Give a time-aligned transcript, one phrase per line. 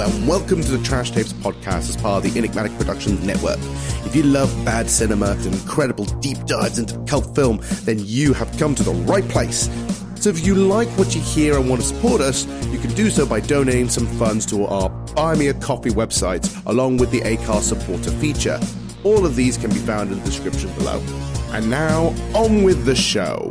[0.00, 3.58] And welcome to the Trash Tapes podcast as part of the Enigmatic Productions Network.
[4.06, 8.50] If you love bad cinema and incredible deep dives into cult film, then you have
[8.56, 9.68] come to the right place.
[10.14, 13.10] So if you like what you hear and want to support us, you can do
[13.10, 17.20] so by donating some funds to our Buy Me a Coffee website, along with the
[17.20, 18.58] Acast supporter feature.
[19.04, 21.02] All of these can be found in the description below.
[21.52, 23.50] And now, on with the show.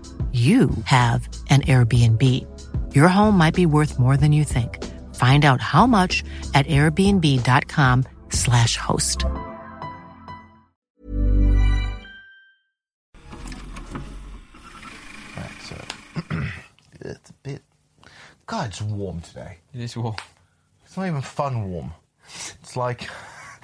[0.31, 2.23] you have an Airbnb.
[2.95, 4.81] Your home might be worth more than you think.
[5.15, 9.25] Find out how much at airbnb.com/slash host.
[15.37, 15.75] Right, so
[17.01, 17.61] it's a bit.
[18.45, 19.57] God, it's warm today.
[19.73, 20.15] It is warm.
[20.85, 21.93] It's not even fun warm.
[22.61, 23.09] It's like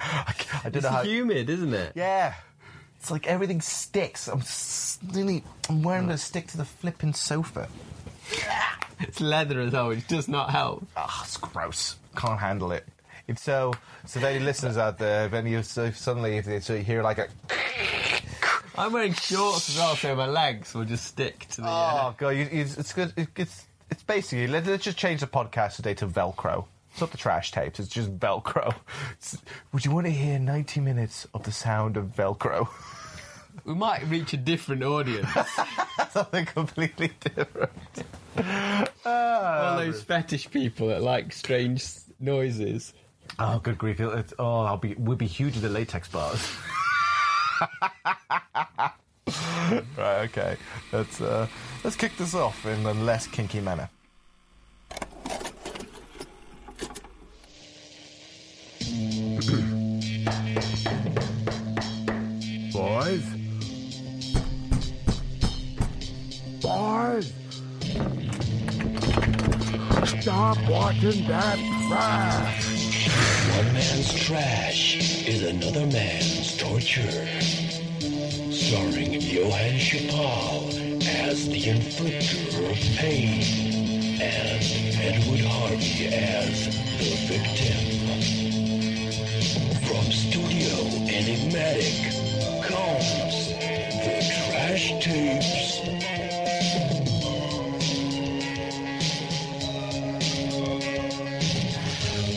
[0.00, 1.02] I, I don't It's know how.
[1.02, 1.92] humid, isn't it?
[1.94, 2.34] Yeah,
[3.00, 4.28] it's like everything sticks.
[4.28, 5.44] I'm s- really.
[5.68, 7.68] I'm wearing to stick to the flipping sofa.
[9.00, 10.84] It's leather as well, which does not help.
[10.96, 11.94] Ah, it's gross.
[12.16, 12.84] Can't handle it.
[13.28, 13.72] It's so.
[14.06, 16.82] So, if any listeners out there, if any of so suddenly if they so you
[16.82, 17.28] hear like a.
[18.76, 21.68] I'm wearing shorts as well, so my legs will just stick to the.
[21.68, 23.12] Oh Uh, god, you, you, it's good.
[23.16, 26.64] It, it's it's basically let, let's just change the podcast today to Velcro.
[26.98, 27.78] It's not the trash tapes.
[27.78, 28.70] It's just Velcro.
[29.12, 29.38] It's-
[29.72, 32.66] would you want to hear 90 minutes of the sound of Velcro?
[33.64, 35.28] we might reach a different audience.
[36.10, 37.70] Something completely different.
[39.06, 42.94] All those fetish people that like strange s- noises.
[43.38, 44.00] Oh, good grief!
[44.00, 46.44] It, oh, I'll be we'll be huge in the latex bars.
[49.96, 50.24] right.
[50.24, 50.56] Okay.
[50.90, 51.46] Let's uh,
[51.84, 53.88] let's kick this off in a less kinky manner.
[62.72, 63.22] Boys?
[66.60, 67.32] Boys?
[70.20, 71.56] Stop watching that
[71.86, 73.08] trash!
[73.56, 77.28] One man's trash is another man's torture.
[78.50, 80.72] Starring Johann Chipol
[81.06, 84.64] as the inflictor of pain and
[85.00, 86.66] Edward Harvey as
[86.98, 88.37] the victim.
[91.18, 92.12] Enigmatic
[92.62, 95.80] comes the Trash Tapes.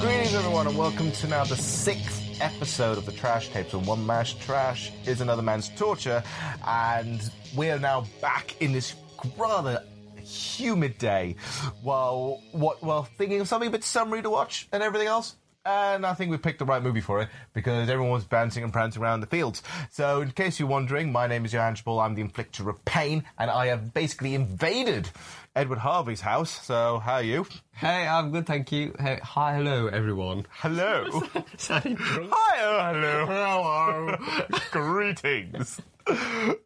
[0.01, 3.75] Greetings, everyone, and welcome to now the sixth episode of the Trash Tapes.
[3.75, 6.23] And one man's trash is another man's torture,
[6.65, 7.21] and
[7.55, 8.95] we are now back in this
[9.37, 9.83] rather
[10.23, 11.35] humid day,
[11.83, 15.35] while what while thinking of something a bit summery to watch and everything else.
[15.63, 18.73] And I think we picked the right movie for it because everyone was bouncing and
[18.73, 19.61] prancing around the fields.
[19.91, 22.03] So, in case you're wondering, my name is Johann Chipol.
[22.03, 25.09] I'm the inflictor of pain, and I have basically invaded
[25.55, 26.65] Edward Harvey's house.
[26.65, 27.45] So, how are you?
[27.73, 28.95] Hey, I'm good, thank you.
[28.99, 30.47] Hey, hi, hello, everyone.
[30.49, 31.21] Hello.
[31.57, 32.31] Sounding drunk.
[32.33, 34.17] Hi, oh, hello,
[34.47, 35.79] hello, greetings.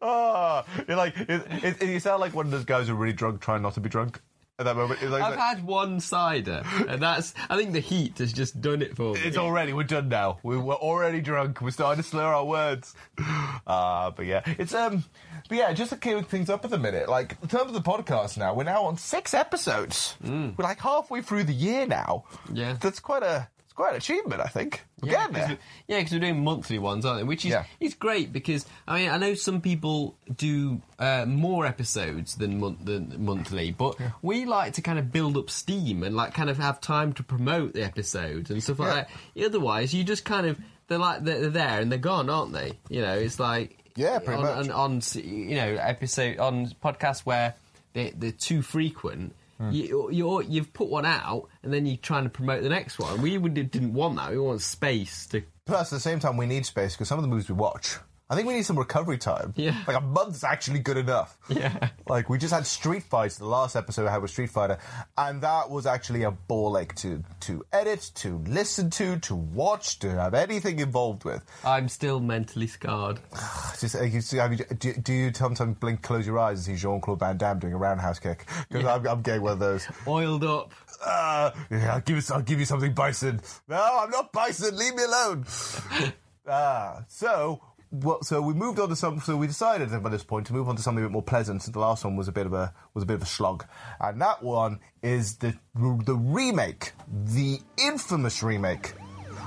[0.00, 3.12] Ah, you're like it, it, you sound like one of those guys who are really
[3.12, 4.22] drunk, trying not to be drunk
[4.58, 5.02] at that moment.
[5.02, 7.34] It's, like, I've had one cider, and that's.
[7.50, 9.20] I think the heat has just done it for me.
[9.20, 10.38] it's already we're done now.
[10.42, 11.60] We, we're already drunk.
[11.60, 12.94] We're starting to slur our words.
[13.68, 15.02] Ah, but yeah, it's um,
[15.48, 17.08] but yeah, just to kick things up at the minute.
[17.08, 20.14] Like in terms of the podcast now, we're now on six episodes.
[20.24, 22.24] We're like halfway through the year now.
[22.52, 22.76] Yeah.
[22.80, 24.82] that's quite a quite an achievement, I think.
[25.00, 25.58] We're Yeah, getting there.
[25.86, 27.24] yeah, because we're doing monthly ones, aren't they?
[27.24, 27.64] Which is Yeah.
[27.78, 32.78] is great because I mean I know some people do uh, more episodes than mon-
[32.82, 36.56] than monthly, but we like to kind of build up steam and like kind of
[36.58, 39.44] have time to promote the episodes and stuff like that.
[39.44, 40.58] Otherwise, you just kind of
[40.88, 42.72] they're like they're there and they're gone, aren't they?
[42.88, 44.68] You know, it's like Yeah, pretty on, much.
[44.70, 47.54] On, on you know episode on podcasts where
[47.92, 49.34] they they're too frequent.
[49.58, 49.70] Hmm.
[49.70, 53.22] You, you're, you've put one out and then you're trying to promote the next one.
[53.22, 54.30] We didn't want that.
[54.30, 57.22] We want space to Plus, at the same time, we need space because some of
[57.22, 57.96] the movies we watch
[58.28, 59.54] I think we need some recovery time.
[59.56, 59.76] Yeah.
[59.86, 61.38] Like a month's actually good enough.
[61.48, 61.90] Yeah.
[62.08, 64.78] Like we just had Street Fighter, the last episode I had with Street Fighter,
[65.16, 70.00] and that was actually a ball ache to to edit, to listen to, to watch,
[70.00, 71.44] to have anything involved with.
[71.64, 73.20] I'm still mentally scarred.
[73.80, 76.76] Just, uh, you see, I mean, do, do you sometimes blink, close your eyes and
[76.76, 78.46] see Jean Claude Van Damme doing a roundhouse kick?
[78.68, 79.86] Because I'm, I'm getting one of those.
[80.06, 80.72] Oiled up.
[81.04, 83.40] Uh, yeah, I'll give, you, I'll give you something, Bison.
[83.68, 84.76] No, I'm not Bison.
[84.76, 85.44] Leave me alone.
[86.48, 87.60] Ah, so
[87.90, 89.20] well, so we moved on to some.
[89.20, 91.62] So we decided by this point to move on to something a bit more pleasant.
[91.62, 93.64] The last one was a bit of a was a bit of a slog,
[94.00, 98.92] and that one is the the remake, the infamous remake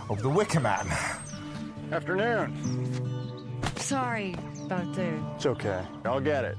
[0.10, 0.88] of The Wicker Man.
[1.92, 3.62] Afternoon.
[3.78, 5.22] Sorry about the.
[5.36, 5.84] It's okay.
[6.06, 6.58] I'll get it.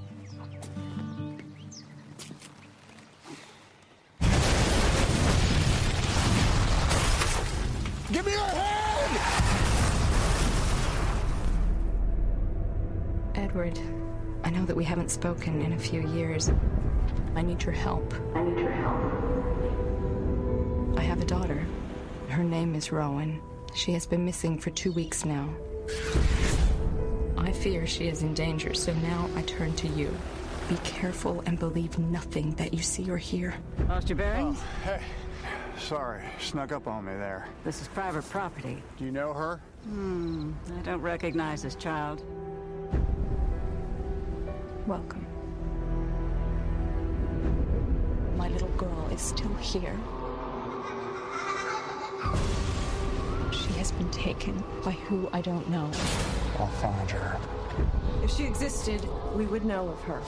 [8.13, 9.50] Give me your hand!
[13.35, 13.79] Edward,
[14.45, 16.51] I know that we haven't spoken in a few years.
[17.37, 18.13] I need your help.
[18.35, 19.01] I need your help.
[20.99, 21.65] I have a daughter.
[22.29, 23.41] Her name is Rowan.
[23.75, 25.49] She has been missing for two weeks now.
[27.39, 30.15] I fear she is in danger, so now I turn to you.
[30.69, 33.55] Be careful and believe nothing that you see or hear.
[33.89, 34.61] Lost your bearings?
[34.85, 35.01] Hey,
[35.79, 36.23] sorry.
[36.39, 37.49] Snuck up on me there.
[37.65, 38.83] This is private property.
[38.99, 39.61] Do you know her?
[39.85, 42.23] Hmm, I don't recognize this child.
[44.91, 45.25] Welcome.
[48.37, 49.97] My little girl is still here.
[53.53, 55.89] She has been taken by who I don't know.
[56.59, 57.39] I'll find her.
[58.25, 60.21] If she existed, we would know of her.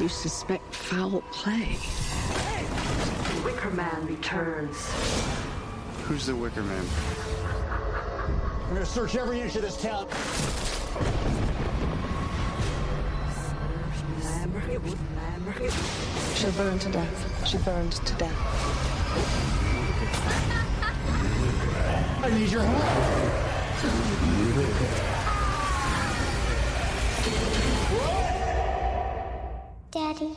[0.00, 1.76] You suspect foul play.
[3.44, 4.90] Wicker Man returns.
[6.04, 6.86] Who's the Wicker Man?
[8.68, 10.08] I'm gonna search every inch of this town.
[16.34, 17.46] She'll burn to death.
[17.48, 18.36] She burned to death.
[22.22, 22.82] I need your help.
[29.90, 30.36] Daddy.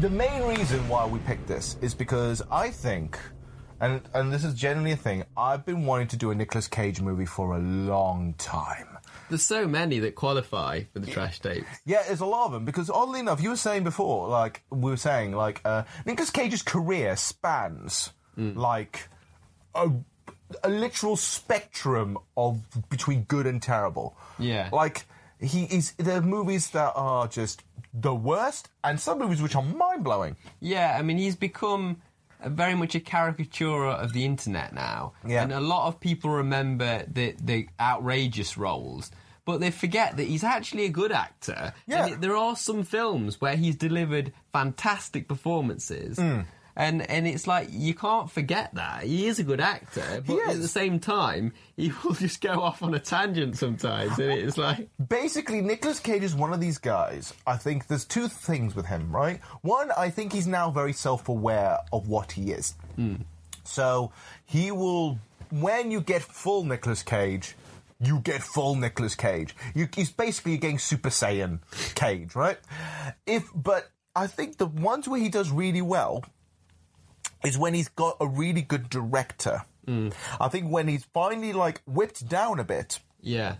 [0.00, 3.18] The main reason why we picked this is because I think,
[3.80, 7.00] and and this is generally a thing, I've been wanting to do a Nicolas Cage
[7.00, 8.93] movie for a long time.
[9.28, 11.64] There's so many that qualify for the trash tape.
[11.86, 14.90] Yeah, there's a lot of them because oddly enough, you were saying before, like we
[14.90, 19.08] were saying, like uh, Nicolas Cage's career spans like
[19.74, 19.90] a,
[20.62, 22.60] a literal spectrum of
[22.90, 24.16] between good and terrible.
[24.38, 24.68] Yeah.
[24.72, 25.06] like
[25.40, 25.92] he is.
[25.92, 27.62] There are movies that are just
[27.92, 30.36] the worst, and some movies which are mind blowing.
[30.60, 32.02] Yeah, I mean, he's become
[32.46, 35.12] very much a caricature of the internet now.
[35.26, 35.42] Yeah.
[35.42, 39.10] And a lot of people remember the, the outrageous roles,
[39.44, 41.72] but they forget that he's actually a good actor.
[41.86, 42.06] Yeah.
[42.06, 46.18] And there are some films where he's delivered fantastic performances.
[46.18, 46.40] Hmm.
[46.76, 50.60] And and it's like you can't forget that he is a good actor, but at
[50.60, 54.88] the same time he will just go off on a tangent sometimes, and it's like
[55.08, 57.32] Basically, Nicolas Cage is one of these guys.
[57.46, 59.40] I think there's two things with him, right?
[59.62, 62.74] One, I think he's now very self aware of what he is.
[62.96, 63.16] Hmm.
[63.64, 64.12] So
[64.44, 65.18] he will,
[65.50, 67.54] when you get full Nicolas Cage,
[68.00, 69.54] you get full Nicolas Cage.
[69.74, 71.60] You, he's basically getting Super Saiyan
[71.94, 72.58] Cage, right?
[73.26, 76.24] If, but I think the ones where he does really well
[77.44, 79.62] is when he's got a really good director.
[80.40, 83.56] I think when he's finally like whipped down a bit yeah,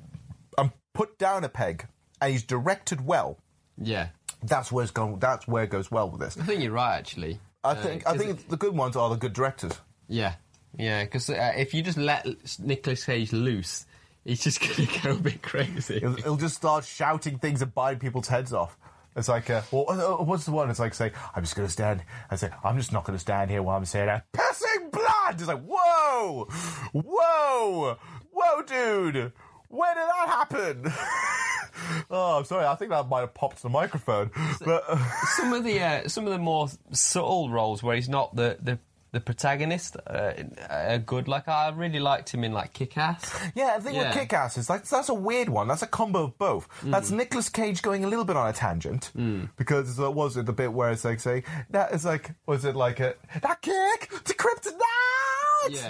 [0.57, 1.87] and put down a peg
[2.21, 3.39] and he's directed well,
[3.77, 4.09] yeah.
[4.43, 5.19] that's where it's going.
[5.19, 6.39] That's where it goes well with this.
[6.39, 7.41] I think you're right, actually.
[7.63, 8.07] I Uh, think.
[8.07, 9.73] I think the good ones are the good directors.
[10.09, 10.35] Yeah,
[10.79, 11.05] yeah.
[11.05, 12.27] Because uh, if you just let
[12.59, 13.85] Nicolas Cage loose,
[14.25, 16.01] he's just going to go a bit crazy.
[16.01, 18.79] He'll, he'll just start shouting things and biting people's heads off.
[19.17, 20.71] It's like, uh, well, uh, uh, what's the one?
[20.71, 22.03] It's like say, I'm just going to stand.
[22.31, 24.25] I say, I'm just not going to stand here while I'm saying that.
[24.33, 25.35] Pissing blood.
[25.35, 26.49] It's like, whoa,
[26.93, 27.97] whoa,
[28.33, 29.33] whoa, dude.
[29.69, 30.93] When did that happen?
[32.11, 32.67] oh, I'm sorry.
[32.67, 34.31] I think that might have popped the microphone.
[34.65, 34.99] But uh,
[35.37, 38.79] some of the uh, some of the more subtle roles where he's not the the,
[39.15, 40.33] the protagonist uh,
[40.69, 41.29] are good.
[41.29, 43.33] Like I really liked him in like Kick Ass.
[43.55, 44.09] Yeah, the thing Yeah.
[44.09, 45.69] with Kick-Ass is like that's a weird one.
[45.69, 46.69] That's a combo of both.
[46.83, 46.91] Mm.
[46.91, 49.49] That's Nicolas Cage going a little bit on a tangent mm.
[49.57, 52.75] because it was it the bit where it's like say that is like was it
[52.75, 54.81] like a that kick to kryptonite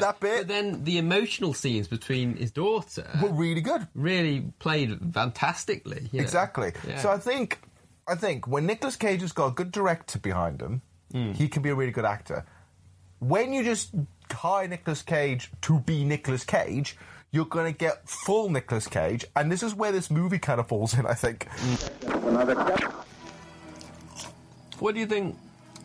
[0.00, 3.88] that bit But then the emotional scenes between his daughter were really good.
[3.94, 6.08] really played fantastically.
[6.12, 6.22] you know.
[6.22, 6.72] Exactly.
[6.86, 6.98] Yeah.
[6.98, 7.58] So I think
[8.06, 11.34] I think when Nicolas Cage has got a good director behind him, mm.
[11.34, 12.44] he can be a really good actor.
[13.28, 13.90] When you just
[14.30, 16.96] hire Nicolas Cage to be Nicolas Cage,
[17.30, 20.68] you're going to get full Nicolas Cage, and this is where this movie kind of
[20.68, 21.48] falls in, I think.
[24.78, 25.38] What do you think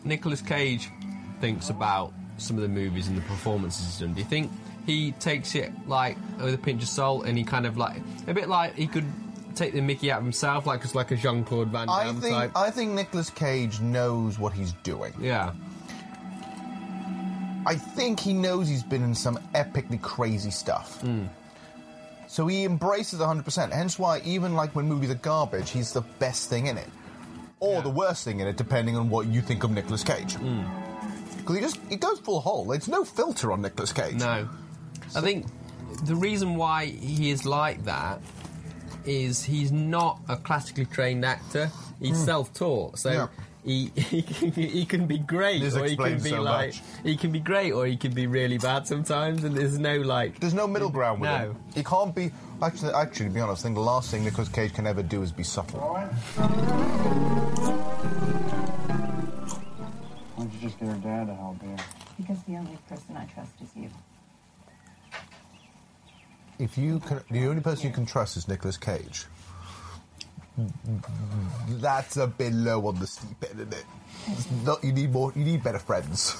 [0.04, 0.90] Nicolas Cage
[1.40, 4.12] thinks about some of the movies and the performances he's done?
[4.12, 4.50] Do you think
[4.84, 8.34] he takes it like with a pinch of salt and he kind of like a
[8.34, 9.06] bit like he could
[9.54, 12.34] take the Mickey out of himself, like it's like a Jean Claude Van I think
[12.34, 12.52] type?
[12.54, 15.14] I think Nicolas Cage knows what he's doing.
[15.18, 15.52] yeah.
[17.66, 21.02] I think he knows he's been in some epically crazy stuff.
[22.26, 23.72] So he embraces 100%.
[23.72, 26.88] Hence why, even like when movies are garbage, he's the best thing in it.
[27.58, 30.36] Or the worst thing in it, depending on what you think of Nicolas Cage.
[31.38, 32.64] Because he just he goes full hole.
[32.66, 34.14] There's no filter on Nicolas Cage.
[34.14, 34.48] No.
[35.14, 35.46] I think
[36.04, 38.20] the reason why he is like that
[39.04, 41.70] is he's not a classically trained actor.
[42.00, 42.24] He's Hmm.
[42.24, 43.26] self-taught, so Yeah.
[43.64, 46.82] He, he can- he can be great, This or he can be so like much.
[47.04, 49.44] he can be great, or he can be really bad sometimes.
[49.44, 51.36] And there's no like There's no middle ground with No.
[51.38, 51.56] him.
[51.74, 52.30] He can't be.
[52.62, 55.22] Actually, actually, to be honest, I think the last thing Nicolas Cage can ever do
[55.22, 55.80] is be subtle.
[55.80, 56.08] Why
[60.46, 61.76] don't you just get her dad to help you?
[62.18, 63.90] Because the only person I trust is you.
[66.58, 69.24] If you can, the only person you can trust is Nicolas Cage.
[71.68, 73.84] That's a bit low on the steep end, isn't it?
[74.28, 75.32] It's not, you need more.
[75.34, 76.36] You need better friends.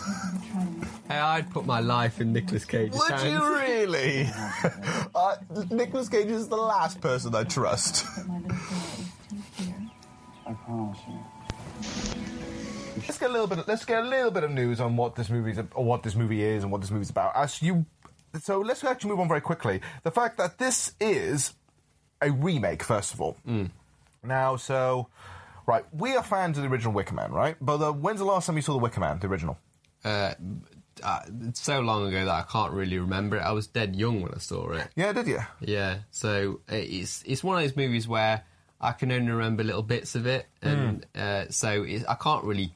[1.08, 3.24] Hey, I'd put my life in Nicolas Cage's Would hands.
[3.24, 4.28] you really?
[5.14, 5.36] uh,
[5.70, 8.06] Nicolas Cage is the last person I trust.
[10.46, 11.18] I promise you.
[12.96, 13.66] Let's get a little bit.
[13.66, 16.14] Let's get a little bit of news on what this movie is, or what this
[16.14, 17.32] movie is, and what this movie's about.
[17.34, 17.86] As you,
[18.42, 19.80] so let's actually move on very quickly.
[20.02, 21.54] The fact that this is
[22.20, 23.36] a remake, first of all.
[24.22, 25.08] Now, so
[25.66, 27.56] right, we are fans of the original Wicker Man, right?
[27.60, 29.58] But uh, when's the last time you saw the Wicker Man, the original?
[30.04, 30.34] Uh,
[31.02, 33.40] uh, it's so long ago that I can't really remember it.
[33.40, 34.88] I was dead young when I saw it.
[34.96, 35.38] Yeah, did you?
[35.60, 38.42] Yeah, so uh, it's it's one of those movies where
[38.80, 42.74] I can only remember little bits of it, and uh, so it, I can't really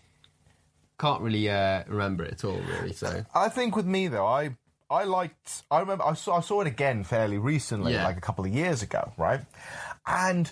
[0.98, 2.58] can't really uh, remember it at all.
[2.80, 4.56] Really, so I think with me though, I
[4.90, 5.62] I liked.
[5.70, 8.04] I remember I saw I saw it again fairly recently, Yeah.
[8.04, 9.40] like a couple of years ago, right?
[10.06, 10.50] And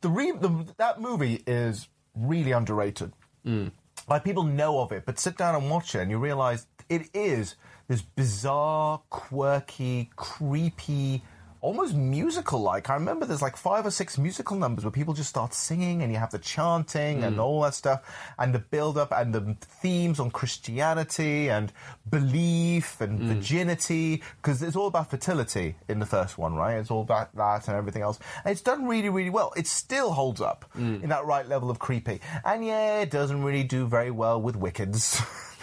[0.00, 3.12] the, re, the that movie is really underrated.
[3.46, 3.72] Mm.
[4.08, 7.08] Like people know of it, but sit down and watch it, and you realize it
[7.14, 7.56] is
[7.88, 11.22] this bizarre, quirky, creepy.
[11.62, 12.88] Almost musical like.
[12.88, 16.10] I remember there's like five or six musical numbers where people just start singing and
[16.10, 17.42] you have the chanting and mm.
[17.42, 18.02] all that stuff
[18.38, 21.70] and the build up and the themes on Christianity and
[22.08, 23.26] belief and mm.
[23.26, 26.76] virginity because it's all about fertility in the first one, right?
[26.76, 28.18] It's all about that and everything else.
[28.44, 29.52] And it's done really, really well.
[29.54, 31.02] It still holds up mm.
[31.02, 32.20] in that right level of creepy.
[32.42, 35.20] And yeah, it doesn't really do very well with Wiccans.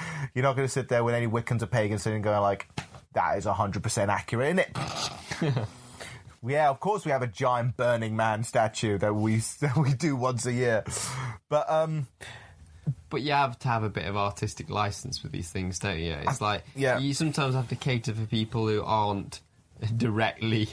[0.35, 2.67] You're not going to sit there with any Wiccans or pagans sitting going like,
[3.13, 5.53] that is 100% accurate, isn't it?
[6.49, 10.15] Yeah, of course we have a giant Burning Man statue that we that we do
[10.15, 10.83] once a year.
[11.49, 12.07] But um
[13.09, 16.15] but you have to have a bit of artistic license with these things, don't you?
[16.27, 16.99] It's like yeah.
[16.99, 19.41] you sometimes have to cater for people who aren't
[19.97, 20.69] directly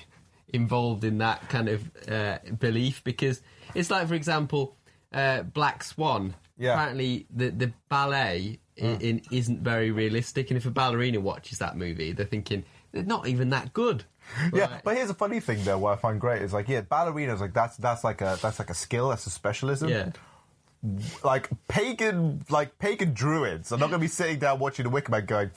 [0.53, 3.43] involved in that kind of uh, belief because
[3.75, 4.77] it's like, for example,
[5.13, 6.35] uh, Black Swan.
[6.57, 6.75] Yeah.
[6.75, 11.77] Apparently, the the ballet i in, isn't very realistic, and if a ballerina watches that
[11.77, 14.05] movie, they're thinking they're not even that good.
[14.53, 17.41] Yeah, but here's a funny thing though what I find great is like yeah, ballerinas
[17.41, 19.89] like that's that's like a that's like a skill, that's a specialism.
[19.89, 20.11] Yeah.
[21.23, 23.73] Like pagan like pagan druids.
[23.73, 25.51] I'm not gonna be sitting down watching the Wicker Man going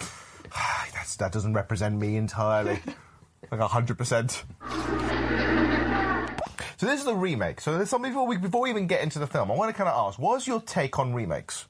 [0.56, 2.80] "Ah, that's that doesn't represent me entirely.
[3.52, 4.44] like hundred percent.
[6.80, 7.60] So this is the remake.
[7.60, 9.74] So there's something before we before we even get into the film, I want to
[9.78, 11.66] kind of ask, what's your take on remakes?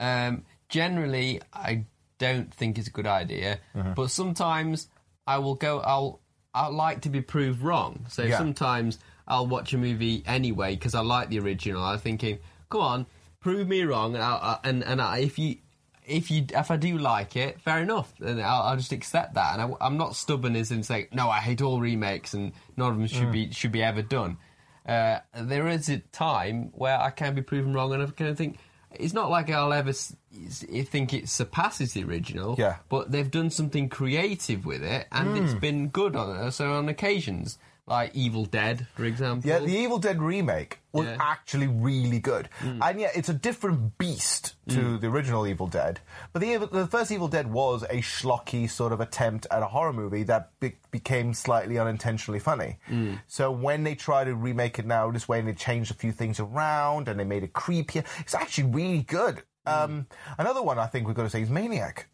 [0.00, 1.84] Um, generally, I
[2.18, 3.92] don't think it's a good idea, Mm-hmm.
[3.92, 4.88] but sometimes
[5.34, 5.80] I will go.
[5.80, 6.20] I'll
[6.54, 8.06] I like to be proved wrong.
[8.08, 8.38] So Yeah.
[8.38, 11.82] sometimes I'll watch a movie anyway because I like the original.
[11.82, 12.38] I'm thinking,
[12.70, 13.06] come on,
[13.40, 15.56] prove me wrong, and I'll, and and I, if you.
[16.04, 19.56] If you if I do like it, fair enough, then I'll, I'll just accept that,
[19.60, 21.30] and I, am not stubborn as in saying no.
[21.30, 23.32] I hate all remakes, and none of them should Mm.
[23.32, 24.36] be should be ever done.
[24.84, 28.58] Uh, there is a time where I can be proven wrong, and I of think
[28.90, 29.92] it's not like I'll ever
[30.46, 32.56] s- think it surpasses the original.
[32.58, 32.76] Yeah.
[32.88, 35.42] But they've done something creative with it, and Mm.
[35.44, 39.48] it's been good on so on occasions, like Evil Dead, for example.
[39.50, 41.16] Yeah, the Evil Dead remake was Yeah.
[41.18, 42.78] actually really good, Mm.
[42.80, 45.00] and yeah, it's a different beast to Mm.
[45.00, 45.98] the original Evil Dead.
[46.32, 49.92] But the, the first Evil Dead was a schlocky sort of attempt at a horror
[49.92, 52.78] movie that be- became slightly unintentionally funny.
[52.88, 53.18] Mm.
[53.26, 56.12] So when they try to remake it now this way, and they changed a few
[56.12, 59.42] things around, and they made it creepier, it's actually really good.
[59.66, 59.84] Mm.
[59.84, 60.06] Um,
[60.38, 62.08] another one I think we've got to say is Maniac.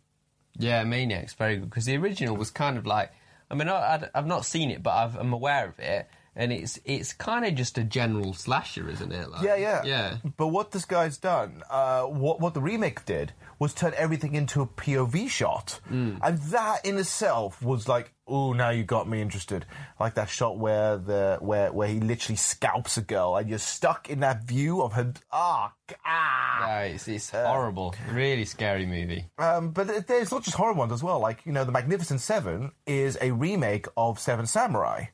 [0.59, 3.13] Yeah, Maniac's very good because the original was kind of like.
[3.51, 6.79] I mean, I, I've not seen it, but I've, I'm aware of it, and it's
[6.85, 9.31] it's kind of just a general slasher, isn't it?
[9.31, 10.17] Like, Yeah, yeah, yeah.
[10.37, 14.61] But what this guy's done, uh, what what the remake did, was turn everything into
[14.61, 16.19] a POV shot, Mm.
[16.23, 19.67] and that in itself was like, oh, now you got me interested.
[19.99, 24.11] Like that shot where the where where he literally scalps a girl, and you're stuck
[24.11, 25.13] in that view of her.
[25.33, 25.73] Ah,
[26.05, 26.67] ah.
[26.67, 27.95] Yeah, it's, it's horrible.
[28.13, 29.27] Really scary movie.
[29.39, 31.21] Um, but th- there's not just horror ones as well.
[31.21, 35.07] Like you know, the Magnificent Seven is a remake of Seven Samurai.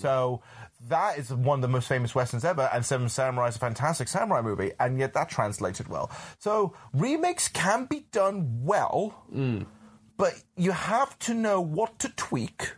[0.00, 0.40] So
[0.88, 4.08] that is one of the most famous westerns ever, and Seven Samurai is a fantastic
[4.08, 6.10] samurai movie, and yet that translated well.
[6.38, 9.22] So remakes can be done well,
[10.16, 12.72] but you have to know what to tweak,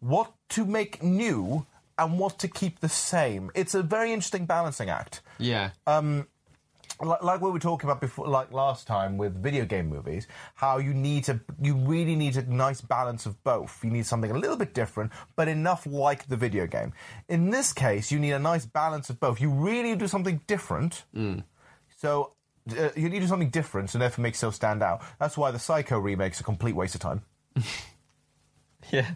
[0.00, 1.66] what to make new,
[1.98, 3.50] and what to keep the same.
[3.54, 5.70] It's a very interesting balancing act Yeah.
[5.86, 6.26] Um,
[7.00, 10.78] like, like we were talking about before, like last time with video game movies, how
[10.78, 13.84] you need to, you really need a nice balance of both.
[13.84, 16.92] You need something a little bit different, but enough like the video game.
[17.28, 19.40] In this case, you need a nice balance of both.
[19.40, 21.04] You really do something different.
[21.98, 22.32] So
[22.72, 25.02] uh, you need to do something different, so therefore make yourself stand out.
[25.18, 27.22] That's why the Psycho remake's a complete waste of time.
[28.90, 29.10] yeah.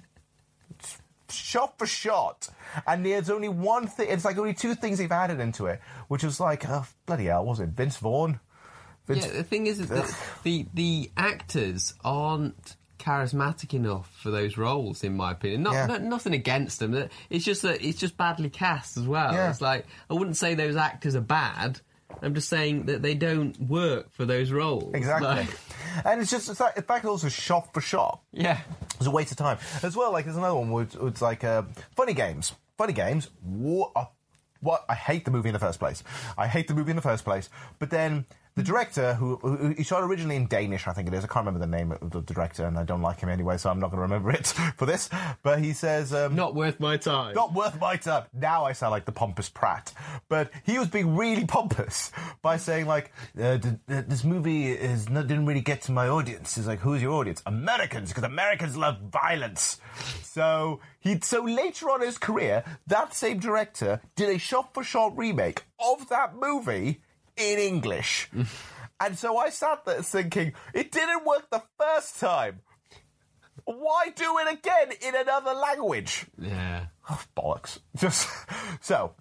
[1.31, 2.49] shot for shot.
[2.87, 6.23] And there's only one thing, it's like only two things they've added into it, which
[6.25, 8.41] was like, oh, bloody hell, was it Vince Vaughn?
[9.07, 15.03] Vince, Yeah, the thing is, that the the actors aren't charismatic enough for those roles,
[15.03, 15.63] in my opinion.
[15.63, 15.87] Not, Yeah.
[15.87, 17.09] not- nothing against them.
[17.31, 19.33] It's just that it's just badly cast as well.
[19.33, 19.51] Yeah.
[19.51, 21.81] It's like I wouldn't say those actors are bad.
[22.23, 24.95] I'm just saying that they don't work for those roles.
[24.95, 25.29] Exactly.
[25.29, 25.49] Like,
[26.05, 28.25] and it's just, it's like, in fact, also shop for shop.
[28.33, 28.61] yeah.
[28.97, 29.57] It's a waste of time.
[29.83, 31.63] As well, like, there's another one where it's, it's like uh,
[31.97, 32.53] funny games.
[32.77, 33.31] Funny games.
[33.43, 34.05] What, uh,
[34.61, 34.85] what?
[34.91, 36.05] I hate the movie in the first place.
[36.37, 37.49] I hate the movie in the first place.
[37.79, 38.27] But then
[38.61, 41.25] the director, who, who he shot originally in Danish, I think it is.
[41.25, 43.71] I can't remember the name of the director, and I don't like him anyway, so
[43.71, 45.09] I'm not going to remember it for this.
[45.43, 47.35] But he says, um, Not worth my time.
[47.35, 48.25] not worth my time.
[48.33, 49.93] Now I sound like the pompous Pratt,
[50.29, 52.13] but he was being really pompous
[52.43, 56.09] by saying like, uh, th- th- "This movie is not, didn't really get to my
[56.09, 59.81] audience." He's like, "Who's your audience?" Americans, because Americans love violence.
[60.23, 65.65] So he, so later on in his career, that same director did a shot-for-shot remake
[65.79, 67.01] of that movie
[67.37, 68.29] in English.
[69.01, 72.61] And so I sat there thinking, it didn't work the first time.
[73.65, 76.27] Why do it again in another language?
[76.39, 76.87] Yeah.
[77.09, 77.79] Oh, bollocks.
[77.97, 78.29] Just
[78.81, 79.13] so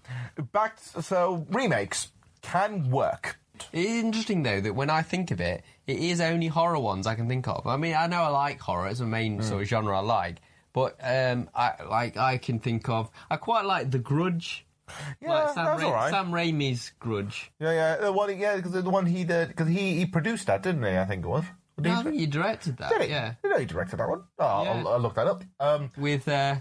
[0.51, 0.79] back.
[0.79, 2.09] So remakes
[2.41, 3.37] can work.
[3.73, 7.05] It is interesting though that when I think of it, it is only horror ones
[7.07, 7.67] I can think of.
[7.67, 10.37] I mean, I know I like horror; it's a main sort of genre I like.
[10.71, 13.09] But um, I like I can think of.
[13.29, 14.65] I quite like The Grudge.
[15.21, 16.09] Yeah, like Sam, that's Ra- all right.
[16.11, 17.51] Sam Raimi's Grudge.
[17.59, 17.95] Yeah, yeah.
[17.97, 20.97] The one, yeah, because the one he did, because he he produced that, didn't he?
[20.97, 21.43] I think it was.
[21.75, 22.89] Did No, he, I think you directed that.
[22.91, 23.09] did he?
[23.09, 24.23] Yeah, Did he directed that one?
[24.37, 24.71] Oh, Yeah.
[24.71, 25.43] I'll, I'll look that up.
[25.59, 26.55] Um, with uh,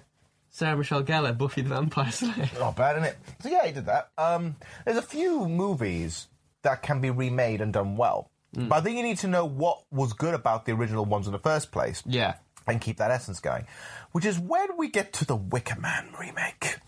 [0.50, 2.48] Sarah Michelle Gellar, Buffy the Vampire Slayer.
[2.58, 3.18] not bad, isn't it?
[3.40, 4.10] So yeah, he did that.
[4.16, 6.28] Um, there's a few movies
[6.62, 8.70] that can be remade and done well, Mm.
[8.70, 11.32] but I think you need to know what was good about the original ones in
[11.32, 12.02] the first place.
[12.06, 12.36] Yeah.
[12.68, 13.66] And keep that essence going.
[14.12, 16.78] Which is when we get to the Wicker Man remake.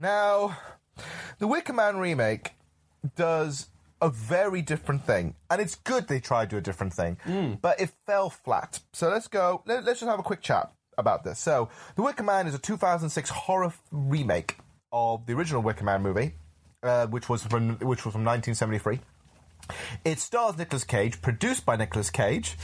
[0.00, 0.56] Now,
[1.38, 2.52] the Wicker Man remake
[3.16, 3.68] does
[4.00, 7.16] a very different thing, and it's good they tried to do a different thing,
[7.62, 8.80] but it fell flat.
[8.92, 9.62] So let's go.
[9.66, 11.38] Let, us just have a quick chat about this.
[11.38, 14.56] So, The Wicker Man is a 2006 horror remake
[14.92, 16.34] of the original Wicker Man movie,
[16.82, 19.00] uh, which was from which was from 1973.
[20.04, 22.56] It stars Nicolas Cage, produced by Nicolas Cage,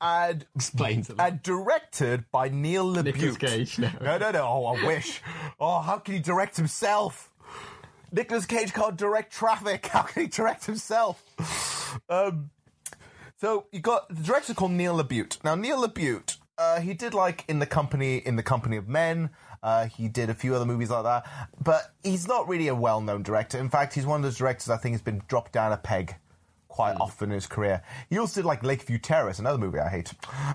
[0.00, 1.20] and Explains lot.
[1.20, 3.04] and directed by Neil LaBute.
[3.04, 3.90] Nicolas Cage, no.
[4.00, 4.42] no, no, no.
[4.42, 5.20] Oh, I wish.
[5.58, 7.30] Oh, how can he direct himself?
[8.12, 9.86] Nicolas Cage can't direct traffic.
[9.92, 11.22] How can he direct himself?
[12.08, 12.50] Um,
[13.40, 15.42] so you got the director called Neil LaBute.
[15.44, 19.30] Now Neil LaBute, uh, he did like in the company in the company of men.
[19.62, 21.26] Uh, he did a few other movies like that,
[21.62, 23.58] but he's not really a well-known director.
[23.58, 26.16] In fact, he's one of those directors I think has been dropped down a peg
[26.70, 27.82] quite often in his career.
[28.08, 30.12] He also did like Lakeview Terrace, another movie I hate,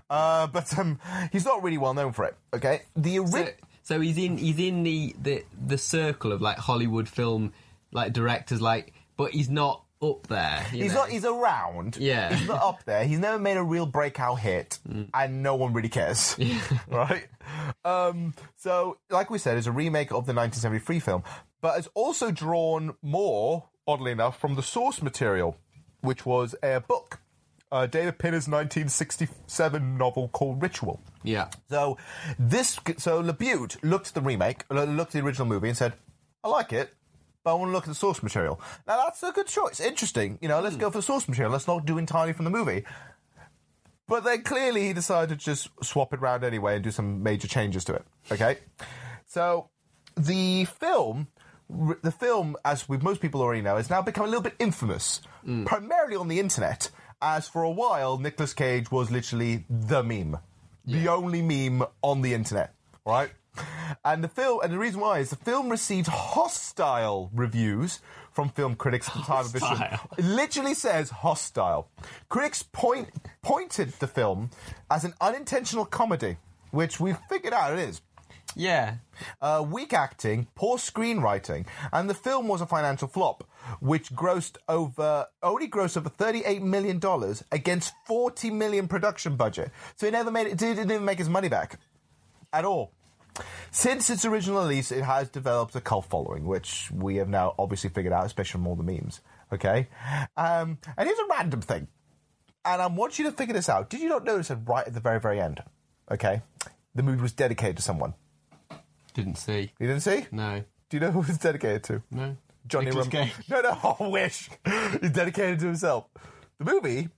[0.09, 0.99] uh, but um,
[1.31, 2.35] he's not really well known for it.
[2.53, 3.47] Okay, the So,
[3.83, 7.53] so he's in he's in the, the the circle of like Hollywood film
[7.91, 10.61] like directors, like, but he's not up there.
[10.71, 11.01] He's know?
[11.01, 11.09] not.
[11.09, 11.97] He's around.
[11.97, 12.33] Yeah.
[12.33, 13.05] He's not up there.
[13.05, 14.79] He's never made a real breakout hit,
[15.13, 16.37] and no one really cares.
[16.87, 17.27] right.
[17.83, 21.23] Um, so, like we said, it's a remake of the 1973 film,
[21.61, 25.57] but it's also drawn more, oddly enough, from the source material,
[26.05, 27.19] which was a book,
[27.71, 31.01] uh, David Pinner's 1967 novel called Ritual.
[31.23, 31.49] yeah.
[31.69, 31.97] So
[32.39, 35.93] this, so LaBute looked at the remake, looked at the original movie, and said,
[36.43, 36.93] "I like it."
[37.43, 38.59] But I want to look at the source material.
[38.87, 39.79] Now that's a good choice.
[39.79, 40.39] Interesting.
[40.41, 41.51] You know, let's go for the source material.
[41.51, 42.85] Let's not do entirely from the movie.
[44.07, 47.47] But then clearly he decided to just swap it around anyway and do some major
[47.47, 48.05] changes to it.
[48.31, 48.57] Okay,
[49.25, 49.69] so
[50.15, 51.27] the film,
[51.69, 54.55] r- the film, as with most people already know, has now become a little bit
[54.59, 55.65] infamous, mm.
[55.65, 56.89] primarily on the internet.
[57.21, 60.37] As for a while, Nicolas Cage was literally the meme,
[60.85, 62.73] the only meme on the internet.
[63.05, 63.31] Right.
[64.03, 67.99] And the film, and the reason why is the film received hostile reviews
[68.31, 69.99] from film critics at the time of its release.
[70.17, 71.87] It literally says hostile.
[72.27, 73.09] Critics point
[73.41, 74.49] pointed the film
[74.91, 76.35] as an unintentional comedy,
[76.71, 78.01] which we've figured out it is.
[78.55, 78.95] Yeah.
[79.41, 83.43] Uh, weak acting, poor screenwriting, and the film was a financial flop,
[83.79, 89.71] which grossed over only grossed over thirty-eight million dollars against forty million production budget.
[89.97, 90.57] So it never made it.
[90.57, 91.79] Didn't even make his money back
[92.53, 92.93] at all.
[93.71, 97.89] Since its original release, it has developed a cult following, which we have now obviously
[97.89, 99.19] figured out, especially from all the memes.
[99.51, 99.89] Okay,
[100.37, 101.87] um, and here's a random thing,
[102.63, 103.89] and I want you to figure this out.
[103.89, 105.61] Did you not notice that right at the very, very end?
[106.09, 106.41] Okay,
[106.93, 108.13] the movie was dedicated to someone.
[109.15, 109.71] Didn't see.
[109.79, 110.27] You didn't see?
[110.31, 110.63] No.
[110.89, 112.03] Do you know who it's dedicated to?
[112.11, 112.37] No.
[112.67, 113.31] Johnny Nicolas Cage.
[113.49, 114.49] No, no, I wish.
[115.01, 116.05] He's dedicated to himself.
[116.59, 117.09] The movie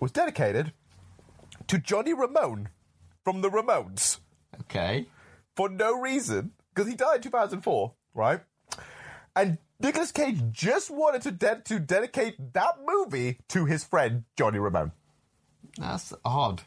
[0.00, 0.72] was dedicated
[1.68, 2.68] to Johnny Ramone
[3.24, 4.18] from the Ramones
[4.62, 5.06] Okay.
[5.56, 8.40] for no reason, because he died in 2004, right?
[9.36, 14.58] And Nicolas Cage just wanted to, de- to dedicate that movie to his friend Johnny
[14.58, 14.92] Ramone.
[15.78, 16.62] That's odd.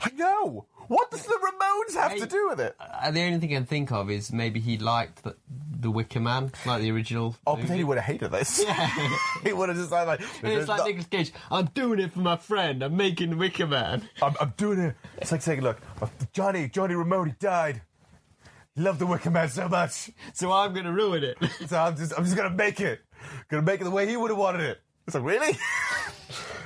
[0.00, 0.66] I know.
[0.90, 2.74] What does the Ramones have to do with it?
[2.80, 5.36] Uh, the only thing I can think of is maybe he liked the,
[5.78, 7.36] the Wicker Man, like the original.
[7.46, 8.60] Oh, but then he would have hated this.
[8.60, 8.90] Yeah.
[9.44, 11.32] he would have just like, like And it's like Nicolas Cage.
[11.48, 12.82] I'm doing it for my friend.
[12.82, 14.08] I'm making the Wicker Man.
[14.22, 14.96] I'm, I'm doing it.
[15.18, 17.82] It's like saying, look, uh, Johnny, Johnny Ramone, he died.
[18.74, 20.10] He loved the Wicker Man so much.
[20.32, 21.38] So I'm to ruin it.
[21.68, 22.98] So I'm just, I'm just gonna make it.
[23.48, 24.80] Gonna make it the way he would have wanted it.
[25.06, 25.56] It's like, really?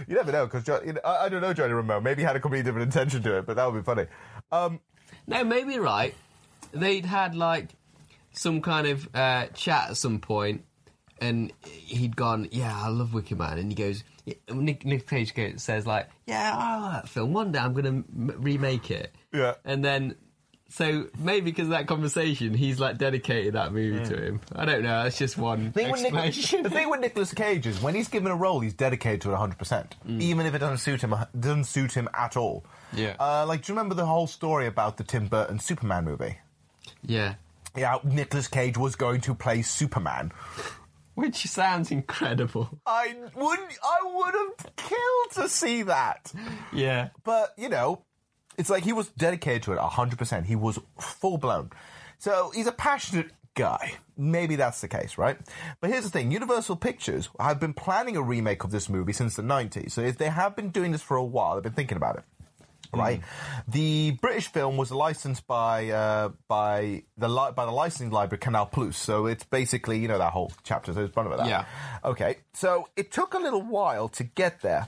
[0.08, 2.02] You never know, because you know, I, I don't know Johnny Ramone.
[2.02, 4.06] Maybe he had a completely different intention to it, but that would be funny.
[4.52, 4.80] Um,
[5.26, 6.14] No, maybe right.
[6.72, 7.68] They'd had like
[8.32, 10.64] some kind of uh, chat at some point,
[11.20, 15.34] and he'd gone, "Yeah, I love Wicker Man," and he goes, yeah, Nick, Nick Cage
[15.34, 17.32] goes, says like, "Yeah, I like that film.
[17.32, 19.54] One day I'm going to m- remake it." Yeah.
[19.64, 20.16] and then.
[20.70, 24.40] So maybe because of that conversation, he's like dedicated that movie to him.
[24.56, 25.04] I don't know.
[25.04, 26.62] That's just one thing with Nic- explanation.
[26.64, 29.36] the thing with Nicolas Cage is when he's given a role, he's dedicated to it
[29.36, 29.86] 100%,
[30.20, 32.64] even if it doesn't suit him, doesn't suit him at all.
[32.92, 33.14] Yeah.
[33.20, 36.38] Uh, like, do you remember the whole story about the Tim Burton Superman movie?
[37.02, 37.34] yeah,
[37.76, 40.32] Yeah, Nicolas Cage was going to play Superman.
[41.14, 42.68] which sounds incredible.
[42.84, 46.32] I would, I would have killed to see that.
[46.72, 48.02] Yeah, But, you know,
[48.56, 50.44] it's like he was dedicated to it 100%.
[50.44, 51.70] He was full blown.
[52.18, 53.94] So he's a passionate guy.
[54.16, 55.36] Maybe that's the case, right?
[55.80, 59.36] But here's the thing Universal Pictures have been planning a remake of this movie since
[59.36, 59.92] the 90s.
[59.92, 62.24] So if they have been doing this for a while, they've been thinking about it.
[62.92, 63.22] Right,
[63.66, 68.66] the British film was licensed by uh, by the li- by the licensing library Canal
[68.66, 70.92] Plus, so it's basically you know that whole chapter.
[70.92, 71.48] So it's fun about that.
[71.48, 71.64] Yeah.
[72.04, 74.86] Okay, so it took a little while to get there.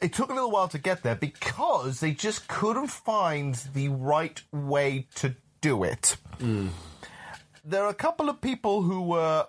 [0.00, 4.40] It took a little while to get there because they just couldn't find the right
[4.52, 6.16] way to do it.
[6.38, 6.68] Mm.
[7.64, 9.46] There are a couple of people who were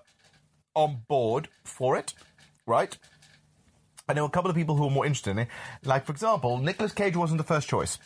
[0.76, 2.14] on board for it,
[2.66, 2.98] right?
[4.08, 5.48] And there were a couple of people who were more interested in it.
[5.84, 8.00] Like, for example, Nicolas Cage wasn't the first choice.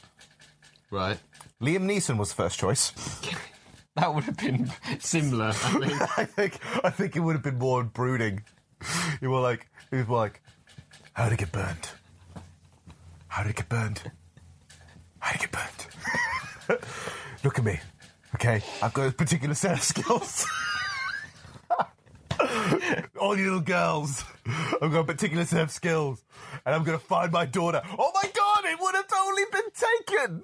[0.92, 1.18] right.
[1.62, 2.92] Liam Neeson was the first choice.
[3.96, 5.50] That would have been similar.
[5.50, 6.18] I think.
[6.18, 8.42] I think I think it would have been more brooding.
[9.22, 10.42] You were like, it was more like,
[11.14, 11.90] how it get burned?
[13.34, 14.12] How did it get burned?
[15.18, 15.60] How did it get
[16.68, 16.80] burned?
[17.44, 17.80] Look at me,
[18.36, 18.62] okay?
[18.80, 20.46] I've got a particular set of skills.
[23.20, 26.24] All you little girls, I've got a particular set of skills,
[26.64, 27.82] and I'm gonna find my daughter.
[27.98, 29.72] Oh my god, it would have totally been
[30.06, 30.44] taken.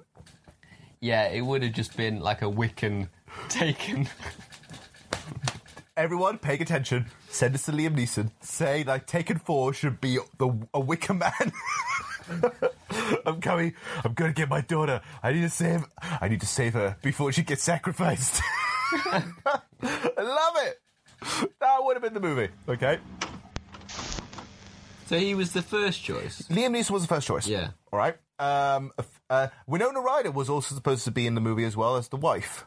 [1.00, 3.08] Yeah, it would have just been like a Wiccan
[3.48, 4.08] taken.
[5.96, 7.06] Everyone, paying attention.
[7.28, 8.32] Send this to Liam Neeson.
[8.40, 11.30] Say like Taken Four should be the a Wicker Man.
[13.26, 13.74] I'm coming.
[14.04, 15.00] I'm gonna get my daughter.
[15.22, 15.84] I need to save.
[16.20, 18.42] I need to save her before she gets sacrificed.
[18.92, 19.22] I
[20.18, 20.80] love it.
[21.60, 22.48] That would have been the movie.
[22.68, 22.98] Okay.
[25.06, 26.42] So he was the first choice.
[26.50, 27.46] Liam Neeson was the first choice.
[27.46, 27.70] Yeah.
[27.92, 28.16] All right.
[28.38, 28.92] Um,
[29.28, 32.16] uh, Winona Ryder was also supposed to be in the movie as well as the
[32.16, 32.64] wife.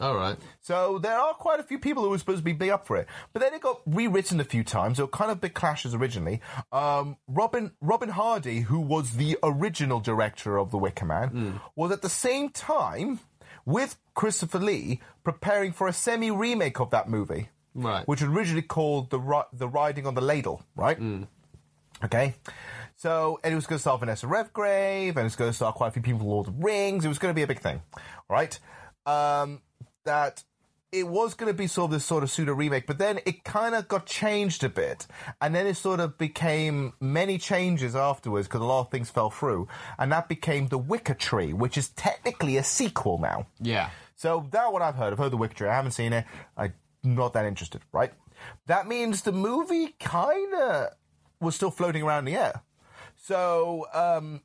[0.00, 0.36] All right.
[0.60, 2.96] So there are quite a few people who were supposed to be big up for
[2.98, 4.98] it, but then it got rewritten a few times.
[4.98, 6.40] There were kind of big clashes originally.
[6.70, 12.02] Um, Robin Robin Hardy, who was the original director of The Wicker Man, was at
[12.02, 13.20] the same time
[13.64, 18.06] with Christopher Lee preparing for a semi remake of that movie, Right.
[18.06, 20.98] which was originally called the Ri- the Riding on the Laddie, right?
[22.04, 22.34] Okay.
[22.96, 25.72] So, and it was going to star Vanessa Redgrave, and it was going to star
[25.72, 27.04] quite a few people from Lord of the Rings.
[27.04, 28.02] It was going to be a big thing, all
[28.36, 28.58] right?
[29.04, 29.60] Um,
[30.06, 30.42] that
[30.92, 33.44] it was going to be sort of this sort of pseudo remake, but then it
[33.44, 35.06] kind of got changed a bit,
[35.40, 39.30] and then it sort of became many changes afterwards because a lot of things fell
[39.30, 43.46] through, and that became The Wicker Tree, which is technically a sequel now.
[43.60, 43.90] Yeah.
[44.14, 45.12] So that what I've heard.
[45.12, 45.68] I've heard The Wicker Tree.
[45.68, 46.24] I haven't seen it.
[46.56, 47.82] I'm not that interested.
[47.92, 48.12] Right.
[48.66, 50.88] That means the movie kind of
[51.40, 52.62] was still floating around in the air.
[53.16, 54.42] So um,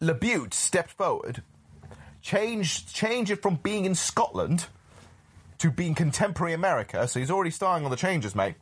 [0.00, 1.42] LaBute stepped forward,
[2.20, 4.66] changed changed it from being in Scotland
[5.58, 7.06] to being contemporary America.
[7.08, 8.54] So he's already starring on the changes, mate.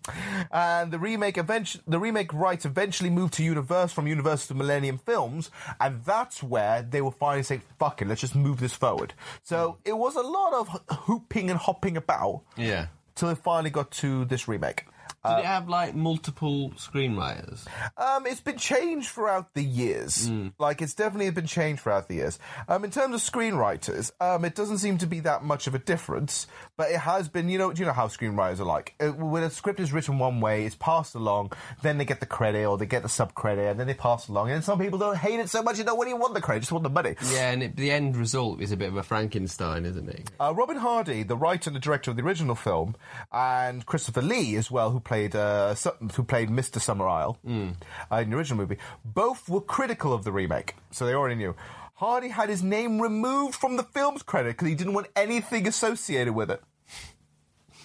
[0.51, 4.99] And the remake eventually, the remake rights eventually moved to Universe from Universal to Millennium
[4.99, 9.15] Films, and that's where they were finally saying, "Fuck it, let's just move this forward."
[9.43, 10.69] So it was a lot of
[11.07, 12.87] hooping and hopping about Yeah.
[13.15, 14.85] till it finally got to this remake.
[15.29, 17.67] Did it have like multiple screenwriters?
[17.97, 20.31] Um, it's been changed throughout the years.
[20.59, 22.39] Like it's definitely been changed throughout the years.
[22.69, 25.79] Um, in terms of screenwriters, um, it doesn't seem to be that much of a
[25.79, 27.49] difference, but it has been.
[27.49, 28.95] You know, do you know how screenwriters are like?
[28.99, 32.27] Uh, when a script is written one way, it's passed along, then they get the
[32.27, 34.51] credit or they get the sub credit, and then they pass along.
[34.51, 36.41] And some people don't hate it so much, you know, what don't even want the
[36.41, 37.17] credit, just want the money.
[37.33, 40.31] Yeah, and it, the end result is a bit of a Frankenstein, isn't it?
[40.41, 42.95] Uh, Robin Hardy, the writer and the director of the original film,
[43.33, 45.75] and Christopher Lee as well, who played uh,
[46.15, 46.81] who played Mr.
[46.81, 51.15] Summer Isle uh, in the original movie, both were critical of the remake, so they
[51.15, 51.55] already knew.
[51.95, 56.35] Hardy had his name removed from the film's credit because he didn't want anything associated
[56.35, 56.63] with it.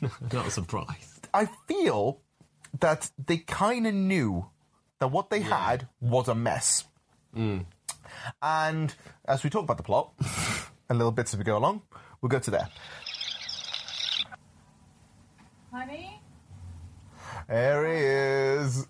[0.34, 1.30] Not surprised.
[1.34, 2.20] I feel
[2.80, 4.48] that they kind of knew
[5.00, 6.84] that what they had was a mess.
[8.42, 8.94] And
[9.26, 10.12] as we talk about the plot
[10.90, 11.82] and little bits as we go along,
[12.22, 12.68] we'll go to there.
[15.72, 16.11] Honey?
[17.48, 18.88] There he is.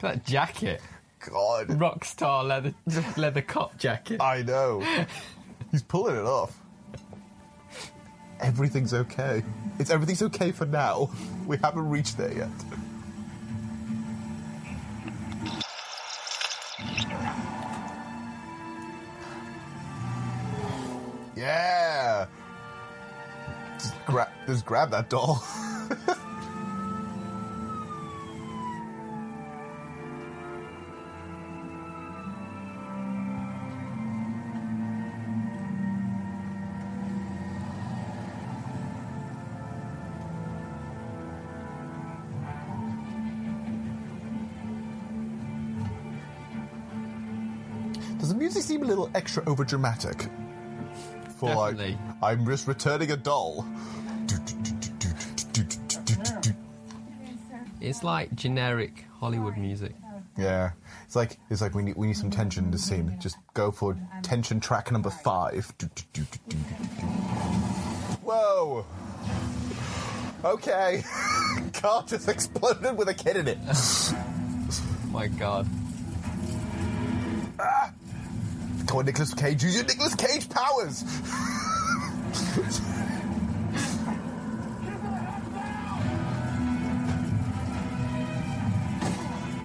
[0.00, 0.80] That jacket.
[1.30, 1.68] God.
[1.68, 2.74] Rockstar leather
[3.16, 4.20] leather cop jacket.
[4.20, 4.82] I know.
[5.70, 6.58] He's pulling it off.
[8.40, 9.42] Everything's okay.
[9.78, 11.10] It's everything's okay for now.
[11.46, 12.50] We haven't reached there yet.
[21.36, 22.26] Yeah.
[23.84, 24.28] Just grab,
[24.64, 25.44] grab that doll.
[48.18, 49.66] Does the music seem a little extra over
[51.46, 51.92] Definitely.
[51.92, 53.66] like, I'm just returning a doll.
[57.80, 59.94] It's like generic Hollywood music.
[60.36, 60.70] Yeah,
[61.04, 63.16] it's like it's like we need we need some tension in the scene.
[63.20, 65.72] Just go for tension track number five.
[68.24, 68.84] Whoa.
[70.44, 71.04] Okay.
[71.72, 73.58] Car just exploded with a kid in it.
[75.10, 75.66] My God.
[78.92, 79.62] On, Nicolas Cage.
[79.64, 81.02] Use your Nicolas Cage powers.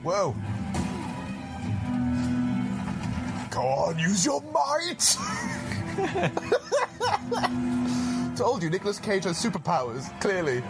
[0.01, 0.35] Whoa.
[3.51, 5.17] Go on, use your might.
[8.35, 10.63] Told you, Nicolas Cage has superpowers, clearly.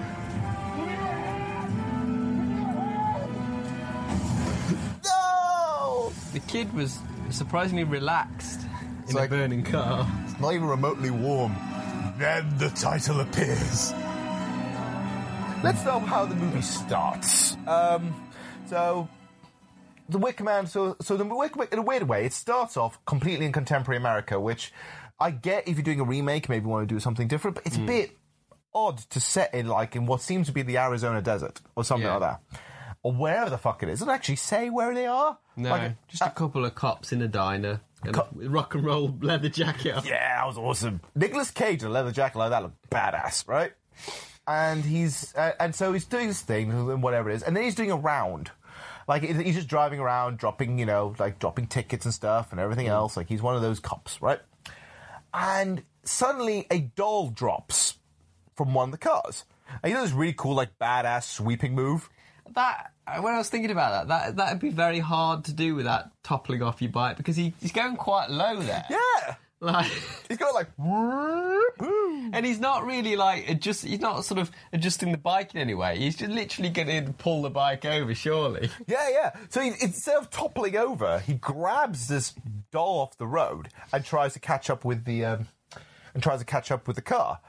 [5.06, 6.12] No!
[6.34, 7.00] The kid was
[7.32, 8.62] surprisingly relaxed
[9.08, 10.08] in like- a burning car.
[10.26, 11.56] It's not even remotely warm.
[12.18, 13.94] Then the title appears.
[15.64, 17.58] Let's know how the movie starts.
[17.68, 18.14] Um,
[18.68, 19.10] so,
[20.08, 20.68] the Wicker Man.
[20.68, 24.40] So, so the Wicker in a weird way, it starts off completely in contemporary America,
[24.40, 24.72] which
[25.20, 27.66] I get if you're doing a remake, maybe you want to do something different, but
[27.66, 28.12] it's a bit
[28.74, 32.06] odd to set in like in what seems to be the Arizona desert or something
[32.08, 32.16] Yeah.
[32.18, 32.60] like that,
[33.04, 34.00] or wherever the fuck it is.
[34.00, 35.38] It doesn't actually say where they are.
[35.56, 39.18] No, Like, just a couple of cops in a diner and a rock and roll
[39.22, 40.06] leather jacket on.
[40.06, 41.02] Yeah, that was awesome.
[41.16, 43.74] Nicolas Cage in a leather jacket like that looked badass, right?
[44.48, 47.64] And he's uh, and so he's doing this thing, and whatever it is, and then
[47.64, 48.52] he's doing a round.
[49.08, 52.88] Like he's just driving around, dropping, you know, like dropping tickets and stuff and everything
[52.88, 53.18] else.
[53.18, 54.40] Like he's one of those cops, right?
[55.34, 57.96] And suddenly a doll drops
[58.56, 59.46] from one of the cars.
[59.84, 62.10] And you know this really cool, like badass sweeping move.
[62.56, 65.86] That when I was thinking about that, that that'd be very hard to do with
[65.86, 68.86] that toppling off your bike because he, he's going quite low there.
[68.90, 69.92] Yeah, Like,
[70.28, 70.68] he's got like.
[71.80, 73.84] and he's not really like adjust.
[73.86, 75.98] He's not sort of adjusting the bike in any way.
[75.98, 78.14] He's just literally going to pull the bike over.
[78.16, 78.70] Surely.
[78.88, 79.32] Yeah, yeah.
[79.50, 82.34] So he, instead of toppling over, he grabs this
[82.72, 85.48] doll off the road and tries to catch up with the um,
[86.14, 87.40] and tries to catch up with the car.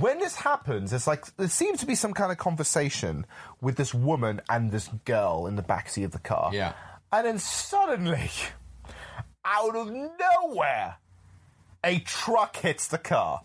[0.00, 3.26] When this happens, it's like there seems to be some kind of conversation
[3.60, 6.50] with this woman and this girl in the backseat of the car.
[6.52, 6.72] Yeah.
[7.12, 8.30] And then suddenly,
[9.44, 10.96] out of nowhere,
[11.84, 13.40] a truck hits the car.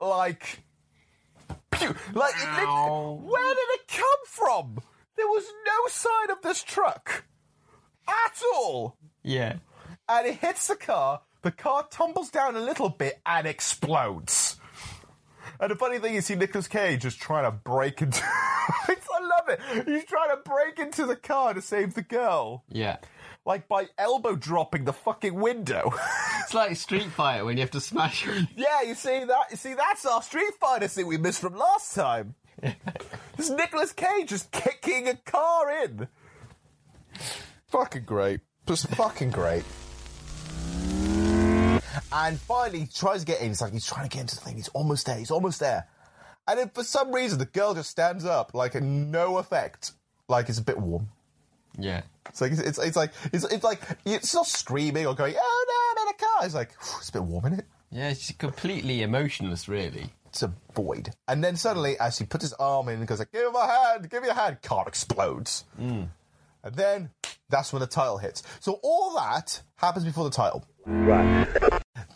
[0.00, 0.60] Like,
[1.70, 4.78] pew, like it where did it come from?
[5.16, 7.24] There was no sign of this truck
[8.08, 8.96] at all.
[9.22, 9.56] Yeah.
[10.08, 11.20] And it hits the car.
[11.42, 14.58] The car tumbles down a little bit and explodes.
[15.62, 18.20] And the funny thing is, see Nicolas Cage is trying to break into.
[18.24, 19.60] I love it.
[19.88, 22.96] He's trying to break into the car to save the girl, Yeah.
[23.46, 25.94] like by elbow dropping the fucking window.
[26.42, 28.26] It's like Street Fighter when you have to smash.
[28.56, 29.46] yeah, you see that?
[29.52, 32.34] You see that's our Street Fighter scene we missed from last time.
[33.36, 36.08] this Nicolas Cage just kicking a car in.
[37.68, 38.40] Fucking great.
[38.66, 39.62] Just fucking great.
[42.12, 43.48] And finally, he tries to get in.
[43.48, 44.56] He's like, he's trying to get into the thing.
[44.56, 45.16] He's almost there.
[45.16, 45.86] He's almost there.
[46.48, 49.92] And then for some reason, the girl just stands up, like no effect.
[50.28, 51.08] Like it's a bit warm.
[51.78, 52.02] Yeah.
[52.28, 55.94] It's like it's, it's, it's like it's, it's like it's not screaming or going, "Oh
[55.96, 57.66] no, I'm in a car." It's like it's a bit warm in it.
[57.90, 60.12] Yeah, it's completely emotionless, really.
[60.26, 61.10] It's a void.
[61.28, 63.66] And then suddenly, as he puts his arm in and goes like, "Give him a
[63.66, 65.64] hand, give me a hand," car explodes.
[65.80, 66.08] Mm.
[66.64, 67.10] And then
[67.48, 68.42] that's when the title hits.
[68.60, 70.64] So all that happens before the title.
[70.86, 71.48] Right.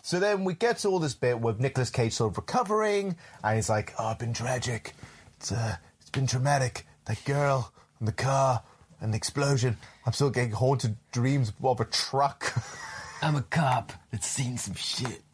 [0.07, 3.55] So then we get to all this bit with Nicolas Cage sort of recovering, and
[3.57, 4.93] he's like, "Oh, it's been tragic.
[5.35, 6.87] It's uh, it's been traumatic.
[7.07, 8.63] That girl and the car
[9.01, 9.75] and the explosion.
[10.05, 12.53] I'm still getting haunted dreams of a truck."
[13.21, 15.23] I'm a cop that's seen some shit.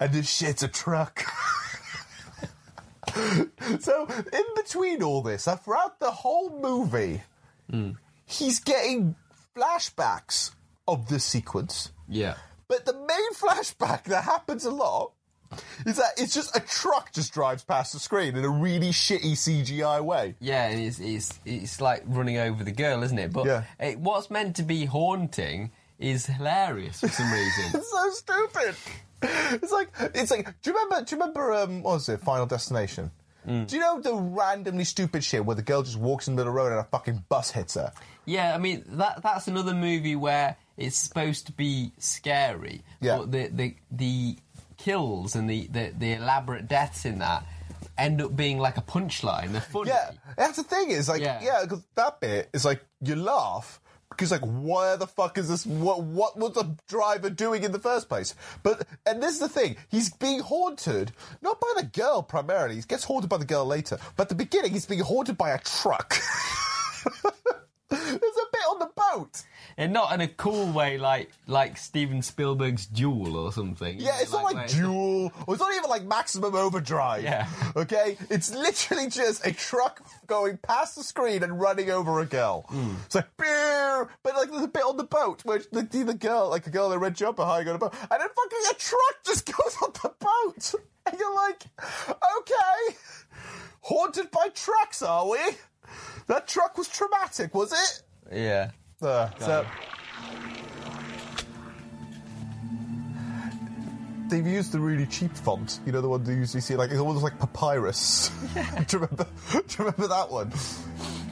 [0.00, 1.22] and this shit's a truck.
[3.80, 7.22] so, in between all this, uh, throughout the whole movie,
[8.26, 9.16] he's getting
[9.56, 10.50] flashbacks
[10.86, 11.90] of this sequence.
[12.06, 12.34] Yeah.
[12.68, 15.12] But the main flashback that happens a lot
[15.84, 19.32] is that it's just a truck just drives past the screen in a really shitty
[19.32, 20.34] CGI way.
[20.40, 23.32] Yeah, and it's, it's, it's like running over the girl, isn't it?
[23.32, 23.64] But Yeah.
[23.78, 27.64] it, what's meant to be haunting is hilarious for some reason.
[27.74, 28.74] It's so stupid.
[29.62, 30.46] It's like it's like.
[30.62, 31.04] Do you remember?
[31.04, 31.52] Do you remember?
[31.52, 32.20] Um, what was it?
[32.20, 33.10] Final Destination.
[33.46, 36.50] Do you know the randomly stupid shit where the girl just walks in the middle
[36.50, 37.92] of the road and a fucking bus hits her?
[38.24, 43.18] Yeah, I mean that that's another movie where it's supposed to be scary, Yeah.
[43.18, 44.36] but the the the
[44.78, 47.46] kills and the, the the elaborate deaths in that
[47.98, 49.52] end up being like a punchline.
[49.52, 49.90] They're funny.
[49.90, 50.90] Yeah, that's the thing.
[50.90, 51.40] Is like, Yeah.
[51.42, 53.80] yeah, because that bit is like you laugh
[54.10, 55.64] because like, where the fuck is this?
[55.66, 58.34] What what was the driver doing in the first place?
[58.62, 59.76] But and this is the thing.
[59.90, 62.76] He's being haunted not by the girl primarily.
[62.76, 63.98] He gets haunted by the girl later.
[64.16, 66.14] But at the beginning, he's being haunted by a truck.
[67.96, 69.42] There's a bit on the boat.
[69.76, 73.98] and not in a cool way like like Steven Spielberg's Duel or something.
[74.00, 77.22] Yeah, it's not like Duel, or it's not even like Maximum Overdrive.
[77.22, 77.46] Yeah.
[77.76, 78.16] Okay?
[78.30, 82.64] It's literally just a truck going past the screen and running over a girl.
[82.68, 82.94] Hmm.
[83.06, 86.48] It's like, "Beer," but like there's a bit on the boat where the, the girl,
[86.50, 88.74] like a girl in a red jumper high on a boat, and then fucking a
[88.74, 90.74] truck just goes on the boat.
[91.04, 92.96] And you're like, okay,
[93.80, 95.38] haunted by trucks, are we?
[96.26, 98.02] That truck was traumatic, was it?
[98.32, 98.70] Yeah.
[99.00, 99.66] Uh, so
[104.28, 105.80] they've used the really cheap font.
[105.84, 108.28] You know the one they usually see, like it's almost like papyrus.
[108.54, 109.26] do, you remember?
[109.52, 110.52] Do you remember that one?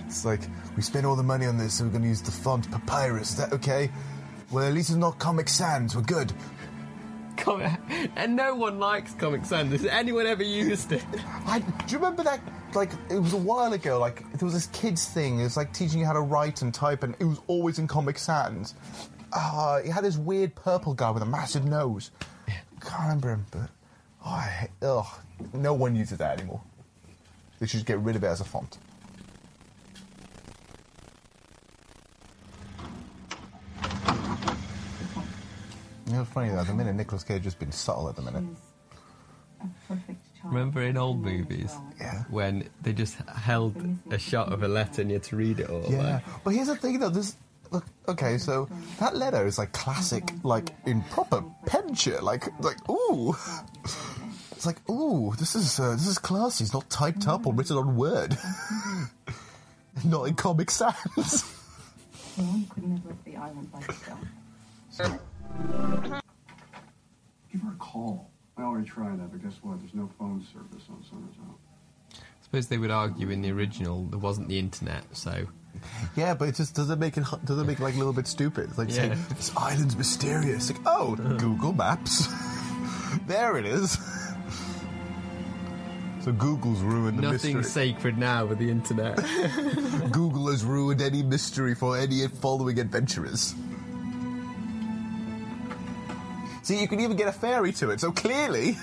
[0.06, 0.40] It's like
[0.76, 3.30] we spent all the money on this, so we're going to use the font papyrus.
[3.30, 3.90] Is that okay?
[4.50, 5.94] Well, at least it's not Comic Sans.
[5.94, 6.32] We're good.
[7.36, 7.78] Comic-
[8.16, 9.70] and no one likes Comic Sans.
[9.70, 11.04] Has anyone ever used it?
[11.46, 12.40] I, do you remember that?
[12.74, 13.98] Like it was a while ago.
[13.98, 15.40] Like there was this kids thing.
[15.40, 17.86] It was like teaching you how to write and type, and it was always in
[17.86, 18.74] Comic Sans.
[19.32, 22.10] Ah, he had this weird purple guy with a massive nose.
[22.80, 23.70] Can't remember him, but
[24.24, 25.06] oh, I ugh,
[25.52, 26.62] no one uses that anymore.
[27.58, 28.78] They should get rid of it as a font.
[36.06, 36.58] You know, it's funny though.
[36.58, 38.44] At the minute, Nicolas Cage has been subtle at the minute.
[40.44, 42.24] Remember in old movies Yeah.
[42.30, 43.76] when they just held
[44.10, 45.84] a shot of a letter and you had to read it all?
[45.88, 47.10] Yeah, like- but here's the thing though.
[47.10, 47.36] This
[47.70, 48.38] look okay.
[48.38, 48.68] So
[48.98, 52.20] that letter is like classic, like in proper penture.
[52.22, 53.34] Like like ooh,
[54.52, 55.34] it's like ooh.
[55.38, 56.64] This is uh, this is classy.
[56.64, 58.36] It's not typed up or written on Word.
[60.04, 61.44] not in Comic Sans.
[62.34, 64.18] Someone couldn't have left the island by herself.
[67.52, 68.30] Give her a call.
[68.60, 69.80] I already tried that, but guess what?
[69.80, 71.56] There's no phone service on Summers Island.
[72.14, 75.46] I suppose they would argue in the original there wasn't the internet, so
[76.16, 78.68] Yeah, but it just doesn't make it doesn't make it like a little bit stupid.
[78.70, 78.94] It's like Yeah.
[79.14, 80.70] saying this island's mysterious.
[80.70, 82.26] Like, oh, Google Maps.
[83.26, 83.92] there it is.
[86.22, 87.52] so Google's ruined the mystery.
[87.52, 87.92] nothing mystery.
[87.94, 89.16] sacred now with the internet.
[90.12, 93.54] Google has ruined any mystery for any following adventurers.
[96.70, 98.78] See, you can even get a ferry to it, so clearly,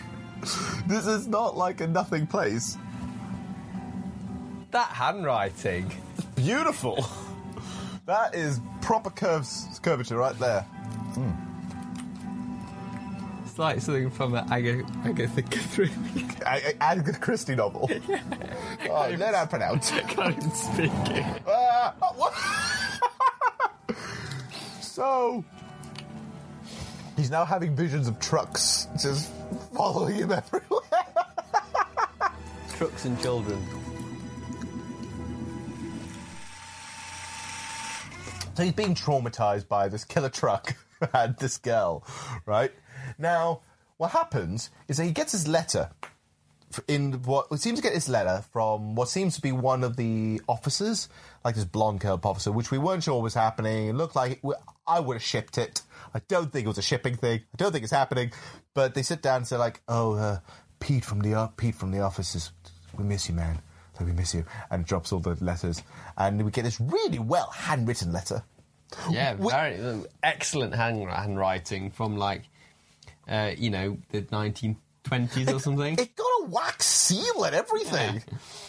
[0.86, 2.78] this is not like a nothing place.
[4.70, 5.92] that handwriting.
[6.34, 7.06] Beautiful.
[8.06, 10.64] That is proper curves, curvature right there.
[13.44, 15.90] It's like something from an Aga- Agatha Christie.
[16.80, 17.90] Agatha Christie novel.
[18.88, 19.90] Oh, let that pronounce.
[19.90, 21.42] Can't even speak it.
[21.48, 23.98] Ah, oh, what?
[24.80, 25.44] so
[27.16, 29.32] he's now having visions of trucks just
[29.74, 30.80] following him everywhere.
[32.76, 33.64] Trucks and children.
[38.54, 40.74] So he's being traumatized by this killer truck
[41.14, 42.06] and this girl,
[42.46, 42.72] right?
[43.18, 43.60] Now,
[43.98, 45.90] what happens is that he gets his letter
[46.88, 49.96] in what we seems to get his letter from what seems to be one of
[49.96, 51.08] the officers,
[51.44, 53.88] like this blonde curl officer, which we weren't sure was happening.
[53.88, 54.54] It looked like it,
[54.86, 55.82] I would have shipped it.
[56.16, 57.40] I don't think it was a shipping thing.
[57.40, 58.32] I don't think it's happening.
[58.74, 60.38] But they sit down and say like, "Oh, uh,
[60.80, 62.52] Pete from the o- Pete from the office is
[62.96, 63.60] we miss you, man.
[63.98, 65.82] So we miss you," and drops all the letters,
[66.16, 68.42] and we get this really well handwritten letter.
[69.10, 72.42] Yeah, very uh, excellent hand, handwriting from like,
[73.28, 75.98] uh, you know, the 1920s or something.
[75.98, 78.22] It got a wax seal and everything.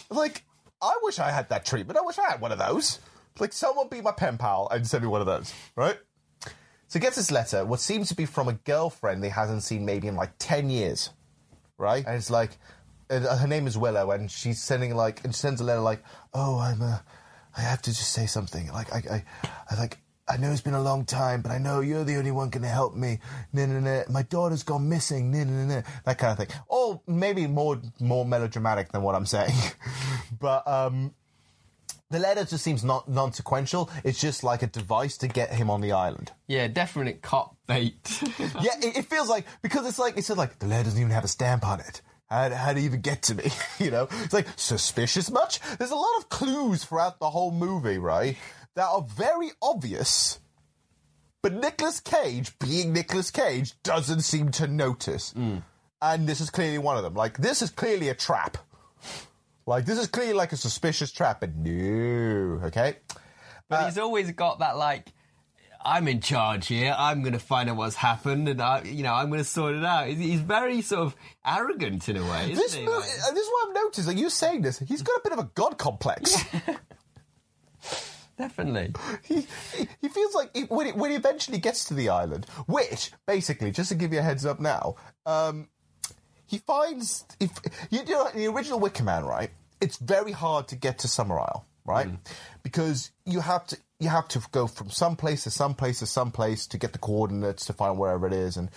[0.09, 0.43] Like,
[0.81, 1.97] I wish I had that treatment.
[1.99, 2.99] I wish I had one of those.
[3.39, 5.97] Like, someone be my pen pal and send me one of those, right?
[6.87, 10.07] So gets this letter, what seems to be from a girlfriend they hasn't seen maybe
[10.07, 11.09] in like 10 years,
[11.77, 12.05] right?
[12.05, 12.51] And it's like,
[13.09, 16.01] and her name is Willow, and she's sending like, and she sends a letter like,
[16.33, 16.99] oh, I'm, uh,
[17.55, 18.71] I have to just say something.
[18.71, 19.25] Like, I, I,
[19.69, 19.97] I like,
[20.29, 22.63] I know it's been a long time, but I know you're the only one can
[22.63, 23.19] help me.
[23.53, 24.03] Nah, nah, nah.
[24.09, 25.31] My daughter's gone missing.
[25.31, 25.81] Nah, nah, nah.
[26.05, 26.57] That kind of thing.
[26.67, 29.55] Or maybe more, more melodramatic than what I'm saying.
[30.39, 31.13] but, um,
[32.09, 33.89] the letter just seems not non-sequential.
[34.03, 36.31] It's just like a device to get him on the island.
[36.47, 38.21] Yeah, definite cop bait.
[38.39, 41.11] yeah, it, it feels like because it's like it said like the letter doesn't even
[41.11, 42.01] have a stamp on it.
[42.29, 43.51] How, how to even get to me?
[43.79, 45.59] you know, it's like suspicious much.
[45.77, 48.37] There's a lot of clues throughout the whole movie, right?
[48.75, 50.39] That are very obvious,
[51.41, 55.33] but Nicolas Cage, being Nicolas Cage, doesn't seem to notice.
[55.33, 55.63] Mm.
[56.01, 57.15] And this is clearly one of them.
[57.15, 58.57] Like this is clearly a trap.
[59.67, 62.95] Like this is clearly like a suspicious trap, but no, okay.
[63.69, 65.11] But he's always got that like,
[65.83, 66.95] I'm in charge here.
[66.97, 69.75] I'm going to find out what's happened, and I, you know, I'm going to sort
[69.75, 70.07] it out.
[70.07, 71.15] He's, very sort of
[71.45, 72.85] arrogant in a way, isn't This he?
[72.85, 74.07] movie, Like- uh, this is what I've noticed.
[74.07, 76.35] Like you saying this, he's got a bit of a god complex.
[78.37, 78.93] Definitely.
[79.23, 82.45] he, he he feels like he, when, he, when he eventually gets to the island,
[82.67, 84.95] which basically, just to give you a heads up now,
[85.25, 85.67] um,
[86.45, 87.49] he finds if
[87.89, 89.49] you know in the original Wicker Man, right?
[89.81, 92.07] It's very hard to get to Summer Isle, right?
[92.07, 92.19] Mm.
[92.63, 96.05] Because you have to you have to go from some place to some place to
[96.05, 98.69] some place to get the coordinates to find wherever it is, and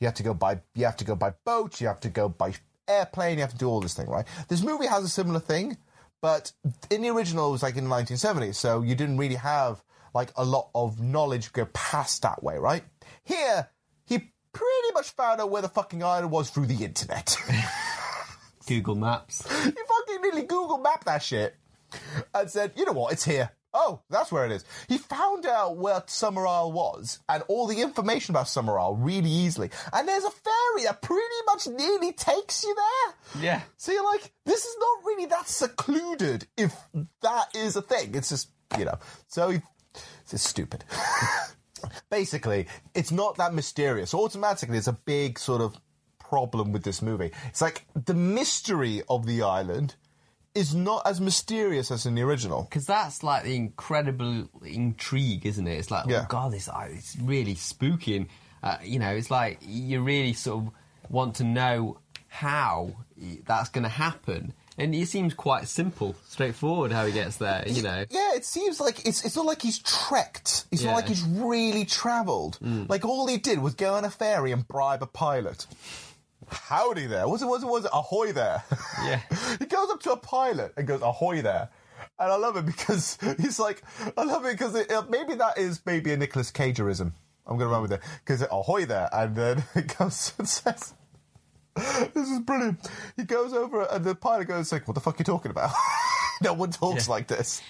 [0.00, 2.28] you have to go by you have to go by boat, you have to go
[2.28, 2.54] by
[2.88, 4.26] airplane, you have to do all this thing, right?
[4.48, 5.76] This movie has a similar thing,
[6.20, 6.52] but
[6.90, 9.82] in the original it was like in the 1970s, so you didn't really have
[10.14, 12.84] like a lot of knowledge to go past that way, right?
[13.24, 13.68] Here,
[14.04, 17.36] he pretty much found out where the fucking island was through the internet.
[18.66, 19.42] Google Maps.
[20.22, 21.56] Nearly Google mapped that shit
[22.34, 23.50] and said, you know what, it's here.
[23.74, 24.64] Oh, that's where it is.
[24.86, 29.30] He found out where Summer Isle was and all the information about Summer Isle really
[29.30, 29.70] easily.
[29.92, 33.42] And there's a ferry that pretty much nearly takes you there.
[33.42, 33.62] Yeah.
[33.78, 36.74] So you're like, this is not really that secluded if
[37.22, 38.14] that is a thing.
[38.14, 38.98] It's just, you know.
[39.28, 39.62] So he,
[39.94, 40.84] it's just stupid.
[42.10, 44.12] Basically, it's not that mysterious.
[44.12, 45.76] Automatically, it's a big sort of
[46.18, 47.30] problem with this movie.
[47.48, 49.96] It's like the mystery of the island
[50.54, 52.62] is not as mysterious as in the original.
[52.64, 55.78] Because that's like the incredible intrigue, isn't it?
[55.78, 56.22] It's like, Yeah.
[56.22, 58.26] oh god, this uh, it's really spooky, and
[58.62, 60.72] uh, you know, it's like you really sort of
[61.10, 61.98] want to know
[62.28, 62.92] how
[63.46, 67.62] that's going to happen, and it seems quite simple, straightforward how he gets there.
[67.68, 70.64] You know, Yeah, it seems like it's it's not like he's trekked.
[70.70, 70.90] It's Yeah.
[70.90, 72.58] not like he's really travelled.
[72.62, 75.66] Like all he did was go on a ferry and bribe a pilot.
[76.52, 77.28] Howdy there.
[77.28, 78.62] Was it was it was it ahoy there?
[79.04, 79.20] Yeah.
[79.58, 81.70] he goes up to a pilot and goes ahoy there.
[82.18, 83.82] And I love it because he's like,
[84.16, 87.12] I love it because it, uh, maybe that is maybe a Nicolas Cagerism.
[87.46, 90.94] I'm going to run with it because ahoy there, and then it comes and says,
[91.74, 92.88] this is brilliant.
[93.16, 95.70] He goes over and the pilot goes like, "What the fuck are you talking about?
[96.42, 97.62] no one talks like this."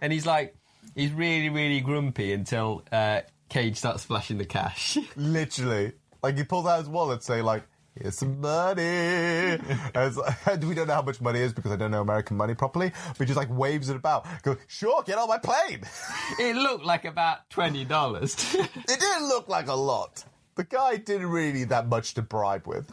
[0.00, 0.56] And he's like,
[0.94, 4.98] he's really, really grumpy until uh, Cage starts flashing the cash.
[5.16, 5.92] Literally,
[6.22, 7.62] like he pulls out his wallet, say like.
[8.00, 8.82] Here's some money.
[8.82, 9.60] And
[9.94, 12.54] it's like- we don't know how much money is because I don't know American money
[12.54, 12.92] properly.
[13.08, 14.26] But he just like waves it about.
[14.42, 15.80] Go, sure, get on my plane.
[16.38, 18.36] it looked like about twenty dollars.
[18.88, 20.24] It didn't look like a lot.
[20.54, 22.90] The guy didn't really need that much to bribe with.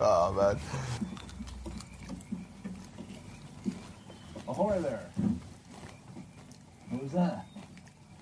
[0.00, 0.58] Oh man.
[4.46, 5.06] Ahoy there.
[6.90, 7.46] What was that?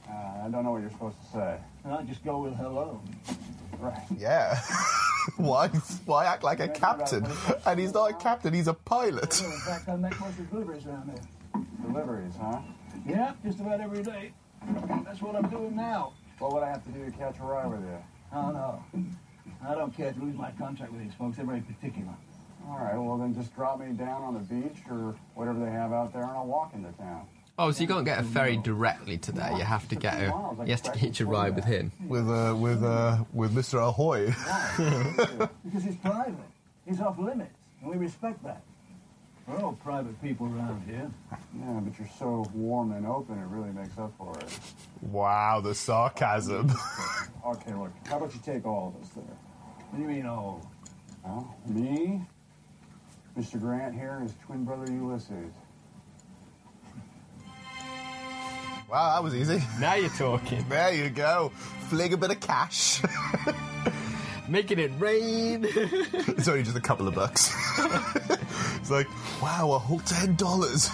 [0.09, 1.59] Uh, I don't know what you're supposed to say.
[1.89, 3.01] I'll just go with hello.
[3.79, 4.03] Right.
[4.17, 4.61] Yeah.
[5.37, 5.69] why?
[6.05, 7.27] Why act like a captain?
[7.67, 8.55] And he's not a captain.
[8.55, 9.41] He's a pilot.
[9.45, 11.65] Oh, in fact, I make most of the deliveries around here.
[11.87, 12.61] Deliveries, huh?
[13.07, 14.33] Yeah, just about every day.
[15.05, 16.13] That's what I'm doing now.
[16.39, 17.99] What would I have to do to catch a ride with you?
[18.33, 18.85] Oh, no.
[19.67, 21.37] I don't care to lose my contract with these folks.
[21.37, 22.15] They're very particular.
[22.69, 25.93] All right, well, then just drop me down on the beach or whatever they have
[25.93, 27.27] out there, and I'll walk into town.
[27.59, 29.53] Oh, so you can't get a ferry directly to there.
[29.53, 30.27] You have to get a.
[30.65, 31.93] You have to hitch a ride with him.
[32.07, 33.81] With uh, with uh, with Mr.
[33.87, 34.35] Ahoy.
[35.65, 36.35] Because he's private.
[36.87, 38.63] He's off limits, and we respect that.
[39.47, 41.09] We're all private people around here.
[41.59, 44.59] Yeah, but you're so warm and open, it really makes up for it.
[45.03, 46.73] wow, the sarcasm.
[47.47, 49.23] Okay, look, how about you take all of us there?
[49.25, 50.69] What do you mean, all?
[51.25, 52.21] Well, me,
[53.39, 53.61] Mr.
[53.61, 55.53] Grant here, and his twin brother Ulysses.
[58.89, 59.63] Wow, that was easy.
[59.81, 60.65] Now you're talking.
[60.69, 61.51] There you go.
[61.89, 63.03] Fling a bit of cash.
[64.49, 65.67] Making it rain.
[65.69, 67.53] it's only just a couple of bucks.
[68.77, 69.09] it's like,
[69.43, 70.89] wow, a whole ten dollars.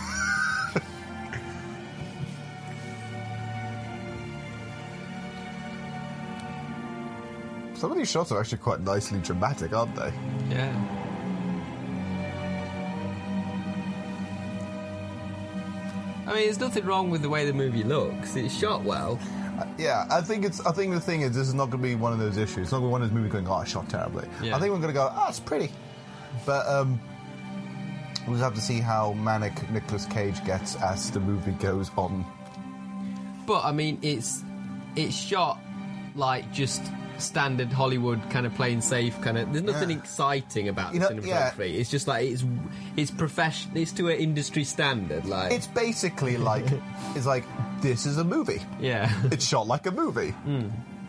[7.74, 10.12] Some of these shots are actually quite nicely dramatic, aren't they?
[10.50, 11.01] yeah.
[16.32, 18.36] I mean, there's nothing wrong with the way the movie looks.
[18.36, 19.18] It's shot well.
[19.76, 20.64] Yeah, I think it's.
[20.64, 22.58] I think the thing is, this is not going to be one of those issues.
[22.58, 24.56] It's not going to be one of those movies going, "Oh, I shot terribly." Yeah.
[24.56, 25.70] I think we're going to go, "Oh, it's pretty,"
[26.46, 26.98] but um,
[28.26, 32.24] we'll just have to see how manic Nicolas Cage gets as the movie goes on.
[33.46, 34.42] But I mean, it's
[34.96, 35.60] it's shot
[36.14, 36.82] like just
[37.22, 39.52] standard Hollywood kind of plain safe kind of.
[39.52, 39.98] There's nothing Yeah.
[39.98, 41.50] exciting about You the know, yeah.
[41.52, 41.74] cinematography.
[41.78, 42.44] It's just like it's
[42.96, 43.76] it's professional.
[43.78, 45.24] It's to an industry standard.
[45.24, 46.64] Like It's basically like,
[47.14, 47.44] it's like
[47.80, 48.60] this is a movie.
[48.80, 49.10] yeah.
[49.32, 50.34] It's shot like a movie.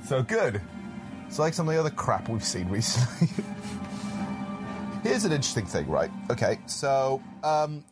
[0.07, 0.61] So good.
[1.27, 3.27] It's like some of the other crap we've seen recently.
[5.03, 6.09] Here's an interesting thing, right?
[6.29, 7.83] Okay, so um,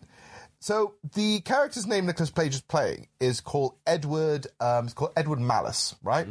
[0.59, 4.47] so the character's name Nicolas Cage is playing is called Edward.
[4.61, 6.26] Um, it's called Edward Malice, right?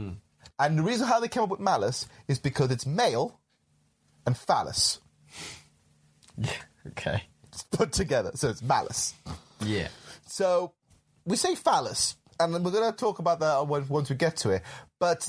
[0.60, 3.40] And the reason how they came up with Malice is because it's male
[4.26, 5.00] and phallus
[6.36, 6.52] Yeah,
[6.88, 7.22] okay.
[7.48, 9.14] It's put together, so it's Malice.
[9.64, 9.88] Yeah.
[10.26, 10.74] So
[11.24, 14.50] we say phallus, and then we're going to talk about that once we get to
[14.50, 14.62] it.
[15.00, 15.28] But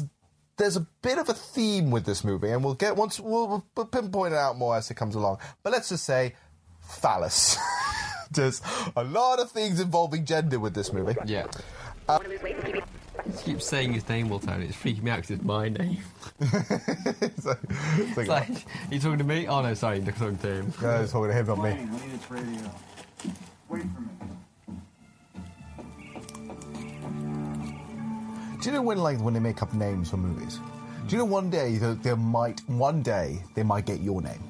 [0.57, 3.85] there's a bit of a theme with this movie, and we'll get once we'll, we'll
[3.87, 5.39] pinpoint it out more as it comes along.
[5.63, 6.35] But let's just say
[6.81, 7.57] phallus.
[8.31, 8.61] There's
[8.95, 11.15] a lot of things involving gender with this movie.
[11.25, 11.47] Yeah.
[13.25, 14.61] He keeps saying his name all the time.
[14.61, 15.97] It's freaking me out because it's my name.
[16.39, 17.59] it's like,
[17.97, 19.47] it's It's like, you talking to me?
[19.47, 20.73] Oh no, sorry, you're talking to him.
[20.81, 21.73] no, it's talking to him, not me.
[21.73, 22.71] We need its radio.
[23.69, 24.07] Wait for me.
[28.61, 30.59] Do you know when, like, when they make up names for movies?
[31.07, 34.43] Do you know one day that there might, one day they might get your name,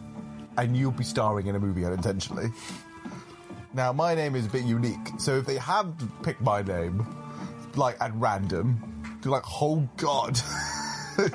[0.57, 2.51] and you'll be starring in a movie unintentionally.
[3.73, 5.93] Now, my name is a bit unique, so if they had
[6.23, 7.05] picked my name,
[7.77, 10.39] like at random, you're like, oh god.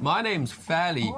[0.00, 1.12] My name's fairly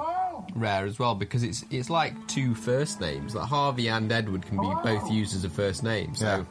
[0.55, 3.35] rare as well because it's it's like two first names.
[3.35, 4.81] Like Harvey and Edward can be oh.
[4.83, 6.43] both used as a first name, so Yeah.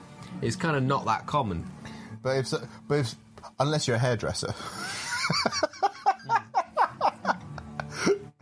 [0.42, 1.68] it's kind of not that common.
[2.22, 3.14] but if, so- but if,
[3.58, 4.54] unless you're a hairdresser.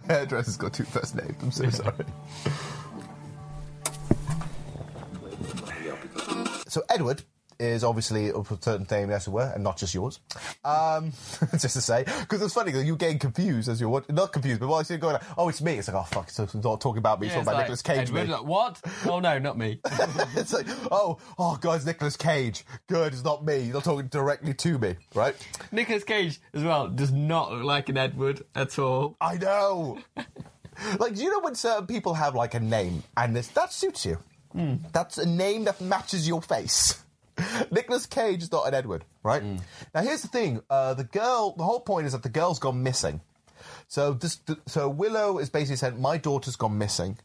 [0.08, 1.34] Hairdresser's got two first names.
[1.42, 2.04] I'm so sorry.
[6.68, 7.22] So Edward
[7.58, 10.20] is obviously a certain name, as it were, and not just yours.
[10.64, 11.12] Um,
[11.52, 14.60] just to say, because it's funny that you're getting confused as you're what, not confused,
[14.60, 15.74] but while you're going, like, oh, it's me.
[15.74, 17.26] It's like, oh fuck, so it's not talking about me.
[17.26, 18.08] It's Yeah, talking about it's like, Cage.
[18.08, 18.80] Edward, like, what?
[19.06, 19.80] Oh no, not me.
[20.36, 22.64] it's like, oh, oh, guys, Nicolas Cage.
[22.86, 23.60] Good, it's not me.
[23.60, 25.34] You're not talking directly to me, right?
[25.72, 29.16] Nicolas Cage as well does not look like an Edward at all.
[29.20, 29.98] I know.
[30.98, 34.04] like, do you know when certain people have like a name and this that suits
[34.04, 34.18] you?
[34.92, 37.02] That's a name that matches your face.
[37.70, 39.42] Nicolas Cage is not an Edward, right?
[39.94, 41.54] Now, here's the thing: uh, the girl.
[41.56, 43.20] The whole point is that the girl's gone missing.
[43.88, 47.18] So this, so Willow is basically saying, "My daughter's gone missing."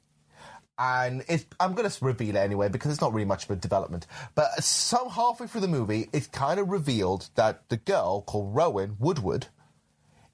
[0.78, 3.56] And it's, I'm going to reveal it anyway because it's not really much of a
[3.56, 4.08] development.
[4.34, 8.96] But some halfway through the movie, it's kind of revealed that the girl called Rowan
[8.98, 9.46] Woodward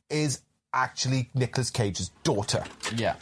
[0.09, 0.41] is
[0.73, 2.63] actually Nicolas Cage's daughter.
[2.95, 3.15] Yeah.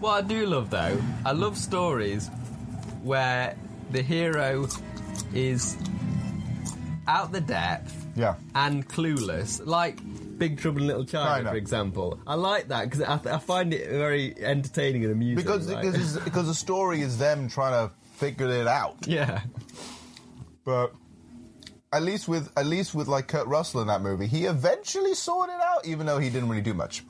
[0.00, 2.28] What I do love though, I love stories
[3.02, 3.56] where
[3.96, 4.68] the hero
[5.34, 5.76] is
[7.08, 8.34] out the depth Yeah.
[8.54, 9.98] and clueless, like
[10.38, 12.20] Big Trouble in Little China, for example.
[12.26, 15.36] I like that because I, I find it very entertaining and amusing.
[15.36, 18.96] Because because, because the story is them trying to figure it out.
[19.06, 19.40] yeah,
[20.64, 20.92] But
[21.92, 25.54] at least with at least with like Kurt Russell in that movie, he eventually sorted
[25.54, 27.02] it out, even though he didn't really do much.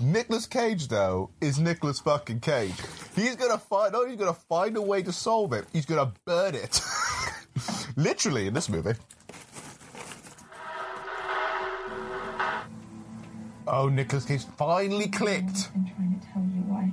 [0.00, 2.74] Nicolas Cage though is Nicolas fucking Cage.
[3.16, 5.66] He's gonna find no, he's gonna find a way to solve it.
[5.72, 6.80] He's gonna burn it.
[7.96, 8.94] Literally in this movie.
[13.66, 15.50] Oh, Nicolas Cage finally clicked.
[15.50, 16.92] I've been trying to tell you why.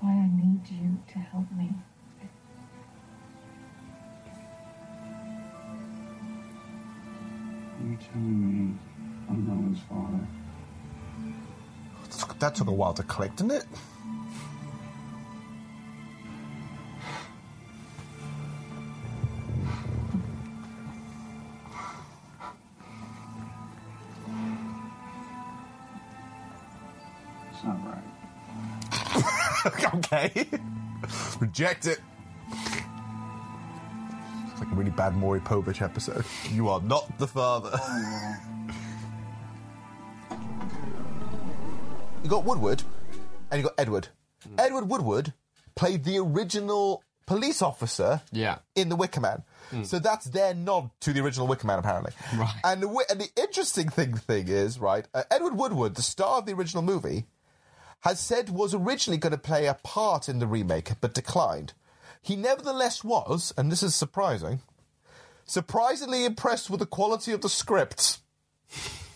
[0.00, 1.70] Why I need you to help me.
[7.78, 8.78] Are you telling me
[9.30, 10.26] I'm Rowan's father?
[12.40, 13.64] That took a while to click, didn't it?
[27.50, 28.04] It's not right.
[29.94, 30.46] okay.
[31.40, 32.00] Reject it.
[32.52, 32.80] It's
[34.60, 36.24] like a really bad Maury Povich episode.
[36.50, 37.70] You are not the father.
[37.74, 38.36] Oh,
[42.22, 42.82] you got Woodward
[43.50, 44.08] and you got Edward.
[44.58, 45.32] Edward Woodward
[45.74, 48.58] played the original police officer yeah.
[48.74, 49.42] in The Wicker Man.
[49.84, 52.12] So that's their nod to the original Wicker Man, apparently.
[52.36, 52.54] Right.
[52.64, 56.46] And the, and the interesting thing thing is, right, uh, Edward Woodward, the star of
[56.46, 57.26] the original movie,
[58.00, 61.72] has said was originally going to play a part in the remake, but declined.
[62.20, 64.60] He nevertheless was, and this is surprising,
[65.44, 68.18] surprisingly impressed with the quality of the script.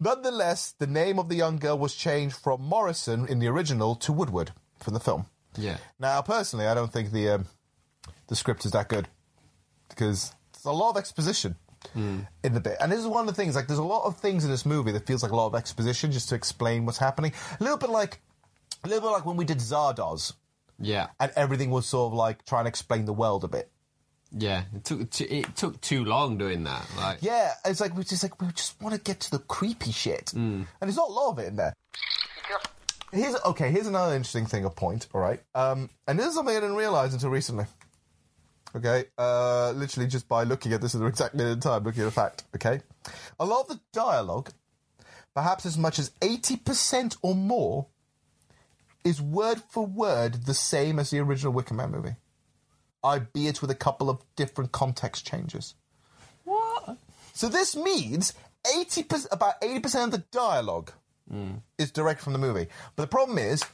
[0.00, 4.12] Nonetheless, the name of the young girl was changed from Morrison in the original to
[4.12, 5.26] Woodward from the film.
[5.56, 5.76] Yeah.
[5.98, 7.46] Now, personally, I don't think the um,
[8.28, 9.08] the script is that good
[9.88, 11.56] because there's a lot of exposition
[11.94, 13.54] in the bit, and this is one of the things.
[13.56, 15.54] Like, there's a lot of things in this movie that feels like a lot of
[15.54, 17.32] exposition just to explain what's happening.
[17.60, 18.20] A little bit like,
[18.84, 20.32] a little bit like when we did Zardoz,
[20.78, 21.08] Yeah.
[21.20, 23.68] and everything was sort of like trying to explain the world a bit.
[24.36, 24.64] Yeah.
[24.74, 26.86] It took it took too long doing that.
[26.96, 29.92] Like Yeah, it's like we just like we just want to get to the creepy
[29.92, 31.74] shit, and there's not a lot of it in there.
[33.12, 33.70] Here's okay.
[33.70, 34.64] Here's another interesting thing.
[34.64, 35.06] A point.
[35.12, 35.40] All right.
[35.54, 37.66] Um, and this is something I didn't realize until recently.
[38.74, 39.04] Okay.
[39.18, 42.08] Uh, literally just by looking at this at the exact minute in time, looking at
[42.08, 42.44] a fact.
[42.56, 42.80] Okay.
[43.38, 44.50] A lot of the dialogue,
[45.34, 47.88] perhaps as much as eighty percent or more,
[49.04, 52.14] is word for word the same as the original Wicker Man movie,
[53.04, 55.74] albeit with a couple of different context changes.
[56.44, 56.98] what?
[57.34, 58.34] So this means
[58.76, 60.92] eighty percent, about eighty percent of the dialogue
[61.78, 62.66] is direct from the movie.
[62.94, 63.64] But the problem is,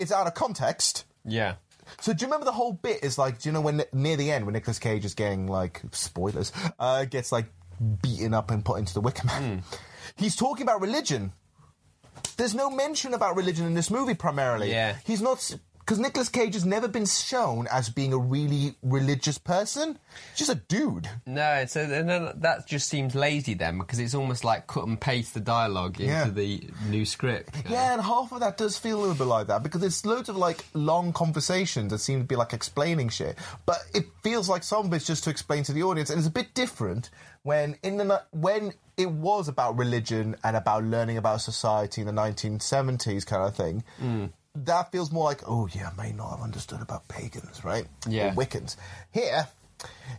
[0.00, 1.04] it's out of context.
[1.24, 1.54] Yeah.
[2.00, 4.32] So do you remember the whole bit is like, do you know when near the
[4.32, 6.50] end when Nicolas Cage is getting like spoilers,
[6.80, 7.46] uh, gets like
[8.02, 9.62] beaten up and put into the Wicker Man?
[10.16, 11.32] He's talking about religion.
[12.36, 14.70] There's no mention about religion in this movie primarily.
[14.70, 14.96] Yeah.
[15.04, 15.56] He's not
[15.86, 19.96] because Nicolas Cage has never been shown as being a really religious person.
[20.32, 21.08] He's just a dude.
[21.26, 25.34] No, so then that just seems lazy then because it's almost like cut and paste
[25.34, 26.28] the dialogue into Yeah.
[26.28, 27.54] the new script.
[27.70, 30.28] Yeah, and half of that does feel a little bit like that because it's loads
[30.28, 33.38] of like long conversations that seem to be like explaining shit.
[33.64, 36.26] But it feels like some of it's just to explain to the audience, and it's
[36.26, 37.10] a bit different
[37.44, 42.12] when in the when it was about religion and about learning about society in the
[42.12, 43.84] 1970s kind of thing.
[44.02, 44.30] Mm.
[44.64, 47.86] That feels more like, oh yeah, I may not have understood about pagans, right?
[48.08, 48.32] Yeah.
[48.32, 48.76] Or Wiccans.
[49.12, 49.46] Here,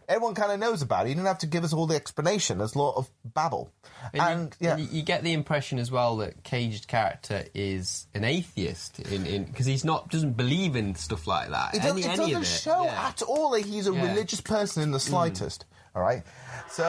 [0.07, 1.09] everyone kind of knows about it.
[1.09, 2.59] You don't have to give us all the explanation.
[2.59, 3.71] There's a lot of babble,
[4.13, 4.71] And, and, you, yeah.
[4.73, 9.45] and you- you get the impression as well that Caged character is an atheist in
[9.45, 11.73] because he's not doesn't believe in stuff like that.
[11.73, 12.45] It, does, any, it any doesn't of it.
[12.45, 13.07] show Yeah.
[13.07, 14.07] at all that he's a Yeah.
[14.07, 15.01] religious person in the mm.
[15.09, 15.65] slightest.
[15.95, 16.21] All right,
[16.69, 16.83] so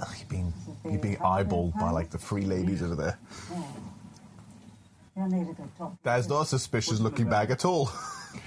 [0.00, 0.52] Ugh, you're being
[0.84, 3.18] you're being eyeballed by like the three ladies over there.
[6.04, 7.90] That is not a suspicious looking bag at all.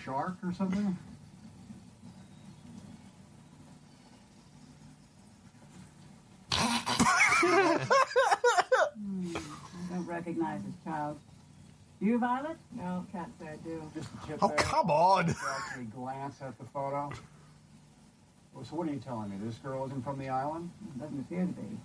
[0.06, 0.98] Shark or something?
[8.14, 11.20] Hmm, I don't recognize this child.
[12.00, 12.58] You, Violet?
[12.76, 13.82] No, can't say I do.
[13.94, 14.58] Just a chip Oh there.
[14.58, 15.30] come on!
[15.30, 17.12] Actually glance at the photo.
[18.54, 19.38] Well, so what are you telling me?
[19.44, 20.70] This girl isn't from the island?
[21.00, 21.78] Doesn't appear to be.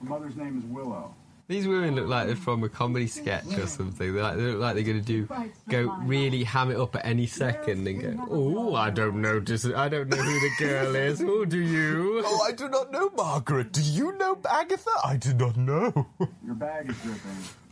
[0.00, 1.14] Her mother's name is Willow.
[1.48, 4.12] These women look like they're from a comedy sketch or something.
[4.12, 5.28] They, like, they look like they're going to do
[5.68, 8.26] go really ham it up at any second and go.
[8.28, 9.38] Oh, I don't know.
[9.38, 11.22] Just I don't know who the girl is.
[11.22, 12.20] Oh, do you?
[12.26, 13.70] Oh, I do not know, Margaret.
[13.70, 14.90] Do you know Agatha?
[15.04, 16.08] I do not know.
[16.44, 17.20] Your bag is dripping.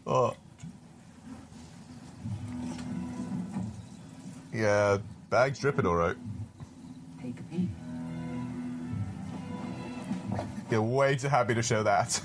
[0.07, 0.37] Oh.
[4.53, 4.99] Yeah,
[5.31, 6.17] bag's dripping all right.
[7.21, 7.69] Take a peek.
[10.71, 12.21] You're way too happy to show that.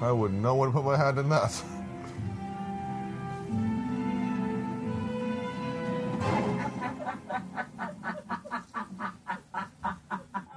[0.00, 1.62] I would not want to put my hand in that.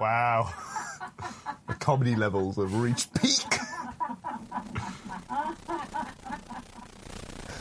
[0.00, 0.52] Wow.
[1.68, 3.44] the comedy levels have reached peak.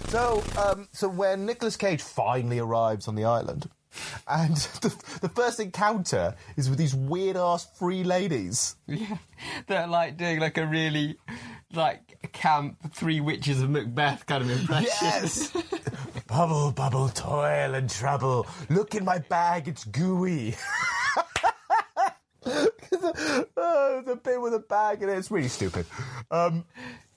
[0.07, 3.68] So, um, so when Nicolas Cage finally arrives on the island,
[4.29, 8.75] and the, the first encounter is with these weird ass free ladies.
[8.87, 9.17] Yeah,
[9.67, 11.17] they're like doing like a really
[11.73, 14.89] like camp Three Witches of Macbeth kind of impression.
[15.01, 15.51] Yes!
[16.27, 18.47] bubble, bubble, toil and trouble.
[18.69, 20.55] Look in my bag, it's gooey.
[22.45, 25.85] oh, the bit with a bag in it, it's really stupid.
[26.31, 26.65] Um,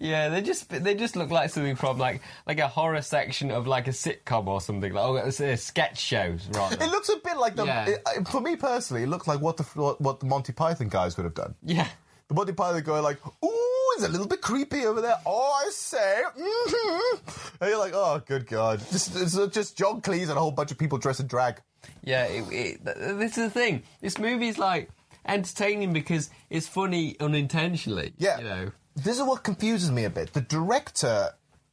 [0.03, 3.68] Yeah, they just they just look like something from like like a horror section of
[3.68, 4.92] like a sitcom or something.
[4.92, 6.74] Like oh, a sketch shows rather.
[6.74, 7.64] it looks a bit like the.
[7.64, 7.86] Yeah.
[7.88, 11.16] it- for me personally, it looks like what the what, what the Monty Python guys
[11.16, 11.55] would have done.
[11.62, 11.86] yeah.
[12.28, 15.16] The Monty Python guy like, ooh, it's a little bit creepy over there.
[15.24, 17.16] Oh, I say, mm-hmm.
[17.61, 20.72] and you're like, oh, good god, just it's just John Cleese and a whole bunch
[20.72, 21.61] of people dressed in drag.
[22.03, 23.82] Yeah, it, it, this is the thing.
[24.00, 24.88] This movie's like
[25.26, 28.14] entertaining because it's funny unintentionally.
[28.18, 28.38] Yeah.
[28.38, 28.72] you know.
[28.95, 30.32] This is what confuses me a bit.
[30.32, 31.30] The director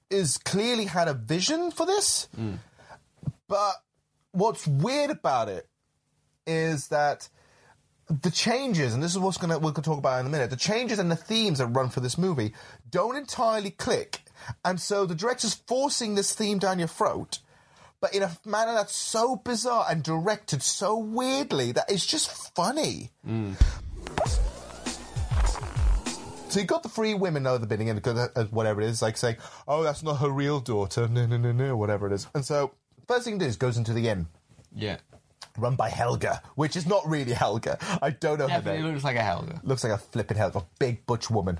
[0.10, 2.58] is clearly had a vision for this, mm.
[3.48, 3.74] but
[4.32, 5.68] what's weird about it
[6.48, 7.30] is that
[8.10, 10.50] the changes, and this is what's gonna we're gonna talk about in a minute.
[10.50, 12.54] The changes and the themes that run for this movie
[12.90, 14.22] don't entirely click,
[14.66, 17.40] and so the director's forcing this theme down your throat.
[18.02, 23.12] But in a manner that's so bizarre and directed so weirdly that it's just funny.
[23.28, 23.56] Mm.
[26.50, 29.18] So you got the three women at the beginning, and uh, whatever it is, like
[29.18, 29.38] saying,
[29.68, 32.28] "Oh, that's not her real daughter," no, no, no, no, whatever it is.
[32.34, 32.72] And so
[33.08, 34.28] first thing it does goes into the inn,
[34.74, 34.98] Yeah.
[35.58, 37.78] run by Helga, which is not really Helga.
[38.02, 38.92] I don't know her Definitely name.
[38.94, 39.62] looks like a Helga.
[39.64, 41.60] Looks like a flipping Helga, a big butch woman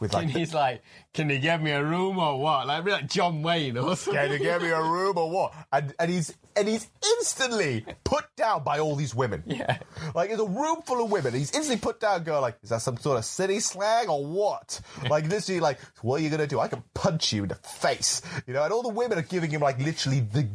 [0.00, 0.24] with like.
[0.26, 0.82] And the- he's like,
[1.12, 4.14] "Can you get me a room or what?" Like, like John Wayne or something.
[4.22, 5.52] Can you get me a room or what?
[5.72, 6.86] And and he's and he's
[7.18, 9.42] instantly put down by all these women.
[9.46, 9.78] Yeah.
[10.14, 11.34] Like there's a room full of women.
[11.34, 14.80] He's instantly put down, going like, is that some sort of city slang or what?
[15.10, 16.60] Like literally, like, what are you gonna do?
[16.60, 18.62] I can punch you in the face, you know.
[18.64, 20.48] And all the women are giving him like literally the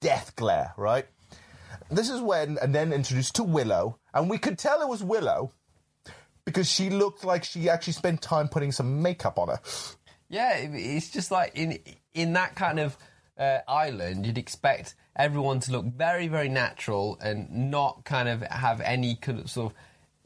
[0.00, 1.06] death glare, right?
[1.90, 5.52] This is when, and then introduced to Willow, and we could tell it was Willow
[6.48, 9.60] because she looked like she actually spent time putting some makeup on her.
[10.30, 11.78] Yeah, it's just like in
[12.14, 12.96] in that kind of
[13.38, 18.80] uh, island, you'd expect everyone to look very, very natural and not kind of have
[18.80, 19.78] any kind of sort of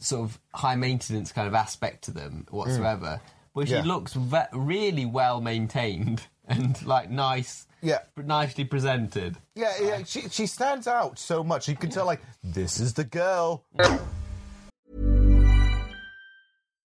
[0.04, 3.20] sort of high maintenance kind of aspect to them whatsoever.
[3.54, 3.82] But she Yeah.
[3.82, 7.98] looks ve- really well maintained and like nice, Yeah.
[8.16, 9.36] nicely presented.
[9.56, 11.68] Yeah, yeah, she she stands out so much.
[11.68, 13.64] You can tell like this is the girl.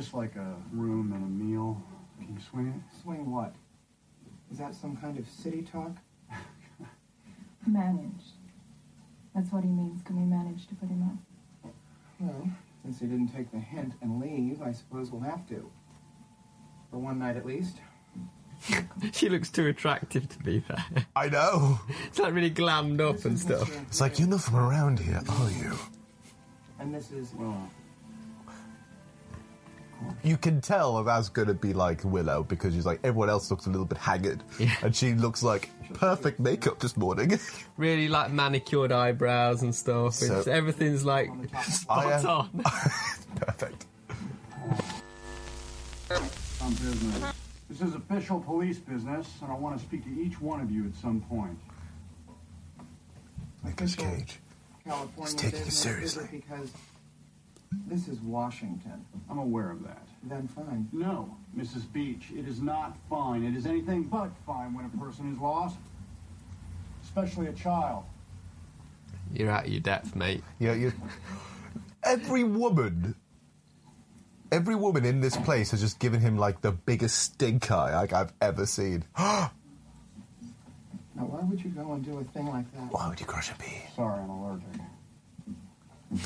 [0.00, 1.82] Just like a room and a meal.
[2.18, 3.02] Can you swing it?
[3.02, 3.54] Swing what?
[4.50, 5.94] Is that some kind of city talk?
[7.66, 8.32] Managed.
[9.34, 10.00] That's what he means.
[10.02, 11.72] Can we manage to put him up?
[12.18, 12.48] Well,
[12.82, 15.70] since he didn't take the hint and leave, I suppose we'll have to.
[16.90, 17.76] For one night at least.
[19.12, 21.06] she looks too attractive to be there.
[21.14, 21.78] I know.
[22.06, 23.70] It's like really glammed up and stuff.
[23.82, 25.78] It's like you're not from around here, are you?
[26.78, 27.70] And this is well,
[30.22, 33.50] You can tell that that's going to be like Willow because she's like everyone else
[33.50, 34.42] looks a little bit haggard,
[34.82, 37.38] and she looks like perfect makeup this morning.
[37.76, 40.14] Really like manicured eyebrows and stuff.
[40.14, 42.50] So- it's, everything's like uh, spot am- on.
[43.36, 43.86] perfect.
[46.62, 47.32] On business.
[47.70, 50.84] This is official police business, and I want to speak to each one of you
[50.86, 51.58] at some point.
[53.64, 54.40] Nicolas Cage.
[54.84, 56.28] California He's taking it seriously.
[56.30, 56.70] Because
[57.90, 59.04] this is Washington?
[59.28, 60.06] I'm aware of that.
[60.22, 60.88] Then fine.
[60.92, 61.92] No, Mrs.
[61.92, 63.44] Beech, it is not fine.
[63.44, 65.76] It is anything but fine when a person is lost,
[67.04, 68.04] especially a child.
[69.32, 70.42] You're out of your depth, mate.
[70.58, 70.92] Yeah, you.
[72.02, 73.14] Every woman,
[74.50, 78.12] every woman in this place has just given him like the biggest stink eye like
[78.12, 79.04] I've ever seen.
[81.16, 82.92] Now, why would you go and do a thing like that?
[82.92, 83.82] Why would you crush a bee?
[83.94, 84.80] Sorry, I'm allergic.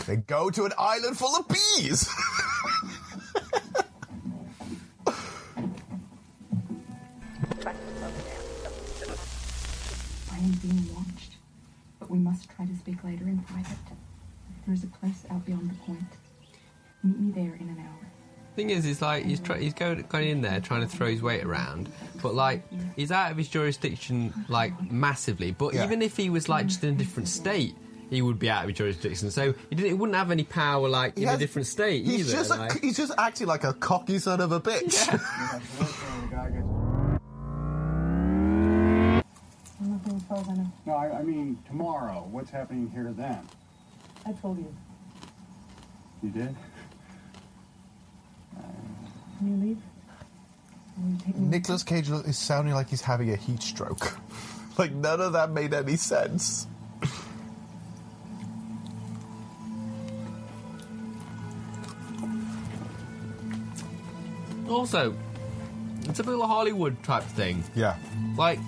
[0.07, 2.09] They go to an island full of bees.
[10.33, 11.37] I am being watched,
[11.99, 13.79] but we must try to speak later in private.
[14.67, 16.01] There is a place out beyond the point.
[17.03, 18.09] Meet me there in an hour.
[18.57, 21.21] Thing is, it's like he's try- he's going, going in there trying to throw his
[21.23, 21.91] weight around,
[22.23, 22.63] but like
[22.97, 25.51] he's out of his jurisdiction like massively.
[25.51, 25.85] But Yeah.
[25.85, 27.75] even if he was like just in a different state,
[28.11, 29.31] he would be out of his jurisdiction.
[29.31, 29.87] So he didn't.
[29.89, 32.33] He wouldn't have any power like in has- a different state He's either.
[32.39, 35.07] just a, like- he's just acting like a cocky son of a bitch.
[35.11, 36.65] The guy gets-
[39.81, 42.27] Nothing further than No, I, I mean tomorrow.
[42.31, 43.41] What's happening here then?
[44.25, 44.75] I told you.
[46.23, 46.55] You did?
[49.39, 49.79] Can you leave?
[50.97, 51.37] Will you take?
[51.37, 54.17] Nicolas Cage is sounding like he's having a heat stroke.
[54.79, 56.67] like none of that made any sense.
[64.69, 65.15] Also,
[66.03, 67.63] it's a bit of a Hollywood type thing.
[67.75, 67.97] Yeah.
[68.37, 68.59] Like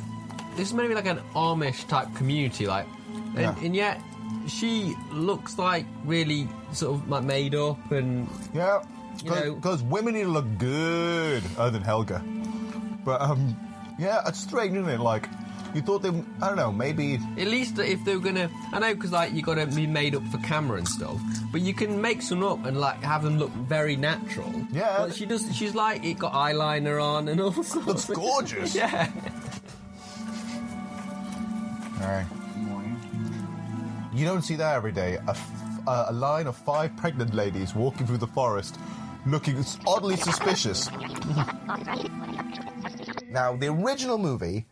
[0.57, 2.87] this is maybe like an Amish type community, like,
[3.35, 3.55] and, Yeah.
[3.63, 4.01] and yet
[4.49, 8.83] she looks like really sort of like made up and Yeah.
[9.25, 12.23] You know- Because women need to look good, other than Helga.
[13.05, 13.57] But um,
[13.99, 15.01] yeah, it's strange, isn't it?
[15.01, 15.29] Like
[15.77, 18.95] you thought they, I don't know, maybe At least if they were gonna, I know
[18.95, 21.21] because like you got to be made up for camera and stuff,
[21.53, 24.53] but you can make some up and like have them look very natural.
[24.73, 24.97] Yeah.
[25.01, 25.55] but she does.
[25.55, 27.87] She's like it got eyeliner on and all sorts.
[27.87, 28.75] looks gorgeous.
[28.83, 29.11] yeah,
[32.01, 32.27] All right.
[34.15, 35.17] You don't see that every day.
[35.27, 35.51] A, f-
[35.87, 38.79] a- a line of five pregnant ladies walking through the forest,
[39.27, 40.91] looking oddly suspicious.
[43.31, 44.65] now, the original movie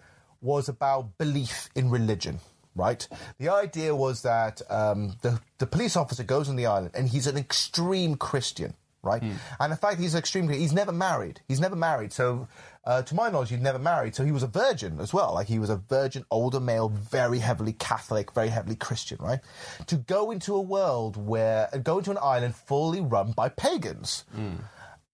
[0.45, 2.39] was about belief in religion.
[2.77, 3.07] Right.
[3.39, 7.27] The idea was that um, the the police officer goes on the island and he's
[7.27, 8.75] an extreme Christian.
[9.03, 9.23] Right.
[9.61, 10.49] And in fact, he's extreme.
[10.49, 11.41] He's never married.
[11.47, 12.11] He's never married.
[12.15, 12.49] So,
[12.87, 14.15] uh, to my knowledge, he's never married.
[14.15, 15.35] So he was a virgin as well.
[15.35, 19.19] Like he was a virgin, older male, very heavily Catholic, very heavily Christian.
[19.21, 19.41] Right.
[19.89, 24.25] To go into a world where go into an island fully run by pagans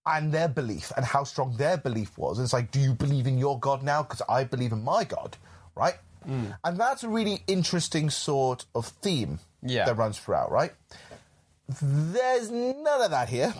[0.05, 2.37] and their belief and how strong their belief was.
[2.37, 4.03] And it's like, do you believe in your God now?
[4.03, 5.37] Because I believe in my God,
[5.75, 5.95] right?
[6.27, 6.55] Mm.
[6.63, 9.85] And that's a really interesting sort of theme Yeah.
[9.85, 10.73] that runs throughout, right?
[11.81, 13.53] There's none of that here.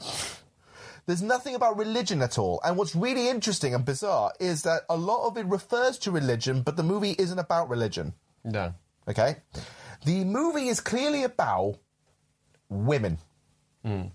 [1.07, 2.59] There's nothing about religion at all.
[2.63, 6.61] And what's really interesting and bizarre is that a lot of it refers to religion,
[6.61, 8.13] but the movie isn't about religion.
[8.43, 8.73] no.
[9.07, 9.37] Okay?
[10.05, 11.77] The movie is clearly about
[12.69, 13.17] women.
[13.83, 14.11] Mm.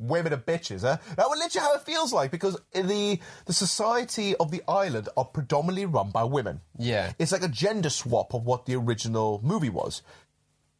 [0.00, 0.96] Women are bitches, huh?
[1.16, 5.26] That was literally how it feels like because the the society of the island are
[5.26, 6.62] predominantly run by women.
[6.78, 7.12] Yeah.
[7.18, 10.00] It's like a gender swap of what the original movie was.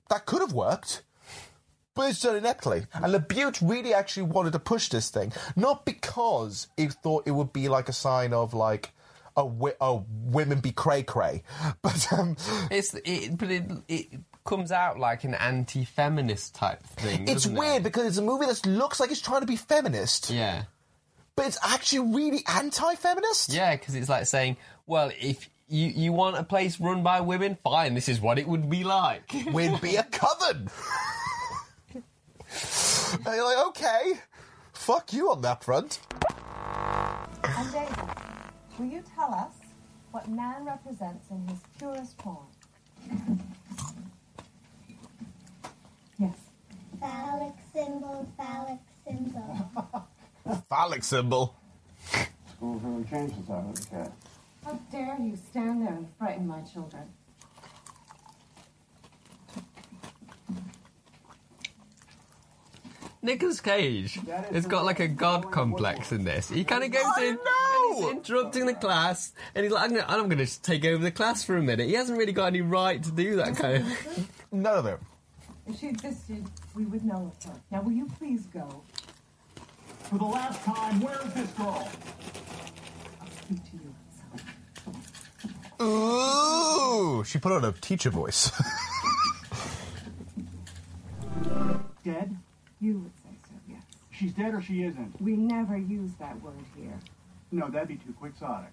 [0.08, 1.02] That could have worked,
[1.94, 2.86] but it's done ineptly.
[2.94, 7.52] And LaBute really actually wanted to push this thing, not because he thought it would
[7.52, 8.90] be like a sign of like,
[9.36, 11.42] oh, wi- oh women be cray cray,
[11.82, 12.36] but um,
[12.70, 14.06] It's it, but it it
[14.44, 17.28] comes out like an anti-feminist type thing.
[17.28, 17.82] it's weird It?
[17.84, 20.64] because it's a movie that looks like it's trying to be feminist, Yeah.
[21.36, 23.52] but it's actually really anti-feminist.
[23.52, 27.56] Yeah, because it's like saying, well, if you, you want a place run by women,
[27.62, 29.32] fine, this is what it would be like.
[29.52, 30.68] We'd be a coven.
[31.94, 32.04] and
[33.26, 34.12] you're like, okay,
[34.72, 36.00] fuck you on that front.
[37.44, 37.96] And David,
[38.78, 39.52] will you tell us
[40.10, 42.46] what man represents in his purest form?
[47.00, 47.10] Yes.
[47.10, 50.06] Phallic symbol, phallic symbol.
[50.68, 51.54] Phallic symbol.
[52.56, 54.78] Schools really changed since I was a kid.
[54.90, 57.04] dare you stand there and frighten my children?
[63.22, 64.18] Nicholas Cage
[64.50, 66.48] has got like a god complex in this.
[66.48, 70.06] He kind of goes in and he's interrupting the class, and he's like, "I'm gonna,
[70.08, 72.62] I'm gonna just take over the class for a minute." He hasn't really got any
[72.62, 74.30] right to do that kind of.
[74.52, 74.98] None of it.
[75.66, 76.44] If she existed,
[76.74, 77.60] we would know of her.
[77.70, 78.82] Now, will you please go?
[80.04, 81.88] For the last time, where is this girl?
[83.20, 83.94] I'll speak to you.
[85.86, 88.50] Ooh, she put on a teacher voice.
[92.04, 92.36] Dead?
[92.80, 93.82] You would say so, yes.
[94.10, 95.20] She's dead or she isn't?
[95.20, 96.98] We never use that word here.
[97.52, 98.72] No, that'd be too quixotic.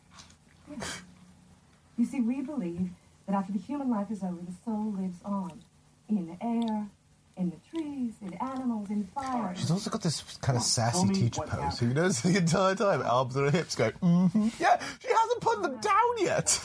[1.98, 2.90] You see, we believe
[3.26, 5.62] that after the human life is over, the soul lives on.
[6.10, 6.88] In the air,
[7.36, 9.54] in the trees, in animals, in fire.
[9.56, 11.80] She's also got this kind of sassy teacher pose.
[11.80, 13.02] Who knows the entire time?
[13.06, 14.48] Arms on her hips going, mm-hmm.
[14.60, 16.60] Yeah, she hasn't put them down yet.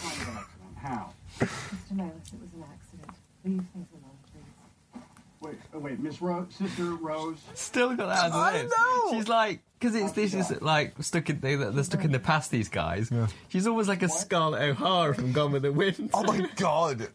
[0.81, 1.11] How?
[1.41, 1.49] Mr.
[1.93, 3.17] Melis, it was an accident.
[3.45, 5.03] Leave things alone, please.
[5.41, 7.39] Wait, oh, wait, Miss Rose, Sister Rose.
[7.55, 8.73] Still got that as I it is.
[8.79, 9.11] know!
[9.13, 12.53] She's like, because it's this is like stuck in they, they're stuck in the past.
[12.53, 13.11] These guys.
[13.11, 13.27] Yeah.
[13.49, 16.11] She's almost like a Scarlett O'Hara from Gone with the Wind.
[16.15, 17.09] Oh my god.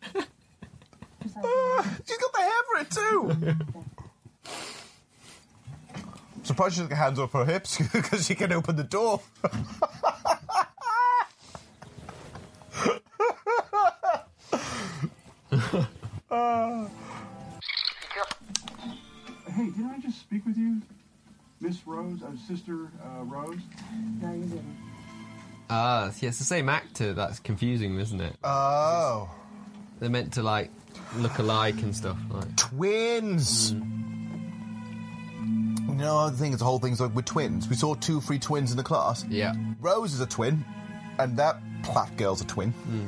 [1.36, 3.58] Ah, she's got the hair for it too.
[6.36, 9.22] I'm Surprised she doesn't get hands off her hips because she can open the door.
[16.30, 16.88] Ah.
[19.50, 20.82] Hey, didn't I just speak with you?
[21.60, 23.60] Miss Rose, uh, Sister uh, Rose?
[24.22, 24.78] No, you didn't.
[25.70, 27.14] Ah, yeah, it's the same actor.
[27.14, 28.36] That's confusing, isn't it?
[28.44, 29.30] Oh.
[30.00, 30.72] They're meant to like
[31.18, 32.18] look alike and stuff.
[32.30, 32.56] Like.
[32.56, 33.72] Twins.
[33.72, 33.94] Hmm.
[35.90, 37.68] You know, the thing is, the whole thing's like we're twins.
[37.70, 39.26] We saw two free twins in the class.
[39.30, 39.54] Yeah.
[39.80, 40.64] Rose is a twin,
[41.18, 42.72] and that Platt girl's a twin.
[42.72, 43.08] Hmm.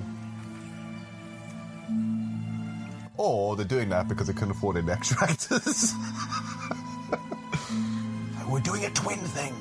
[3.18, 5.94] Or they're doing that because they couldn't afford any extra actors.
[8.50, 9.54] We're doing a twin thing.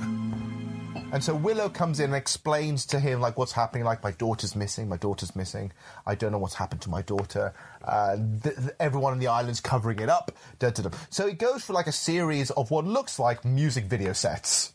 [1.11, 3.85] And so Willow comes in and explains to him like what's happening.
[3.85, 4.89] Like my daughter's missing.
[4.91, 5.73] My daughter's missing.
[6.07, 7.55] I don't know what's happened to my daughter.
[7.83, 10.33] Uh, th- th- everyone on the island's covering it up.
[10.59, 10.91] Da, da, da.
[11.09, 14.75] So it goes for like a series of what looks like music video sets.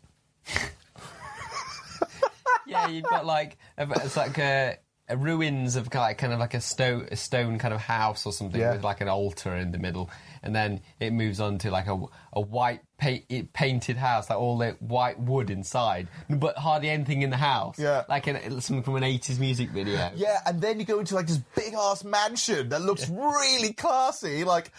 [2.65, 4.77] yeah, you've got like it's like a,
[5.09, 8.33] a ruins of like kind of like a stone a stone kind of house or
[8.33, 8.73] something Yeah.
[8.73, 10.09] with like an altar in the middle,
[10.41, 12.03] and then it moves on to like a,
[12.33, 17.29] a white pa- painted house, like all the white wood inside, but hardly anything in
[17.29, 17.77] the house.
[17.79, 18.03] Yeah.
[18.07, 20.11] like an, something from an eighties music video.
[20.15, 24.43] Yeah, and then you go into like this big ass mansion that looks really classy.
[24.43, 24.71] Like,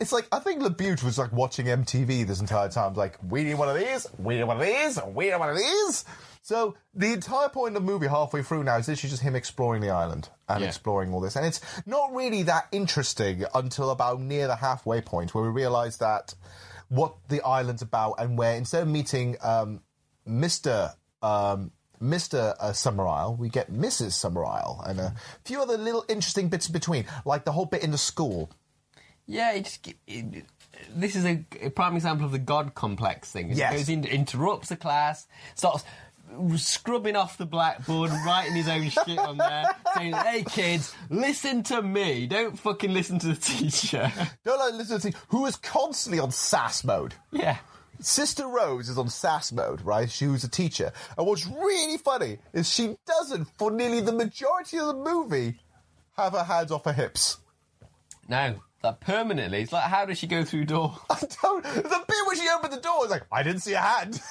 [0.00, 2.94] it's like I think LaBute was like watching MTV this entire time.
[2.94, 5.56] Like, we need one of these, we need one of these, we need one of
[5.56, 6.04] these.
[6.42, 9.82] So the entire point of the movie, halfway through now, is literally just him exploring
[9.82, 10.68] the island and Yeah.
[10.68, 15.34] exploring all this, and it's not really that interesting until about near the halfway point
[15.34, 16.34] where we realise that
[16.88, 19.80] what the island's about, and where instead of meeting um,
[20.24, 20.92] Mister.
[21.22, 22.54] Um, Mr.
[22.60, 24.12] Uh, Summer Isle, we get Mrs.
[24.12, 25.14] Summer Isle, and a
[25.46, 28.50] few other little interesting bits in between, like the whole bit in the school.
[29.24, 30.44] Yeah, it just, it,
[30.94, 33.50] this is a, a prime example of the God complex thing.
[33.50, 33.72] It Yes.
[33.72, 35.84] goes in, interrupts the class, starts
[36.56, 39.64] scrubbing off the blackboard, writing his own shit on there,
[39.94, 42.26] saying, "Hey kids, listen to me.
[42.26, 44.12] Don't fucking listen to the teacher."
[44.44, 47.14] Don't like listen to the teacher who is constantly on sass mode.
[47.30, 47.58] Yeah.
[48.00, 50.10] Sister Rose is on sass mode, right?
[50.10, 50.92] She was a teacher.
[51.16, 55.60] And what's really funny is she doesn't, for nearly the majority of the movie,
[56.16, 57.38] have her hands off her hips.
[58.28, 59.62] No, like permanently.
[59.62, 60.98] It's like, how does she go through door?
[61.10, 61.64] I don't.
[61.64, 64.20] The bit where she opened the door is like, I didn't see a hand.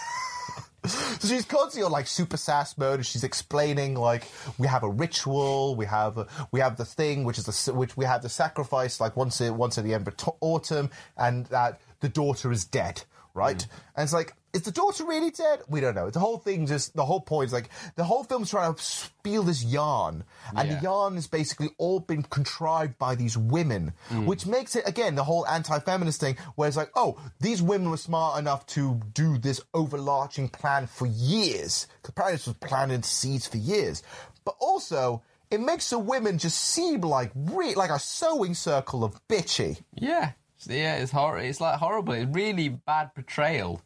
[1.19, 4.27] so she's constantly on like super sass mode, and she's explaining like
[4.57, 7.97] we have a ritual, we have a, we have the thing which is the which
[7.97, 11.79] we have the sacrifice like once a, once at the end of autumn, and that
[11.99, 13.57] the daughter is dead, right?
[13.57, 13.67] Mm.
[13.95, 14.33] And it's like.
[14.56, 15.60] Is the daughter really dead?
[15.68, 16.10] We don't know.
[16.10, 19.43] The whole thing just, the whole point is like, the whole film's trying to spiel
[19.43, 20.24] this yarn.
[20.56, 20.76] And Yeah.
[20.78, 24.26] the yarn has basically all been contrived by these women, Mm.
[24.26, 27.89] which makes it, again, the whole anti feminist thing, where it's like, oh, these women
[27.89, 31.88] were smart enough to do this overarching plan for years.
[32.01, 34.03] Because apparently this was planted seeds for years.
[34.45, 39.20] But also, it makes the women just seem like re- like a sewing circle of
[39.28, 39.82] bitchy.
[39.93, 40.32] Yeah,
[40.66, 40.95] yeah.
[40.95, 42.14] It's hor- It's like horrible.
[42.14, 43.82] It's really bad portrayal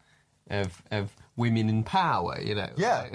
[0.49, 2.39] of of women in power.
[2.41, 2.69] You know.
[2.77, 3.07] Yeah,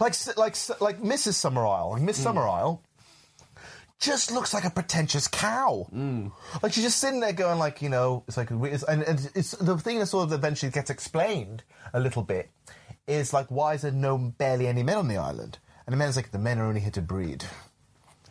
[0.00, 1.34] like like like Mrs.
[1.34, 2.22] Summer Isle, like Miss mm.
[2.22, 2.82] Summer Isle,
[4.00, 5.86] just looks like a pretentious cow.
[5.94, 6.32] Mm.
[6.62, 9.52] Like she's just sitting there going, like you know, it's like, it's, and, and it's
[9.52, 11.62] the thing that sort of eventually gets explained
[11.92, 12.50] a little bit
[13.06, 15.58] is like, why is there no barely any men on the island?
[15.86, 17.44] And the men's like, the men are only here to breed.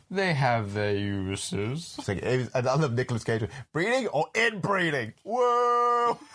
[0.09, 1.95] They have their uses.
[1.97, 3.49] It's like, I love Nicolas Cage.
[3.71, 5.13] Breeding or inbreeding?
[5.23, 6.19] Whoa!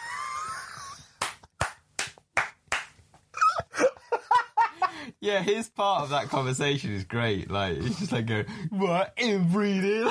[5.20, 7.50] Yeah, his part of that conversation is great.
[7.50, 10.08] Like, it's just like, go, what, inbreeding?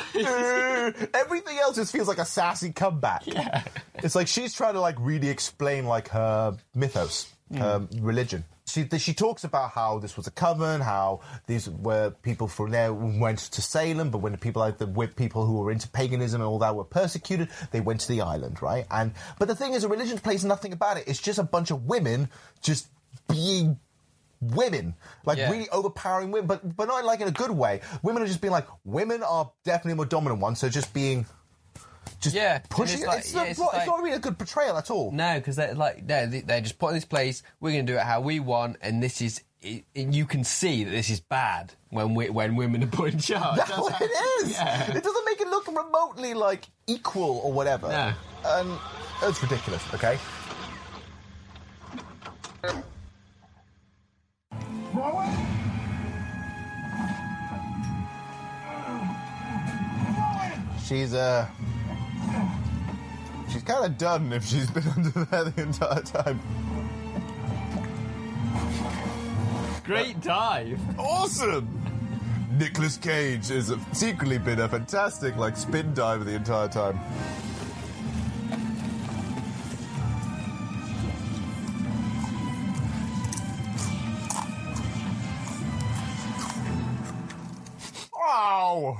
[1.13, 3.25] Everything else just feels like a sassy comeback.
[3.25, 3.63] Yeah.
[3.95, 8.05] It's like she's trying to like really explain like her mythos, her hmm.
[8.05, 8.43] religion.
[8.65, 12.93] She she talks about how this was a coven, how these were people from there
[12.93, 16.41] went to Salem, but when the people like the with people who were into paganism
[16.41, 18.85] and all that were persecuted, they went to the island, right?
[18.91, 21.05] And but the thing is, a religion plays nothing about it.
[21.07, 22.29] It's just a bunch of women
[22.61, 22.89] just
[23.29, 23.79] being
[24.41, 25.51] women, like Yeah.
[25.51, 27.81] really overpowering women, but but not like in a good way.
[28.03, 31.25] Women are just being like women are definitely more dominant ones, so just being
[32.19, 32.97] just Yeah, pushing.
[32.99, 35.11] it's like- It's, yeah, not, it's it's like- not really a good portrayal at all.
[35.11, 37.43] No, because they're like they're, they're just put in this place.
[37.59, 39.41] We're going to do it how we want, and this is.
[39.61, 43.11] It, it- you can see that this is bad when we, when women are put
[43.13, 43.57] in charge.
[43.57, 44.11] That's what how- it
[44.43, 44.51] is.
[44.51, 44.91] Yeah.
[44.95, 47.87] It doesn't make it look remotely like equal or whatever.
[47.89, 48.13] No.
[48.45, 48.79] And
[49.23, 49.81] it's ridiculous.
[49.95, 50.17] Okay.
[60.85, 61.47] She's uh
[63.49, 66.39] She's kind of done if she's been under there the entire time.
[69.83, 70.79] Great dive.
[70.99, 71.81] Awesome.
[72.57, 76.99] Nicolas Cage has secretly been a fantastic like spin diver the entire time.
[88.67, 88.97] Wow!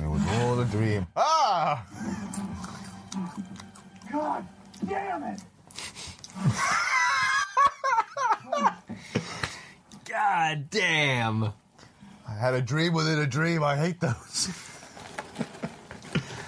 [0.00, 1.06] It was all a dream.
[1.14, 1.84] Ah!
[4.10, 4.46] God
[4.88, 5.40] damn it!
[10.08, 11.44] God damn.
[11.44, 13.62] I had a dream within a dream.
[13.62, 14.48] I hate those.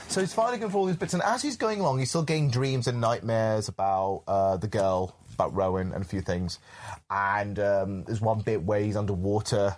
[0.08, 2.22] so he's finally going through all these bits, and as he's going along, he's still
[2.22, 6.60] getting dreams and nightmares about uh, the girl, about Rowan, and a few things.
[7.10, 9.76] And um, there's one bit where he's underwater.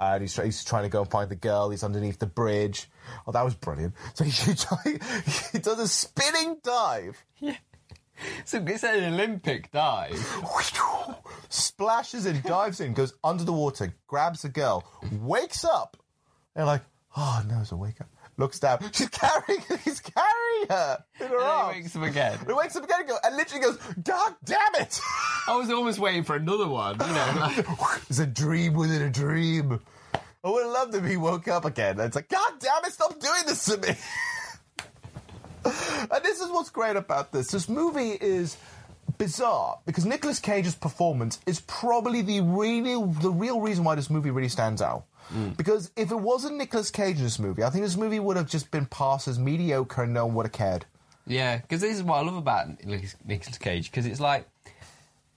[0.00, 1.70] And he's, he's trying to go and find the girl.
[1.70, 2.88] He's underneath the bridge.
[3.26, 3.94] Oh, that was brilliant.
[4.14, 4.98] So he,
[5.52, 7.24] he does a spinning dive.
[8.44, 10.18] So it's an Olympic dive.
[11.48, 14.84] splashes in, dives in, goes under the water, grabs the girl,
[15.20, 15.96] wakes up,
[16.54, 16.82] and like,
[17.16, 18.08] oh no, it's a wake up.
[18.42, 18.80] Looks down.
[18.92, 19.60] She's carrying.
[19.84, 21.76] He's carrying her in her And arms.
[21.76, 22.38] he wakes up again.
[22.44, 25.00] He wakes up again and, and literally goes, God damn it!
[25.48, 26.94] I was almost waiting for another one.
[27.00, 27.52] You know,
[28.10, 29.78] it's a dream within a dream.
[30.44, 31.92] I would have loved if he woke up again.
[32.00, 32.92] And it's like, God damn it!
[32.92, 33.94] Stop doing this to me.
[35.64, 37.48] and this is what's great about this.
[37.52, 38.56] This movie is
[39.18, 44.30] bizarre because Nicolas Cage's performance is probably the real the real reason why this movie
[44.30, 45.04] really stands out.
[45.56, 48.48] Because if it wasn't Nicolas Cage in this movie, I think this movie would have
[48.48, 50.86] just been passed as mediocre and no one would have cared.
[51.26, 54.48] Yeah, because this is what I love about Nic- Nicolas Cage because it's like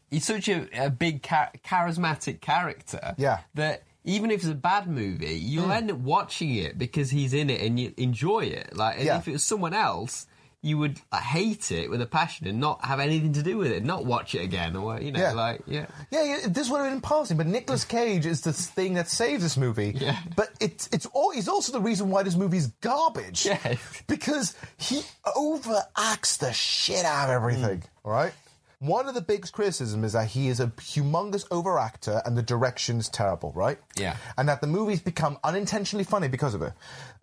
[0.09, 3.15] he's such a, a big cha- charismatic character.
[3.17, 3.39] Yeah.
[3.55, 5.75] that even if it's a bad movie, you'll Mm.
[5.75, 8.75] end up watching it because he's in it and you enjoy it.
[8.75, 9.17] Like, and Yeah.
[9.17, 10.27] if it was someone else.
[10.65, 13.85] You would hate it with a passion and not have anything to do with it,
[13.85, 15.31] not watch it again, or you know, Yeah.
[15.33, 18.95] like yeah, Yeah, yeah, this would have been passing, but Nicolas Cage is the thing
[18.95, 19.93] that saves this movie.
[19.95, 20.17] Yeah.
[20.35, 23.45] But it's it's all, he's also the reason why this movie's garbage.
[23.45, 23.75] Yeah.
[24.07, 27.79] Because he overacts the shit out of everything.
[27.79, 27.83] Mm.
[28.05, 28.33] All right.
[28.79, 33.09] One of the biggest criticisms is that he is a humongous overactor and the direction's
[33.09, 33.77] terrible, right?
[33.95, 34.17] Yeah.
[34.37, 36.73] And that the movies become unintentionally funny because of it.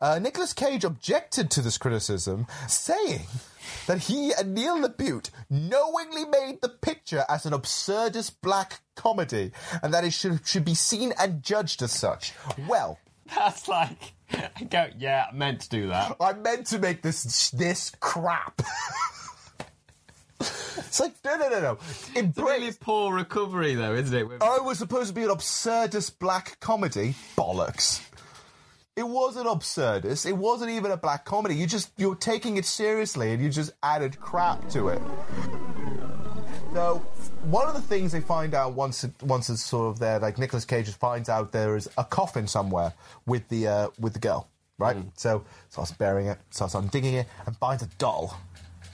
[0.01, 3.27] Uh, Nicolas Cage objected to this criticism, saying
[3.87, 9.53] that he and Neil LaBute knowingly made the picture as an absurdist black comedy
[9.83, 12.33] and that it should, should be seen and judged as such.
[12.67, 12.99] Well,
[13.35, 16.17] that's like, I go, yeah, I meant to do that.
[16.21, 18.63] I meant to make this this crap.
[20.79, 21.79] it's like no, no, no, no.
[22.15, 24.43] It's a really poor recovery, though, isn't it?
[24.43, 27.15] I was supposed to be an absurdist black comedy.
[27.37, 28.03] Bollocks.
[28.95, 30.27] It wasn't absurdist.
[30.27, 31.55] It wasn't even a black comedy.
[31.55, 35.01] You just you're taking it seriously and you just added crap to it.
[36.75, 36.99] So
[37.45, 40.65] one of the things they find out once once it's sort of there, like Nicolas
[40.65, 42.93] Cage just finds out there is a coffin somewhere
[43.27, 44.49] with the uh, with the girl,
[44.79, 44.97] right?
[45.17, 48.39] So starts burying it, starts undigging it, and finds a doll.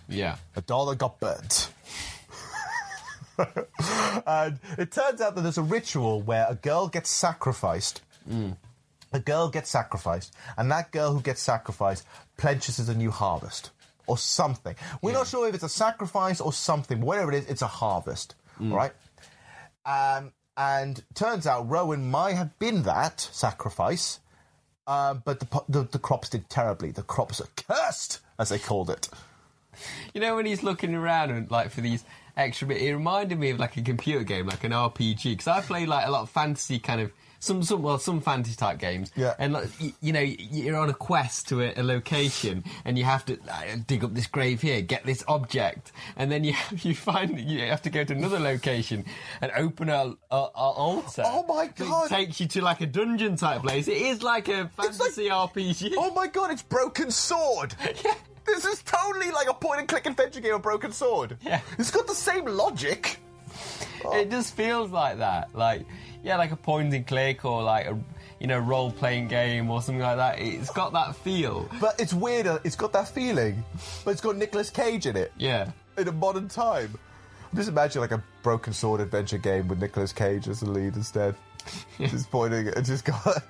[0.09, 0.37] Yeah.
[0.57, 1.71] A doll that got burnt.
[4.27, 8.01] and it turns out that there's a ritual where a girl gets sacrificed.
[9.13, 12.05] A girl gets sacrificed, and that girl who gets sacrificed
[12.37, 13.71] pledges as a new harvest
[14.07, 14.75] or something.
[15.01, 17.67] We're not sure if it's a sacrifice or something, but whatever it is, it's a
[17.69, 18.93] harvest, right?
[19.87, 24.19] Um, And turns out Rowan might have been that sacrifice,
[24.87, 26.91] uh, but the, the the crops did terribly.
[26.91, 29.09] The crops are cursed, as they called it.
[30.15, 32.05] You know when he's looking around and like for these
[32.37, 35.25] extra bit, it reminded me of like a computer game, like an RPG.
[35.25, 38.57] Because I play like a lot of fantasy kind of some some well some fantasy
[38.57, 39.11] type games.
[39.17, 39.35] Yeah.
[39.39, 43.05] And like you, you know you're on a quest to a, a location and you
[43.05, 46.95] have to uh, dig up this grave here, get this object, and then you you
[46.95, 49.05] find you have to go to another location
[49.41, 51.23] and open a, a, a altar.
[51.25, 52.09] Oh my God.
[52.09, 53.89] takes you to like a dungeon type place.
[53.89, 55.95] It is like a fantasy RPG.
[55.99, 57.75] Oh my god, it's Broken Sword!
[58.05, 58.15] yeah.
[58.47, 61.37] This is totally like a point and click adventure game of Broken Sword.
[61.43, 61.61] Yeah.
[61.79, 63.19] It's got the same logic.
[64.13, 65.55] It just feels like that.
[65.55, 65.87] Like,
[66.23, 67.99] yeah, like a point and click or like a,
[68.41, 70.41] you know, role playing game or something like that.
[70.41, 71.69] It's got that feel.
[71.81, 73.65] But it's weirder, it's got that feeling,
[74.05, 75.33] but it's got Nicolas Cage in it.
[75.37, 75.71] Yeah.
[75.97, 76.95] In a modern time.
[77.55, 81.35] Just imagine like a Broken Sword adventure game with Nicolas Cage as the lead instead.
[81.99, 83.43] just pointing just got.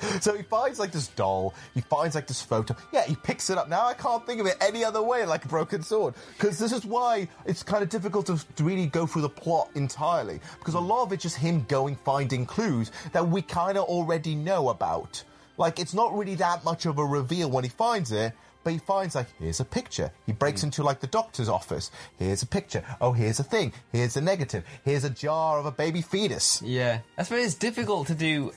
[0.20, 1.54] so he finds like this doll.
[1.74, 2.74] He finds like this photo.
[2.92, 3.68] Yeah, he picks it up.
[3.68, 6.72] Now I can't think of it any other way like a broken sword because this
[6.72, 10.74] is why it's kind of difficult to, to really go through the plot entirely because
[10.74, 14.70] a lot of it's just him going finding clues that we kind of already know
[14.70, 15.22] about.
[15.56, 18.32] Like it's not really that much of a reveal when he finds it.
[18.62, 20.10] But he finds like here's a picture.
[20.26, 20.66] He breaks hmm.
[20.66, 21.90] into like the doctor's office.
[22.18, 22.84] Here's a picture.
[23.00, 23.72] Oh, here's a thing.
[23.92, 24.64] Here's a negative.
[24.84, 26.60] Here's a jar of a baby fetus.
[26.62, 27.00] Yeah.
[27.16, 28.52] I suppose it's difficult to do.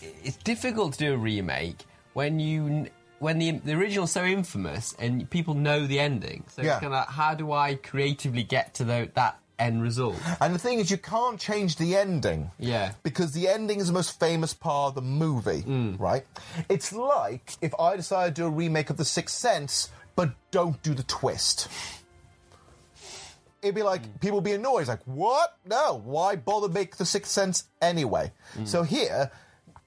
[0.00, 2.88] It's difficult to do a remake when you.
[3.18, 6.72] When the, the original's so infamous and people know the ending, so Yeah.
[6.72, 10.16] it's kind of like, how do I creatively get to the, that end result?
[10.40, 12.50] And the thing is, you can't change the ending.
[12.58, 12.92] Yeah.
[13.02, 15.96] Because the ending is the most famous part of the movie, hmm.
[15.96, 16.24] right?
[16.68, 20.82] It's like if I decided to do a remake of The Sixth Sense, but don't
[20.82, 21.68] do the twist.
[23.62, 24.18] It'd be like hmm.
[24.18, 25.56] people would be annoyed, like, what?
[25.64, 28.32] No, why bother make The Sixth Sense anyway?
[28.54, 28.64] Hmm.
[28.64, 29.30] So here,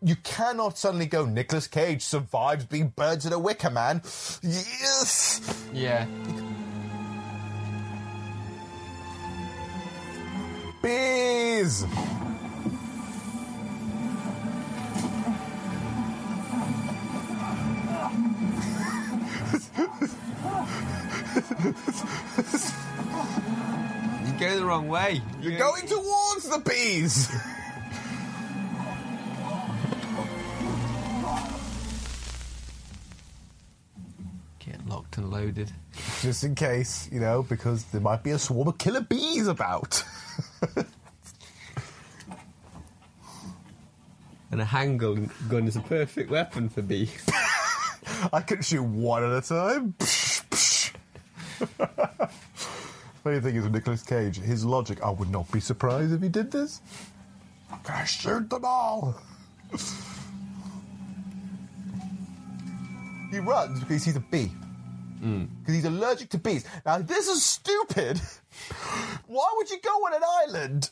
[0.02, 4.02] you cannot suddenly go, Nicolas Cage survives being burned to a Wicker Man.
[4.42, 5.42] Yes!
[5.74, 6.08] Yeah.
[10.82, 11.86] Bees!
[24.26, 25.22] You go the wrong way.
[25.42, 27.30] You're going towards the bees!
[34.60, 35.72] Get locked and loaded.
[36.22, 40.04] Just in case, you know, because there might be a swarm of killer bees about.
[44.52, 47.24] And a handgun gun is a perfect weapon for bees.
[48.34, 49.94] I can shoot one at a time.
[53.24, 56.30] Funny thing is with Nicolas Cage, his logic, I would not be surprised if he
[56.30, 56.82] did this.
[57.84, 59.22] Can I'm shoot them all.
[63.32, 64.52] he runs because he's a bee.
[65.22, 65.50] Mm.
[65.60, 66.66] Because he's allergic to bees.
[66.86, 68.20] Now, this is stupid.
[69.28, 70.90] Why would you go on an island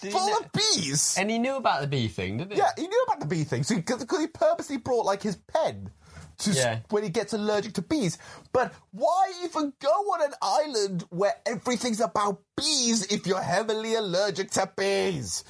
[0.00, 1.16] Did full know- of bees?
[1.18, 2.58] And he knew about the bee thing, didn't he?
[2.58, 3.62] Yeah, he knew about the bee thing.
[3.62, 5.90] So because he purposely brought like his pen
[6.38, 6.80] to Yeah.
[6.90, 8.18] when he gets allergic to bees.
[8.52, 14.50] But why even go on an island where everything's about bees if you're heavily allergic
[14.52, 15.44] to bees?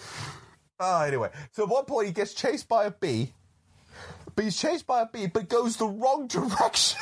[0.79, 3.33] Oh, anyway, so at one point he gets chased by a bee.
[4.35, 7.01] But he's chased by a bee, but goes the wrong direction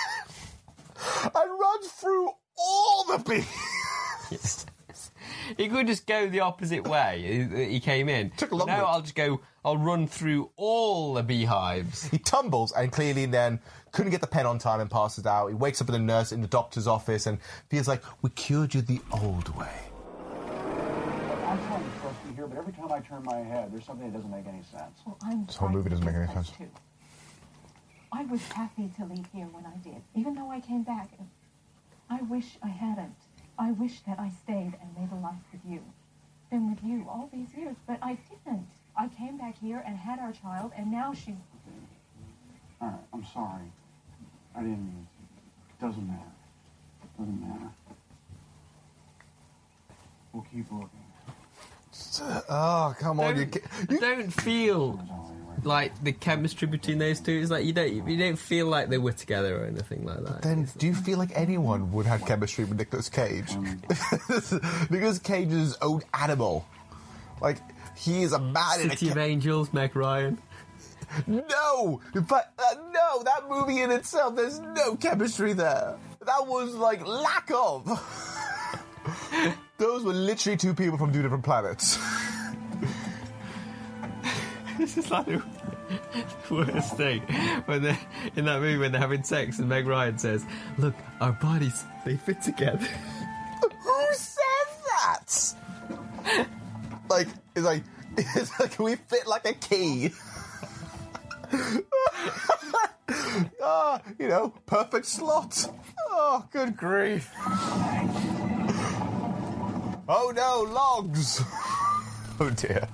[1.35, 3.19] and runs through all the
[4.31, 4.67] bees.
[5.59, 7.49] He could just go the opposite way.
[7.57, 8.31] He, he came in.
[8.37, 8.87] Took a long No, route.
[8.87, 9.41] I'll just go.
[9.65, 12.07] I'll run through all the beehives.
[12.09, 13.61] He tumbles and clearly then
[13.93, 15.49] couldn't get the pen on time and passes out.
[15.49, 18.75] He wakes up in the nurse in the doctor's office and feels like we cured
[18.75, 19.71] you the old way.
[21.47, 24.11] I'm trying to trust you here, but every time I turn my head, there's something
[24.11, 24.99] that doesn't make any sense.
[25.07, 26.51] Well, I'm This whole movie doesn't make any sense.
[26.51, 26.69] too.
[28.15, 31.11] I was happy to leave here when I did, even though I came back.
[32.09, 33.16] I wish I hadn't.
[33.59, 35.82] I wish that I stayed and made a life with you.
[36.49, 38.69] Been with you all these years, but I didn't.
[38.97, 41.35] I came back here and had our child, and now she's.
[42.81, 43.73] All right, I'm sorry.
[44.55, 45.07] I didn't mean
[45.81, 45.86] to.
[45.86, 46.20] It doesn't matter.
[47.19, 47.70] Doesn't matter.
[50.32, 50.91] We'll keep looking.
[52.49, 53.36] Oh, come on.
[53.36, 55.01] You, Don't, ca- I don't feel
[55.65, 58.99] like the chemistry between those two is like you don't you don't feel like they
[58.99, 60.43] were together or anything like that.
[60.43, 63.55] then do you feel like anyone would have chemistry with Nicolas Cage?
[64.91, 66.66] Nicolas Cage is his own animal.
[67.41, 67.59] Like,
[67.97, 70.39] he is a man in a City of ca- Angels, Meg Ryan.
[71.27, 72.01] No!
[72.28, 75.97] but uh, no, that movie in itself, there's no chemistry there.
[76.24, 77.86] That was like lack of.
[79.78, 81.99] Those were literally two people from two different planets.
[84.79, 85.43] this is like the
[86.51, 87.21] worst thing
[87.67, 87.99] when they
[88.37, 90.45] in that movie when they're having sex and Meg Ryan says,
[90.79, 92.87] "Look, our bodies they fit together."
[93.83, 95.55] Who says that?
[97.11, 97.83] like, it's like,
[98.17, 100.11] it's like we fit like a key.
[103.63, 105.67] Ah, you know, perfect slot.
[106.11, 107.31] Oh, good grief.
[110.07, 111.43] Oh no, logs.
[112.41, 112.87] oh dear.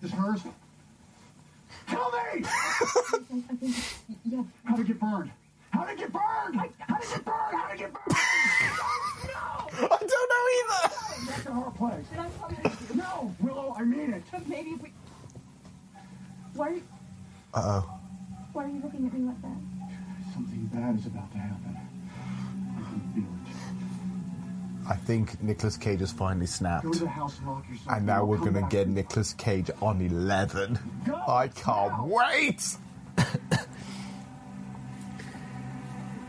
[0.00, 0.40] This hers?
[1.88, 2.44] Tell me!
[4.24, 4.42] Yeah.
[4.64, 5.30] How'd it get burned?
[5.70, 6.56] How'd it get burned?
[6.56, 7.54] How'd it get burned?
[7.56, 8.06] How'd it get burned?
[9.26, 9.86] no!
[9.86, 10.94] I don't know either.
[11.26, 12.06] That's a hard place.
[12.94, 14.22] No, Willow, I mean it.
[14.30, 14.92] But maybe if we.
[16.54, 16.82] Why are you,
[17.54, 18.00] Uh oh.
[18.52, 19.56] why are you looking at me like that?
[20.34, 21.79] Something bad is about to happen.
[24.90, 26.84] I think Nicolas Cage has finally snapped.
[26.84, 27.96] Go to the house and lock yourself.
[27.96, 30.78] And now we're going to get Nicolas Cage on 11.
[31.28, 32.76] I can't wait!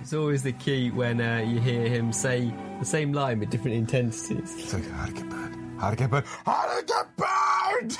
[0.01, 3.77] It's always the key when uh, you hear him say the same line with different
[3.77, 4.53] intensities.
[4.59, 5.79] It's like, how to get burned?
[5.79, 6.25] How to get burned?
[6.45, 7.97] How to get burned?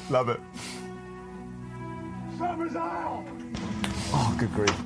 [0.10, 0.40] Love it.
[2.36, 3.24] Summer's Isle!
[4.12, 4.78] Oh, good grief.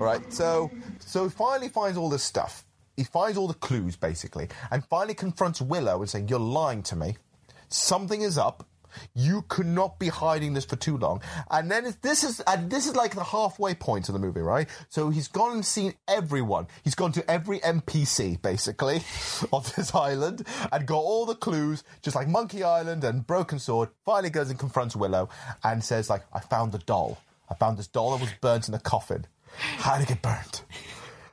[0.00, 0.72] All right, so
[1.08, 2.64] so he finally finds all this stuff.
[2.96, 6.96] He finds all the clues, basically, and finally confronts Willow and saying, You're lying to
[6.96, 7.16] me.
[7.68, 8.66] Something is up.
[9.14, 11.22] You could not be hiding this for too long.
[11.50, 14.68] And then this is and this is like the halfway point of the movie, right?
[14.88, 16.66] So he's gone and seen everyone.
[16.82, 18.96] He's gone to every NPC basically
[19.52, 23.90] of this island and got all the clues, just like Monkey Island and Broken Sword.
[24.04, 25.28] Finally goes and confronts Willow
[25.62, 27.18] and says, like, I found the doll.
[27.50, 29.26] I found this doll that was burnt in a coffin.
[29.56, 30.64] How did it get burnt?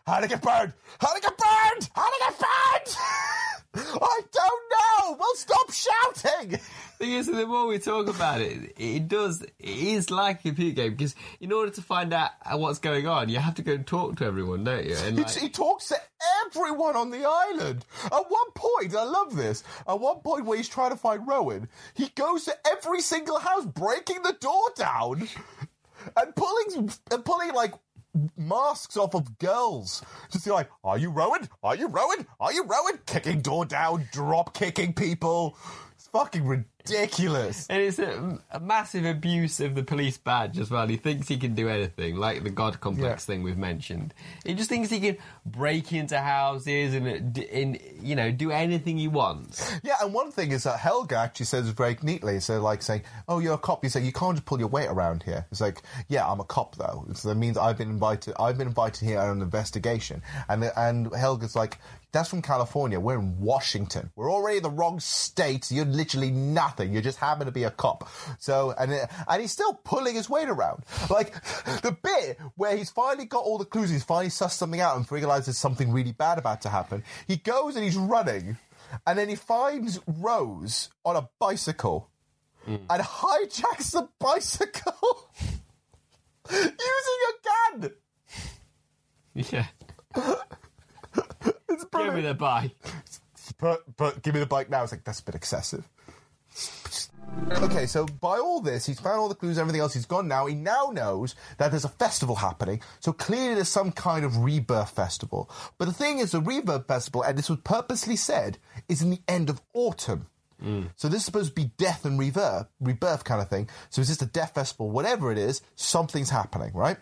[0.05, 0.73] How'd it get burned?
[0.99, 1.89] How'd it get burned?
[1.95, 2.97] How'd it get burned?
[4.01, 4.63] I don't
[5.11, 5.17] know.
[5.19, 6.59] Well, stop shouting.
[6.99, 9.41] thing is, the more we talk about it, it does.
[9.41, 13.29] It is like a computer game because in order to find out what's going on,
[13.29, 14.95] you have to go and talk to everyone, don't you?
[14.95, 15.97] And He- like, he talks to
[16.45, 17.83] everyone on the island.
[18.05, 19.63] At one point, I love this.
[19.87, 23.65] At one point, where he's trying to find Rowan, he goes to every single house,
[23.65, 25.27] breaking the door down
[26.15, 27.73] and pulling and pulling like
[28.37, 30.03] masks off of girls.
[30.31, 31.49] Just like, "Are you Rowan?
[31.63, 32.27] Are you Rowan?
[32.39, 35.57] Are you Rowan?" Kicking door down, drop kicking people.
[35.93, 36.74] It's fucking ridiculous.
[37.69, 40.87] And it's a, a massive abuse of the police badge as well.
[40.87, 44.13] He thinks he can do anything, like the God complex thing we've mentioned.
[44.45, 48.51] He just thinks he can break into houses and, uh, d- in, you know, do
[48.51, 49.71] anything he wants.
[49.83, 52.39] Yeah, and one thing is that Helga actually says very neatly.
[52.39, 54.87] So, like saying, "Oh, you're a cop." You say you can't just pull your weight
[54.89, 55.45] around here.
[55.51, 57.05] It's like, yeah, I'm a cop though.
[57.13, 58.33] So that means I've been invited.
[58.39, 60.21] I've been invited here on an investigation.
[60.49, 61.77] And and Helga's like,
[62.15, 62.97] "That's from California.
[62.99, 64.09] We're in Washington.
[64.15, 65.69] We're already in the wrong state.
[65.69, 66.93] You're literally nothing.
[66.93, 68.07] You just happen to be a cop."
[68.39, 70.85] So and it- and he's still pulling his weight around.
[71.09, 71.33] Like
[71.81, 73.89] the bit where he's finally got all the clues.
[73.89, 77.03] He's finally sussed something out and realizes something really bad about to happen.
[77.27, 78.57] He goes and he's running.
[79.05, 82.09] And then he finds Rose on a bicycle
[82.63, 82.75] hmm.
[82.89, 85.29] and hijacks the bicycle
[86.49, 87.91] using a gun.
[89.33, 89.65] Yeah.
[91.69, 92.71] It's Give me the bike.
[93.59, 94.83] But, but give me the bike now.
[94.83, 95.87] It's like, that's a bit excessive.
[97.51, 99.93] Okay, so by all this, he's found all the clues, everything else.
[99.93, 100.45] He's gone now.
[100.45, 102.81] He now knows that there's a festival happening.
[102.99, 105.49] So clearly, there's some kind of rebirth festival.
[105.77, 109.21] But the thing is, the rebirth festival, and this was purposely said, is in the
[109.27, 110.27] end of autumn.
[110.63, 110.89] Mm.
[110.95, 113.69] So this is supposed to be death and rebirth, rebirth kind of thing.
[113.89, 114.89] So it's just a death festival?
[114.89, 116.97] Whatever it is, something's happening, right?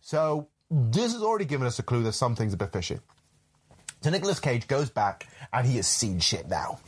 [0.00, 3.00] So this has already given us a clue that something's a bit fishy.
[4.06, 6.78] So Nicolas Cage goes back and he has seen shit now.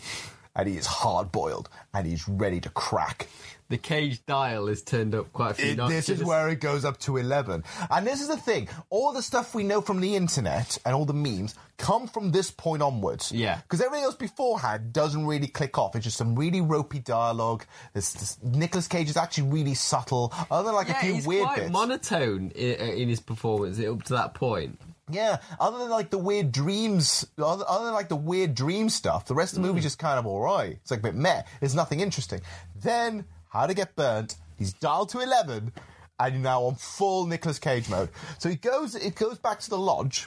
[0.55, 3.27] And he is hard boiled and he's ready to crack.
[3.71, 6.07] The cage dial is turned up quite a few It- notches.
[6.07, 7.65] this is where it goes up to 11.
[7.91, 11.05] And this is the thing all the stuff we know from the internet and all
[11.07, 13.33] the memes come from this point onwards.
[13.33, 13.57] Yeah.
[13.63, 15.97] Because everything else beforehand doesn't really click off.
[15.97, 17.65] It's just some really ropey dialogue.
[17.95, 21.27] This, this Nicolas Cage is actually really subtle, other than like yeah, a few he's
[21.27, 21.73] weird quite bits.
[21.73, 24.79] monotone in, uh, in his performance up to that point.
[25.11, 29.27] Yeah, other than like the weird dreams, other, other than like the weird dream stuff,
[29.27, 29.71] the rest of the Mm.
[29.71, 30.73] movie's just kind of alright.
[30.83, 31.43] It's like a bit meh.
[31.61, 32.41] There's nothing interesting.
[32.77, 35.73] Then, How to Get Burnt, he's dialed to 11,
[36.21, 38.11] and you're now on full Nicolas Cage mode.
[38.39, 40.27] So he goes, it goes back to the lodge,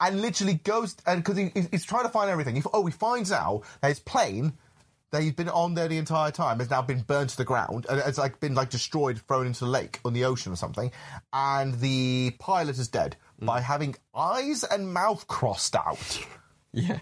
[0.00, 2.56] and literally goes, and because he, he's trying to find everything.
[2.56, 4.52] He, oh, he finds out that his plane
[5.12, 7.86] that he's been on there the entire time has now been burned to the ground
[7.88, 10.90] and it's like been like destroyed, thrown into the lake or the ocean or something,
[11.32, 15.98] and the pilot is dead by having eyes and mouth crossed out.
[16.72, 16.98] Yeah.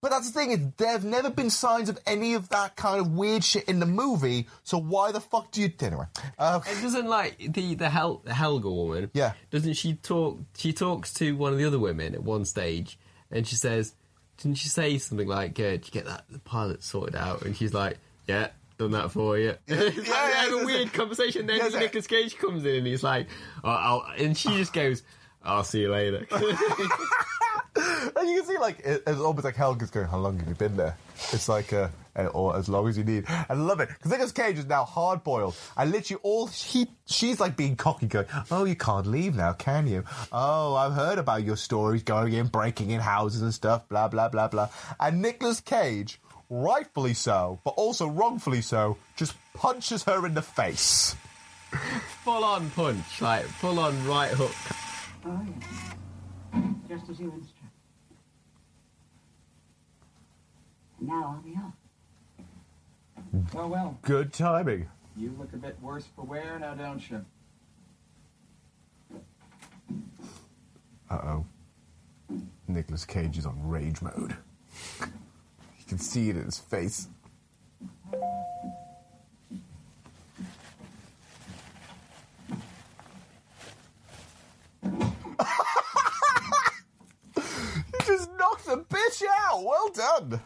[0.00, 3.00] But that's the thing, is there have never been signs of any of that kind
[3.00, 5.72] of weird shit in the movie, so why the fuck do you...
[5.80, 6.06] Anyway.
[6.36, 9.10] Uh, It doesn't like the the, Hel- the Helga woman.
[9.14, 9.34] Yeah.
[9.50, 10.40] Doesn't she talk?
[10.56, 12.98] She talks to one of the other women at one stage,
[13.30, 13.94] and she says,
[14.38, 17.56] "Didn't she say something like, uh, did you get that the pilot sorted out?" And
[17.56, 18.48] she's like, "Yeah."
[18.78, 19.54] Done that for you.
[19.68, 21.46] Yeah, yeah, have yeah, a weird conversation.
[21.48, 21.78] Then yeah, yeah.
[21.80, 23.26] Nicolas Cage comes in and he's like,
[23.64, 25.02] oh, I'll, and she just goes,
[25.48, 26.26] "I'll see you later."
[28.16, 30.54] And you can see, like, it, it's almost like Helga's going, How long have you
[30.54, 30.96] been there?
[31.32, 33.24] It's like, uh, uh, or as long as you need.
[33.28, 33.88] I love it.
[33.88, 35.56] Because Nicolas Cage is now hard boiled.
[35.76, 39.86] And literally, all he, she's like being cocky, going, Oh, you can't leave now, can
[39.86, 40.04] you?
[40.32, 44.28] Oh, I've heard about your stories going in, breaking in houses and stuff, blah, blah,
[44.28, 44.68] blah, blah.
[44.98, 46.20] And Nicolas Cage,
[46.50, 51.14] rightfully so, but also wrongfully so, just punches her in the face.
[52.24, 54.87] full on punch, like full on right hook.
[55.24, 56.62] Oh, yes.
[56.88, 57.72] Just as you instruct.
[61.00, 61.74] Now I'll be off.
[63.54, 64.88] Well, well, Good timing.
[65.16, 67.24] you look a bit worse for wear now, don't you?
[71.10, 71.46] Uh oh.
[72.66, 74.36] Nicolas Cage is on rage mode.
[75.00, 77.08] You can see it in his face.
[85.38, 85.44] You
[88.06, 89.62] just knocked the bitch out.
[89.62, 90.40] Well done.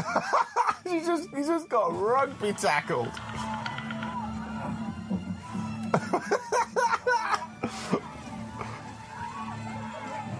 [0.88, 3.08] he just he just got rugby tackled.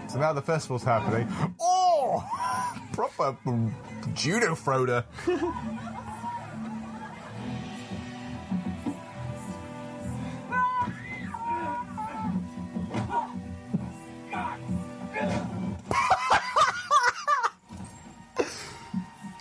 [0.07, 1.27] so now the festival's happening.
[1.59, 2.23] Oh,
[2.91, 3.35] proper
[4.13, 5.05] judo Froda.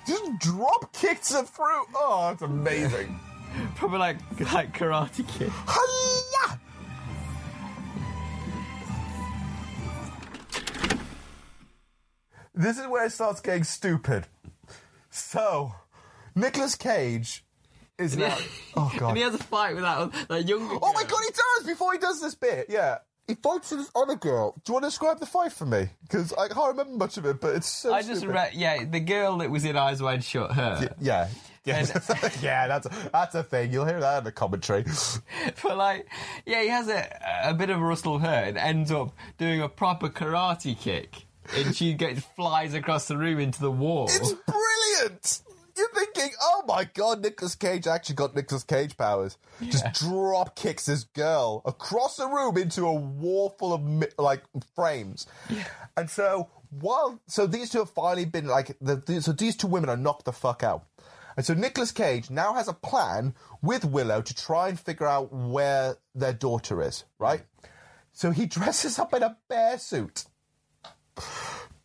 [0.06, 1.84] Just drop kicks her through.
[1.94, 3.18] Oh, that's amazing.
[3.76, 4.18] Probably like
[4.52, 5.50] like Karate Kid.
[5.68, 6.49] Hiya!
[12.60, 14.26] This is where it starts getting stupid.
[15.08, 15.72] So,
[16.34, 17.42] Nicolas Cage
[17.98, 18.36] is now.
[18.76, 19.08] Oh god!
[19.08, 21.66] And he has a fight with that, that younger Oh my god, he does!
[21.66, 22.98] Before he does this bit, yeah.
[23.26, 24.60] He fights with this other girl.
[24.64, 25.88] Do you want to describe the fight for me?
[26.02, 29.00] Because I can't remember much of it, but it's so I just read, yeah, the
[29.00, 30.94] girl that was in Eyes Wide Shut, her.
[31.00, 31.28] Yeah.
[31.64, 31.80] Yeah,
[32.42, 33.70] yeah, that's a, that's a thing.
[33.70, 34.84] You'll hear that in the commentary.
[35.62, 36.08] But like,
[36.46, 37.06] yeah, he has a,
[37.44, 41.74] a bit of a rustle hair and ends up doing a proper karate kick, and
[41.74, 44.06] she gets flies across the room into the wall.
[44.10, 45.42] It's brilliant.
[45.76, 49.38] You're thinking, oh my god, Nicolas Cage actually got Nicolas Cage powers.
[49.62, 54.42] Just drop kicks this girl across the room into a wall full of like
[54.74, 55.26] frames.
[55.96, 59.68] And so while so these two have finally been like the, the- so these two
[59.68, 60.84] women are knocked the fuck out.
[61.36, 65.32] And so Nicolas Cage now has a plan with Willow to try and figure out
[65.32, 67.42] where their daughter is, right?
[68.12, 70.24] So he dresses up in a bear suit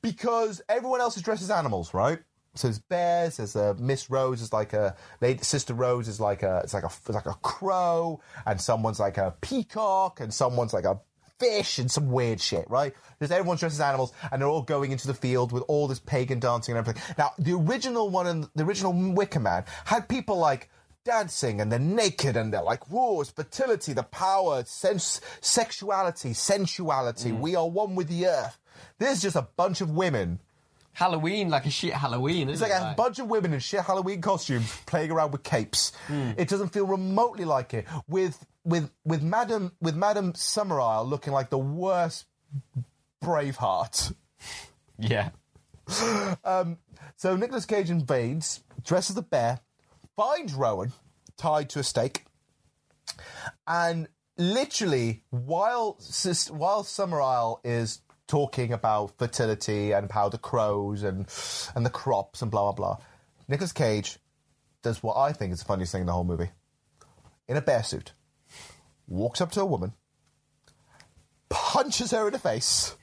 [0.02, 2.20] because everyone else is dressed as animals, right?
[2.56, 3.38] So there's bears.
[3.38, 5.44] There's a Miss Rose is like a lady.
[5.44, 9.18] Sister Rose is like a it's like a it's like a crow, and someone's like
[9.18, 11.00] a peacock, and someone's like a
[11.38, 12.94] fish, and some weird shit, right?
[13.20, 16.00] Because everyone's dressed as animals, and they're all going into the field with all this
[16.00, 17.04] pagan dancing and everything.
[17.18, 20.70] Now the original one and the original Wicker Man had people like
[21.04, 27.32] dancing and they're naked and they're like, whoa, it's fertility, the power, sense, sexuality, sensuality.
[27.32, 27.40] Mm.
[27.40, 28.58] We are one with the earth.
[28.98, 30.40] There's just a bunch of women.
[30.94, 32.50] Halloween, like a shit Halloween.
[32.50, 32.76] It's like it?
[32.76, 35.92] a bunch of women in shit Halloween costumes playing around with capes.
[36.38, 37.86] It doesn't feel remotely like it.
[38.08, 42.26] With with with Madam with Madam Summerisle looking like the worst
[43.22, 44.14] Braveheart.
[44.98, 45.30] yeah.
[46.44, 46.78] Um,
[47.16, 49.60] so Nicolas Cage invades, dresses the bear,
[50.16, 50.94] finds Rowan
[51.38, 52.26] tied to a stake,
[53.68, 54.08] and
[54.38, 55.98] literally while
[56.50, 61.28] while Summerisle is talking about fertility and how the crows and
[61.76, 62.98] and the crops and blah blah blah,
[63.48, 64.18] Nicolas Cage
[64.82, 66.50] does what I think is the funniest thing in the whole movie.
[67.48, 68.14] In a bear suit,
[69.08, 69.94] walks up to a woman,
[71.50, 72.96] punches her in the face.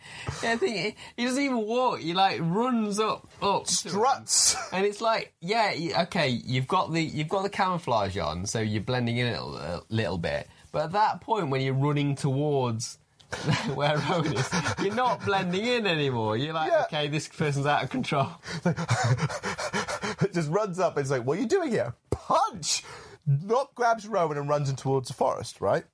[0.43, 2.01] Yeah, I think he, he doesn't even walk.
[2.01, 5.73] He like runs up, up, struts, and it's like, yeah,
[6.03, 9.57] okay, you've got the you've got the camouflage on, so you're blending in a little,
[9.57, 10.49] a little bit.
[10.73, 12.99] But at that point, when you're running towards
[13.75, 14.51] where Rowan is,
[14.83, 16.37] you're not blending in anymore.
[16.37, 18.29] You're like, okay, this person's out of control.
[18.65, 22.85] it just runs up and is like, "What are you doing here?" Punch.
[23.27, 25.85] not grabs Rowan and runs in towards the forest, right?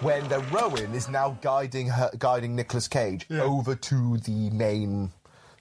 [0.00, 5.10] When the Rowan is now guiding her, guiding Nicolas Cage over to the main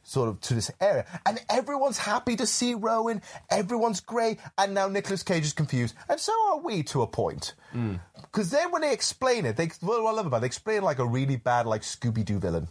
[0.08, 3.22] sort of to this area, and everyone's happy to see Rowan.
[3.50, 7.54] Everyone's great, and now Nicolas Cage is confused, and so are we to a point.
[7.74, 7.96] Hmm.
[8.16, 11.00] Because then when they explain it, they what I love about it, they explain like
[11.00, 12.70] a really bad like Scooby Doo villain.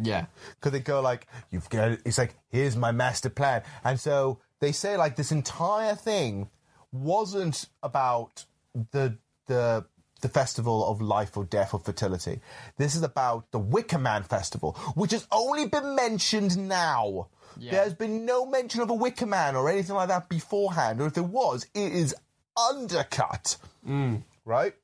[0.00, 0.26] Yeah.
[0.50, 4.70] Because they go like, "You've got," it's like, "Here's my master plan," and so they
[4.70, 6.50] say like this entire thing
[6.92, 8.44] wasn't about
[8.92, 9.86] the the
[10.26, 12.40] the festival of life or death or fertility.
[12.78, 17.28] This is about the Wicker Man festival, which has only been mentioned now.
[17.56, 17.70] Yeah.
[17.70, 21.14] There's been no mention of a Wicker Man or anything like that beforehand, or if
[21.14, 22.12] there was, it is
[22.56, 23.56] undercut.
[23.86, 24.24] Mm.
[24.44, 24.74] Right?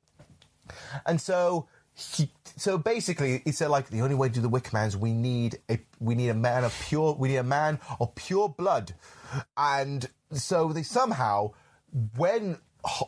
[1.05, 4.71] And so he, so basically he said like the only way to do the Wicker
[4.71, 7.79] Man is we need a we need a man of pure we need a man
[7.99, 8.93] of pure blood.
[9.57, 11.51] And so they somehow
[12.15, 12.59] when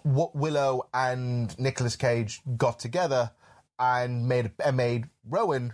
[0.04, 3.32] Wa- Willow and Nicolas Cage got together
[3.80, 5.74] and made and made Rowan,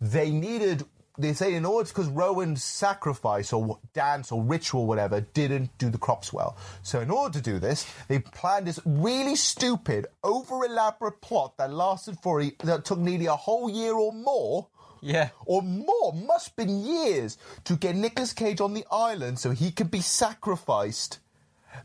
[0.00, 0.84] they needed.
[1.20, 5.98] They say in order because Rowan's sacrifice or dance or ritual, whatever, didn't do the
[5.98, 6.56] crops well.
[6.84, 11.72] So in order to do this, they planned this really stupid, over elaborate plot that
[11.72, 14.68] lasted for a, that took nearly a whole year or more.
[15.00, 15.30] Yeah.
[15.44, 19.72] Or more, must have been years to get Nicolas Cage on the island so he
[19.72, 21.18] could be sacrificed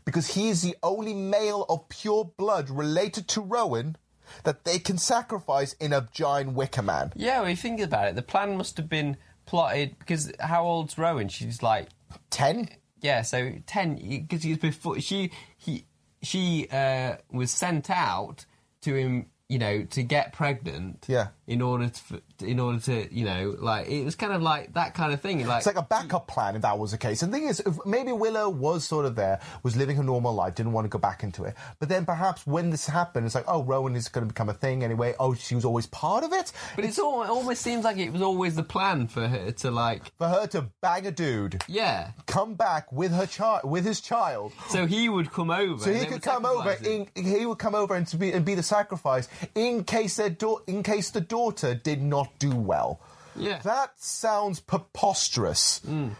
[0.04, 3.96] because he is the only male of pure blood related to Rowan
[4.44, 7.12] that they can sacrifice in a giant Wicker Man.
[7.14, 9.16] Yeah, when you think about it, the plan must have been
[9.46, 11.28] plotted because how old's Rowan?
[11.28, 11.88] She's like
[12.30, 12.68] ten.
[13.00, 15.86] Yeah, so ten because he's before she he
[16.22, 18.46] she uh, was sent out
[18.82, 21.04] to him, you know, to get pregnant.
[21.08, 21.28] Yeah.
[21.46, 24.94] In order to, in order to, you know, like it was kind of like that
[24.94, 25.46] kind of thing.
[25.46, 27.22] Like It's like a backup plan if that was the case.
[27.22, 30.34] And the thing is, if maybe Willow was sort of there, was living her normal
[30.34, 31.54] life, didn't want to go back into it.
[31.80, 34.54] But then perhaps when this happened, it's like, oh, Rowan is going to become a
[34.54, 35.14] thing anyway.
[35.20, 36.52] Oh, she was always part of it.
[36.76, 39.70] But it's all, it almost seems like it was always the plan for her to
[39.70, 42.12] like For her to bang a dude, yeah.
[42.26, 45.82] come back with her child, with his child, So he would come over.
[45.82, 46.72] So he could come over.
[46.84, 50.34] In, he would come over and to be and be the sacrifice in case their
[50.66, 53.00] in case the daughter did not do well.
[53.34, 53.58] Yeah.
[53.64, 55.80] that sounds preposterous.
[55.80, 56.12] Mm.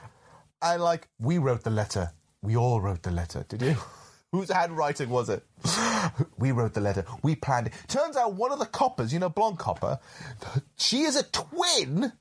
[0.61, 2.11] And like we wrote the letter,
[2.43, 3.47] we all wrote the letter.
[3.49, 3.77] Did you?
[4.33, 5.45] Whose handwriting was it?
[6.37, 7.05] we wrote the letter.
[7.23, 7.75] We planned it.
[7.87, 10.01] Turns out one of the coppers, you know, blonde copper,
[10.77, 12.13] she is a twin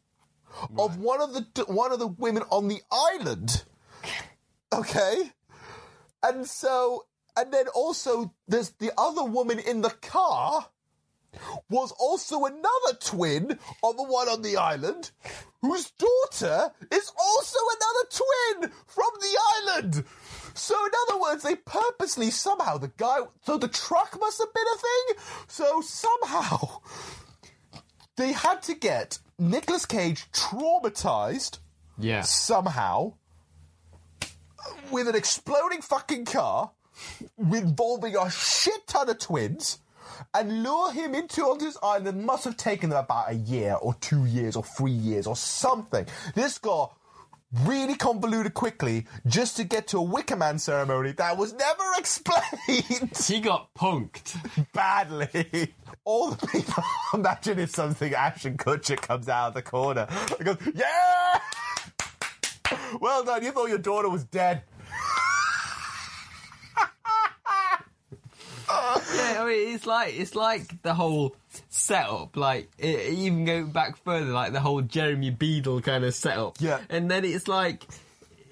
[0.78, 3.64] of one of the one of the women on the island.
[4.74, 5.32] Okay.
[6.24, 7.06] And so,
[7.38, 10.66] and then also, there's the other woman in the car
[11.70, 13.52] was also another twin
[13.84, 15.12] of the one on the island,
[15.62, 18.10] whose daughter is also another
[18.62, 20.04] twin from the island.
[20.54, 23.20] So, in other words, they purposely somehow the guy.
[23.46, 25.24] So the truck must have been a thing.
[25.48, 26.80] So somehow
[28.18, 31.58] they had to get Nicolas Cage traumatized
[31.98, 32.22] Yeah.
[32.22, 33.14] somehow
[34.92, 36.72] with an exploding fucking car
[37.38, 39.80] involving a shit ton of twins
[40.34, 43.94] and lure him into onto his island must have taken them about a year or
[43.96, 46.06] two years or three years or something.
[46.36, 46.96] This got
[47.66, 53.16] really convoluted quickly just to get to a Wicker Man ceremony that was never explained.
[53.28, 54.36] He got punked.
[54.74, 55.74] Badly.
[56.04, 56.84] All the people
[57.14, 60.08] imagine if something Ashton Kutcher comes out of the corner
[60.38, 61.40] and goes, Yeah!
[63.00, 64.64] Well done, you thought your daughter was dead.
[69.48, 71.36] It's like it's like the whole
[71.70, 72.36] setup.
[72.36, 76.58] Like it, even go back further, like the whole Jeremy Beadle kind of setup.
[76.60, 76.80] Yeah.
[76.90, 77.86] and then it's like,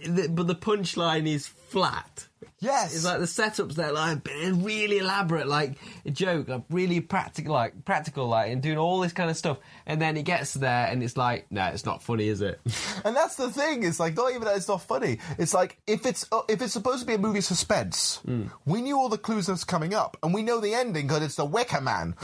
[0.06, 2.28] the, but the punchline is flat.
[2.62, 2.96] Yes.
[2.96, 4.20] It's like the setups there, like
[4.54, 5.74] really elaborate, like
[6.06, 9.58] a joke, like really practical, like practical, like and doing all this kind of stuff.
[9.88, 12.62] And then it gets there, and it's like, no, it's not funny, is it?
[13.04, 13.84] And that's the thing.
[13.84, 15.18] It's like not even that it's not funny.
[15.40, 18.22] It's like if it's uh, if it's supposed to be a movie suspense,
[18.66, 21.36] we knew all the clues that's coming up, and we know the ending because it's
[21.36, 22.16] the Wicker Man.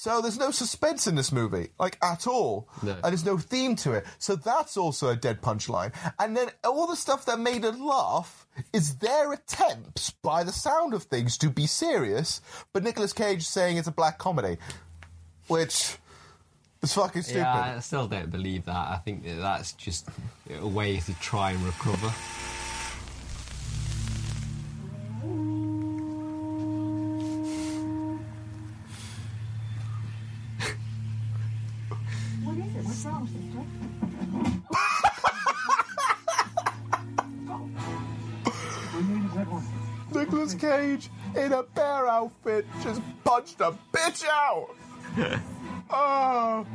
[0.00, 2.92] So there's no suspense in this movie, like at all, No.
[2.92, 4.06] and there's no theme to it.
[4.18, 5.92] So that's also a dead punchline.
[6.18, 10.94] And then all the stuff that made it laugh is their attempts, by the sound
[10.94, 12.40] of things, to be serious.
[12.72, 14.56] But Nicolas Cage saying it's a black comedy,
[15.48, 15.98] which
[16.80, 17.40] is fucking stupid.
[17.40, 18.74] yeah, I still don't believe that.
[18.88, 20.08] I think that that's just
[20.58, 22.10] a way to try and recover.
[33.04, 33.28] One.
[40.14, 44.74] Nicolas Cage in a bear outfit just punched a bitch out.
[45.90, 46.66] oh.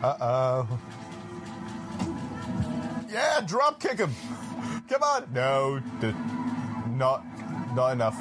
[0.00, 0.78] Uh oh.
[3.08, 4.14] Yeah, drop kick him.
[4.88, 5.28] Come on.
[5.32, 6.14] No, d-
[6.90, 7.24] not,
[7.74, 8.16] not enough.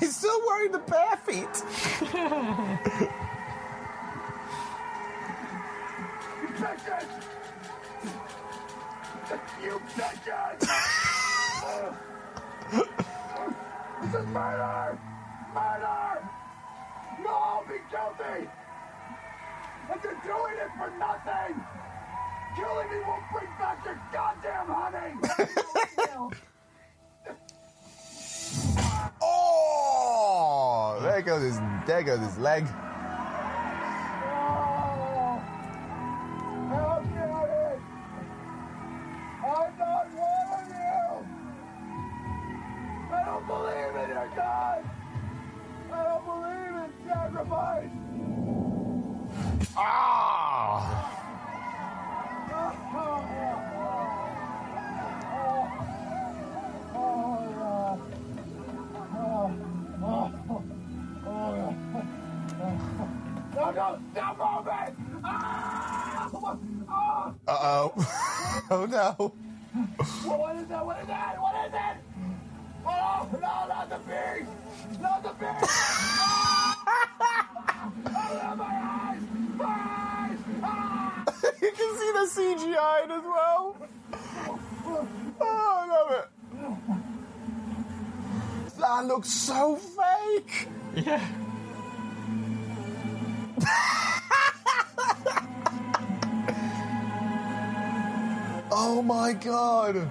[0.00, 3.08] He's still wearing the bare feet.
[31.38, 32.66] goes his, there goes his leg.
[49.74, 50.27] How
[63.78, 63.98] Uh
[67.46, 67.92] oh.
[68.70, 69.32] oh no.
[70.24, 70.84] What is that?
[70.84, 71.40] What is that?
[71.40, 71.96] What is it?
[72.84, 74.50] Oh, no, not the beast!
[75.00, 75.70] Not the beast!
[81.60, 83.76] You can see the CGI as well.
[84.86, 85.06] Oh,
[85.40, 86.26] I love it.
[88.78, 90.68] That looks so fake.
[90.96, 91.22] Yeah.
[98.70, 100.08] Oh my god.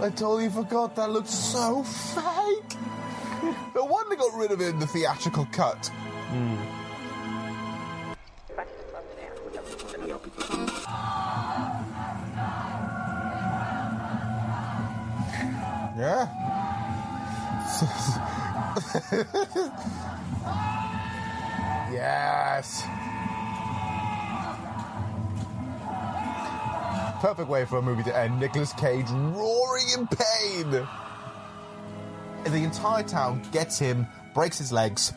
[0.00, 2.76] I totally forgot that looked so fake.
[3.74, 5.86] No wonder they got rid of it in the theatrical cut.
[5.86, 6.56] Hmm.
[15.96, 16.28] Yeah.
[21.94, 22.82] yes.
[27.20, 28.38] Perfect way for a movie to end.
[28.38, 30.70] Nicolas Cage roaring in pain.
[32.44, 35.12] The entire town gets him, breaks his legs,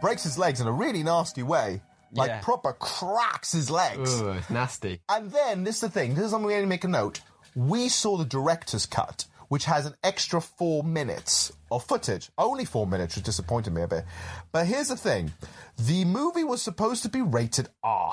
[0.00, 1.82] breaks his legs in a really nasty way.
[2.12, 2.40] Like Yeah.
[2.40, 4.20] proper cracks his legs.
[4.20, 5.00] Ugh, it's nasty.
[5.08, 6.14] And then this is the thing.
[6.14, 7.20] This is something we need to make a note.
[7.56, 12.30] We saw the director's cut, which has an extra four minutes of footage.
[12.38, 14.04] Only four minutes, which disappointed me a bit.
[14.52, 15.32] But here's the thing:
[15.78, 18.12] the movie was supposed to be rated R.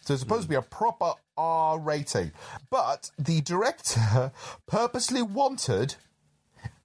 [0.00, 2.32] So it's supposed to be a proper R rating.
[2.70, 4.32] But the director
[4.66, 5.94] purposely wanted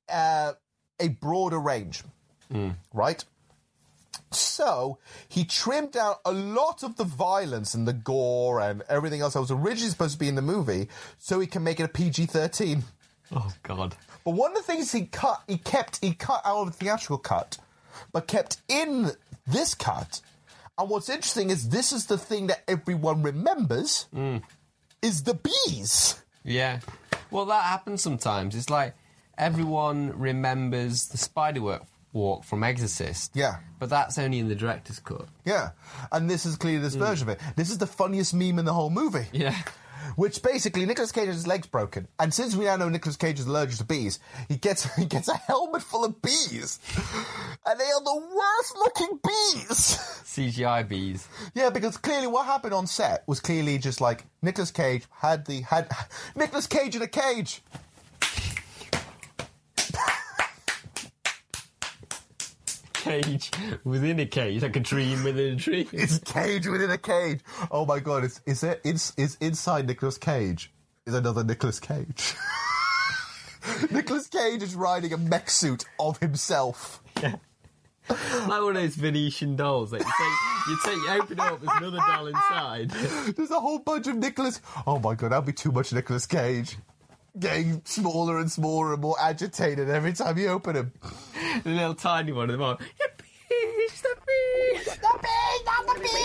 [0.08, 0.54] uh,
[1.00, 2.04] a broader range,
[2.94, 3.24] right?
[4.32, 9.34] So he trimmed down a lot of the violence and the gore and everything else
[9.34, 10.88] that was originally supposed to be in the movie,
[11.18, 12.84] so he can make it a PG thirteen.
[13.32, 13.96] Oh God.
[14.24, 17.18] But one of the things he cut, he kept, he cut out of the theatrical
[17.18, 17.58] cut,
[18.12, 19.12] but kept in
[19.48, 20.22] this cut.
[20.78, 24.38] And what's interesting is this is the thing that everyone remembers hmm.
[25.02, 26.22] is the bees.
[26.44, 26.80] Yeah.
[27.32, 28.56] Well, that happens sometimes.
[28.56, 28.96] It's like
[29.38, 33.32] everyone remembers the spider walk, walk from Exorcist.
[33.36, 33.58] Yeah.
[33.78, 35.28] But that's only in the director's cut.
[35.46, 35.72] Yeah.
[36.12, 37.02] And this is clearly this hmm.
[37.02, 37.42] version of it.
[37.56, 39.28] This is the funniest meme in the whole movie.
[39.34, 39.56] Yeah.
[40.16, 43.40] Which basically Nicolas Cage has his legs broken, and since we now know Nicolas Cage
[43.40, 46.80] is allergic to bees, he gets he gets a helmet full of bees,
[47.66, 49.98] and they are the worst looking bees.
[50.24, 51.28] CGI bees.
[51.54, 55.62] Yeah, because clearly what happened on set was clearly just like Nicolas Cage had the
[55.62, 55.92] had
[56.36, 57.62] Nicolas Cage in a cage.
[63.00, 63.52] Cage
[63.86, 65.88] within a cage, like a dream within a dream.
[65.94, 67.40] It's cage within a cage.
[67.72, 68.26] Oh my god!
[68.26, 68.82] It's is it?
[68.84, 70.72] It's is inside Nicolas Cage
[71.06, 72.36] is another Nicolas Cage.
[73.92, 77.02] Nicolas Cage is riding a mech suit of himself.
[77.22, 77.36] Yeah.
[78.10, 79.92] like one of those Venetian dolls.
[79.92, 82.90] that you take, you take, you open it up, there's another doll inside.
[83.36, 84.62] There's a whole bunch of Nicolas.
[84.88, 86.78] Oh my god, that'd be too much Nicolas Cage.
[87.38, 90.94] Getting smaller and smaller and more agitated every time you open him.
[91.64, 92.78] the little tiny one at the.
[92.98, 94.86] The bees, the bees.
[94.86, 96.20] The bees, not the bees!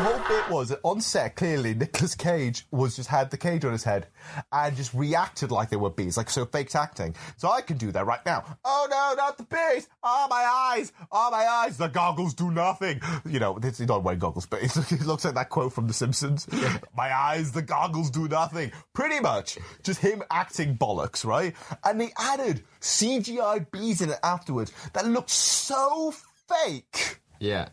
[0.00, 3.66] The whole bit was that on set, clearly, Nicolas Cage was just had the cage
[3.66, 4.06] on his head
[4.50, 7.14] and just reacted like they were bees, like so faked acting.
[7.36, 8.44] So I can do that right now.
[8.64, 9.88] Oh no, not the bees!
[10.02, 10.92] Oh my eyes!
[11.12, 11.76] Oh my eyes!
[11.76, 13.02] The goggles do nothing.
[13.26, 14.62] You know, it's not wearing goggles, but
[14.92, 16.48] it looks like that quote from The Simpsons.
[16.96, 18.72] My eyes, the goggles do nothing.
[18.94, 21.54] Pretty much, just him acting bollocks, right?
[21.84, 26.14] And they added CGI bees in it afterwards that looked so
[26.48, 27.68] fake Yeah.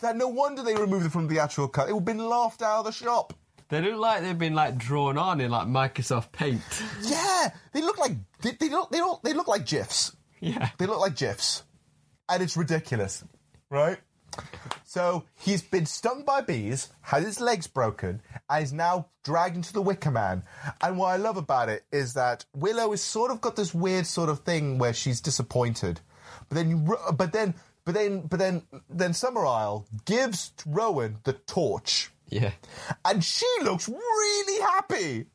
[0.00, 1.88] That no wonder they removed it from the actual cut.
[1.88, 3.32] It would have been laughed out of the shop.
[3.68, 6.62] They look like they've been like drawn on in like Microsoft Paint.
[7.02, 10.14] Yeah, they look like they, they look they look they look like gifs.
[10.40, 11.64] Yeah, they look like gifs,
[12.28, 13.24] and it's ridiculous,
[13.70, 13.98] right?
[14.84, 19.72] So he's been stung by bees, had his legs broken, and is now dragged into
[19.72, 20.42] the Wicker Man.
[20.80, 24.06] And what I love about it is that Willow has sort of got this weird
[24.06, 26.00] sort of thing where she's disappointed,
[26.48, 27.54] but then you, but then,
[27.86, 32.10] but then, but then, then Summer Isle gives Rowan the torch.
[32.28, 32.50] Yeah.
[33.04, 35.26] And she looks really happy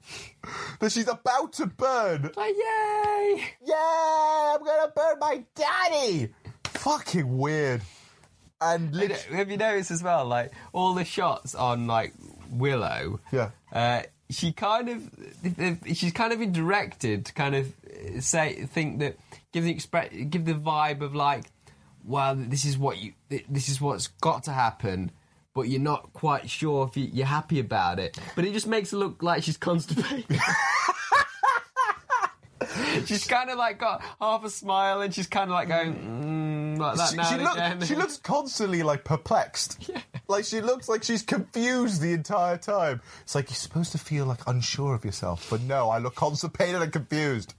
[0.79, 2.29] that she's about to burn.
[2.35, 3.43] Like, yay!
[3.65, 6.33] Yeah, I'm gonna burn my daddy.
[6.65, 7.81] Fucking weird.
[8.59, 12.13] And And have you noticed as well, like all the shots on like
[12.51, 13.21] Willow?
[13.31, 13.51] Yeah.
[13.71, 17.73] Uh, she kind of, she's kind of been directed to kind of
[18.19, 19.17] say, think that
[19.51, 21.45] give the expre- give the vibe of like,
[22.05, 25.11] well, this is what you, this is what's got to happen.
[25.53, 28.17] But you're not quite sure if you, you're happy about it.
[28.35, 30.25] But it just makes her look like she's constipated.
[33.05, 36.79] she's kind of like got half a smile and she's kind of like going mm,
[36.79, 37.81] like that she, now she, and look- again.
[37.81, 39.89] she looks constantly like perplexed.
[40.27, 43.01] Like she looks like she's confused the entire time.
[43.23, 46.81] It's like you're supposed to feel like unsure of yourself, but no, I look constipated
[46.81, 47.53] and confused.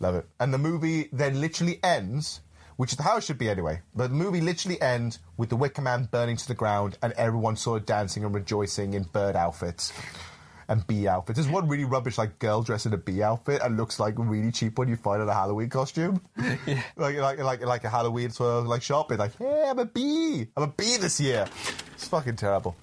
[0.00, 0.26] Love it.
[0.40, 2.40] And the movie then literally ends,
[2.76, 3.80] which is how it should be anyway.
[3.94, 7.56] But the movie literally ends with the Wicker Man burning to the ground and everyone
[7.56, 9.92] sort of dancing and rejoicing in bird outfits
[10.68, 11.38] and bee outfits.
[11.38, 14.22] There's one really rubbish like girl dressed in a bee outfit and looks like a
[14.22, 16.20] really cheap one you find it in a Halloween costume.
[16.66, 16.82] yeah.
[16.96, 19.18] Like like like like a Halloween sort of like shopping.
[19.18, 20.46] Like, hey, I'm a bee.
[20.56, 21.46] I'm a bee this year.
[21.94, 22.76] It's fucking terrible.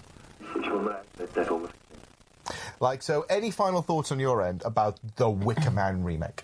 [2.80, 6.42] Like, so any final thoughts on your end about the Wicker Man remake?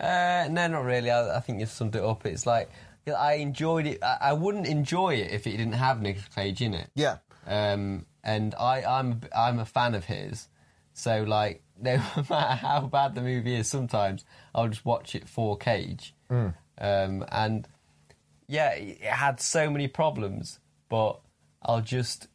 [0.00, 1.10] Uh, no, not really.
[1.10, 2.24] I, I think you summed it up.
[2.24, 2.70] It's like
[3.06, 4.02] I enjoyed it.
[4.02, 6.90] I, I wouldn't enjoy it if it didn't have Nicolas Cage in it.
[6.94, 7.18] Yeah.
[7.46, 10.48] Um, and I, I'm I'm a fan of his.
[10.94, 11.96] So like, no
[12.28, 14.24] matter how bad the movie is, sometimes
[14.54, 16.14] I'll just watch it for Cage.
[16.30, 16.54] Mm.
[16.78, 17.68] Um, and
[18.48, 20.58] yeah, it had so many problems,
[20.88, 21.20] but
[21.62, 22.28] I'll just.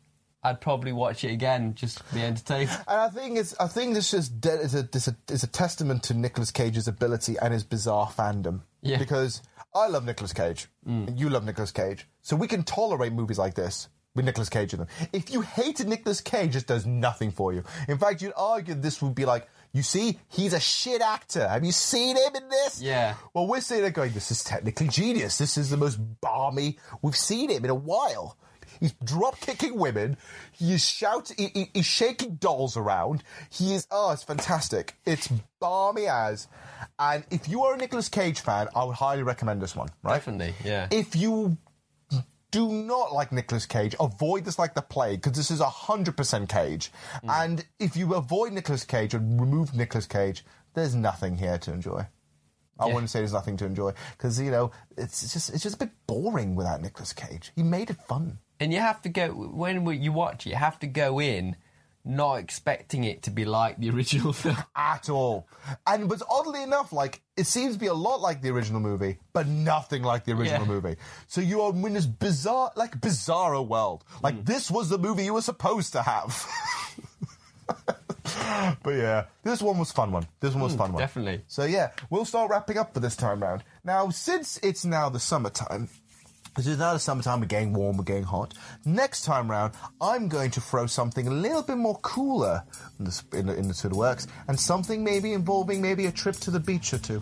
[0.46, 2.70] I'd probably watch it again just to be entertained.
[2.88, 5.48] And I think it's I think this is de- is a, is a is a
[5.48, 8.62] testament to Nicolas Cage's ability and his bizarre fandom.
[8.84, 9.00] Yeah.
[9.00, 9.42] Because
[9.74, 11.08] I love Nicolas Cage, mm.
[11.08, 14.74] and you love Nicolas Cage, so we can tolerate movies like this with Nicolas Cage
[14.74, 14.88] in them.
[15.12, 17.64] If you hated Nicolas Cage, this does nothing for you.
[17.88, 19.48] In fact, you'd argue this would be like.
[19.74, 21.46] You see, he's a shit actor.
[21.46, 22.82] Have you seen him in this?
[22.82, 23.16] Yeah.
[23.34, 25.38] Well, we're sitting there going, this is technically genius.
[25.38, 28.38] This is the most balmy we've seen him in a while.
[28.80, 30.18] He's drop kicking women.
[30.52, 31.36] He is shouting.
[31.38, 33.24] He, he- he's shaking dolls around.
[33.50, 33.88] He is.
[33.92, 34.96] Oh, it's fantastic.
[35.06, 35.30] It's
[35.60, 36.48] balmy as.
[37.00, 39.90] And if you are a Nicolas Cage fan, I would highly recommend this one.
[40.04, 40.14] Right?
[40.16, 40.88] Definitely, yeah.
[40.92, 41.58] If you
[42.52, 46.48] do not like Nicolas Cage, avoid this like the plague because this is hundred percent
[46.50, 46.92] Cage.
[47.24, 47.44] Mm.
[47.44, 52.06] And if you avoid Nicolas Cage and remove Nicolas Cage, there's nothing here to enjoy.
[52.80, 52.94] I Yeah.
[52.94, 55.80] wouldn't say there's nothing to enjoy because you know it's it's just it's just a
[55.80, 57.52] bit boring without Nicolas Cage.
[57.56, 58.40] He made it fun.
[58.60, 60.52] And you have to go when you watch it.
[60.52, 61.56] You have to go in
[62.07, 65.48] not expecting it to be like the original film at all.
[65.88, 69.18] And but oddly enough, like it seems to be a lot like the original movie,
[69.34, 70.68] but nothing like the original Yeah.
[70.73, 70.95] movie.
[71.27, 74.03] So you are in this bizarre, like bizarro world.
[74.22, 76.45] Like this was the movie you were supposed to have.
[78.84, 80.27] but yeah, this one was fun one.
[80.40, 81.02] This one was Mm, fun one.
[81.02, 81.41] definitely.
[81.48, 83.64] So yeah, we'll start wrapping up for this time round.
[83.84, 85.90] Now, since it's now the summertime,
[86.56, 88.53] this is now the summertime, we're getting warm, we're getting hot.
[88.86, 92.64] Next time round, I'm going to throw something a little bit more cooler
[92.98, 96.11] in the, in the, in the to the works, and something maybe involving maybe a
[96.11, 97.22] trip to the beach or two.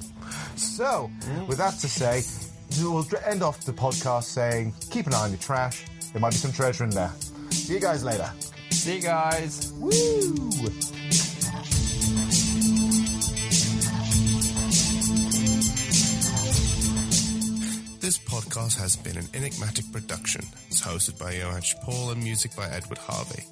[0.55, 1.09] So,
[1.47, 2.21] with that to say,
[2.81, 5.85] we'll end off the podcast saying, keep an eye on your trash.
[6.11, 7.11] There might be some treasure in there.
[7.49, 8.31] See you guys later.
[8.69, 9.73] See you guys.
[9.77, 11.32] Woo!
[18.53, 20.45] Has been an enigmatic production.
[20.67, 23.47] It's hosted by Johann Chipol and music by Edward Harvey.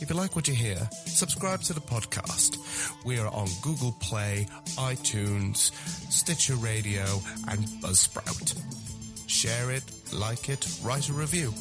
[0.00, 2.56] If you like what you hear, subscribe to the podcast.
[3.04, 4.46] We are on Google Play,
[4.78, 5.72] iTunes,
[6.10, 7.04] Stitcher Radio,
[7.48, 8.58] and Buzzsprout.
[9.28, 11.52] Share it, like it, write a review.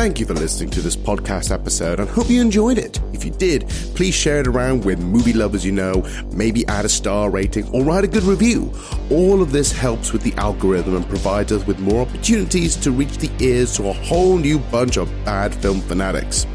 [0.02, 2.98] Thank you for listening to this podcast episode and hope you enjoyed it.
[3.12, 6.88] If you did, please share it around with movie lovers you know, maybe add a
[6.88, 8.72] star rating or write a good review.
[9.12, 13.16] All of this helps with the algorithm and provides us with more opportunities to reach
[13.18, 16.48] the ears to a whole new bunch of bad film fanatics.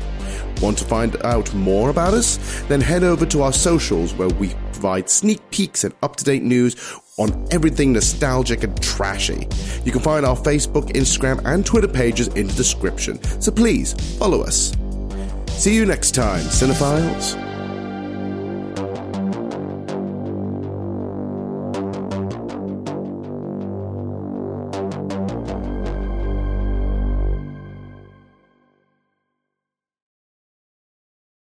[0.61, 2.61] Want to find out more about us?
[2.64, 6.44] Then head over to our socials where we provide sneak peeks and up to date
[6.44, 6.76] news
[7.18, 9.48] on everything nostalgic and trashy.
[9.84, 14.41] You can find our Facebook, Instagram, and Twitter pages in the description, so please follow
[14.41, 14.73] us.
[15.52, 17.56] See you next time, Cinephiles.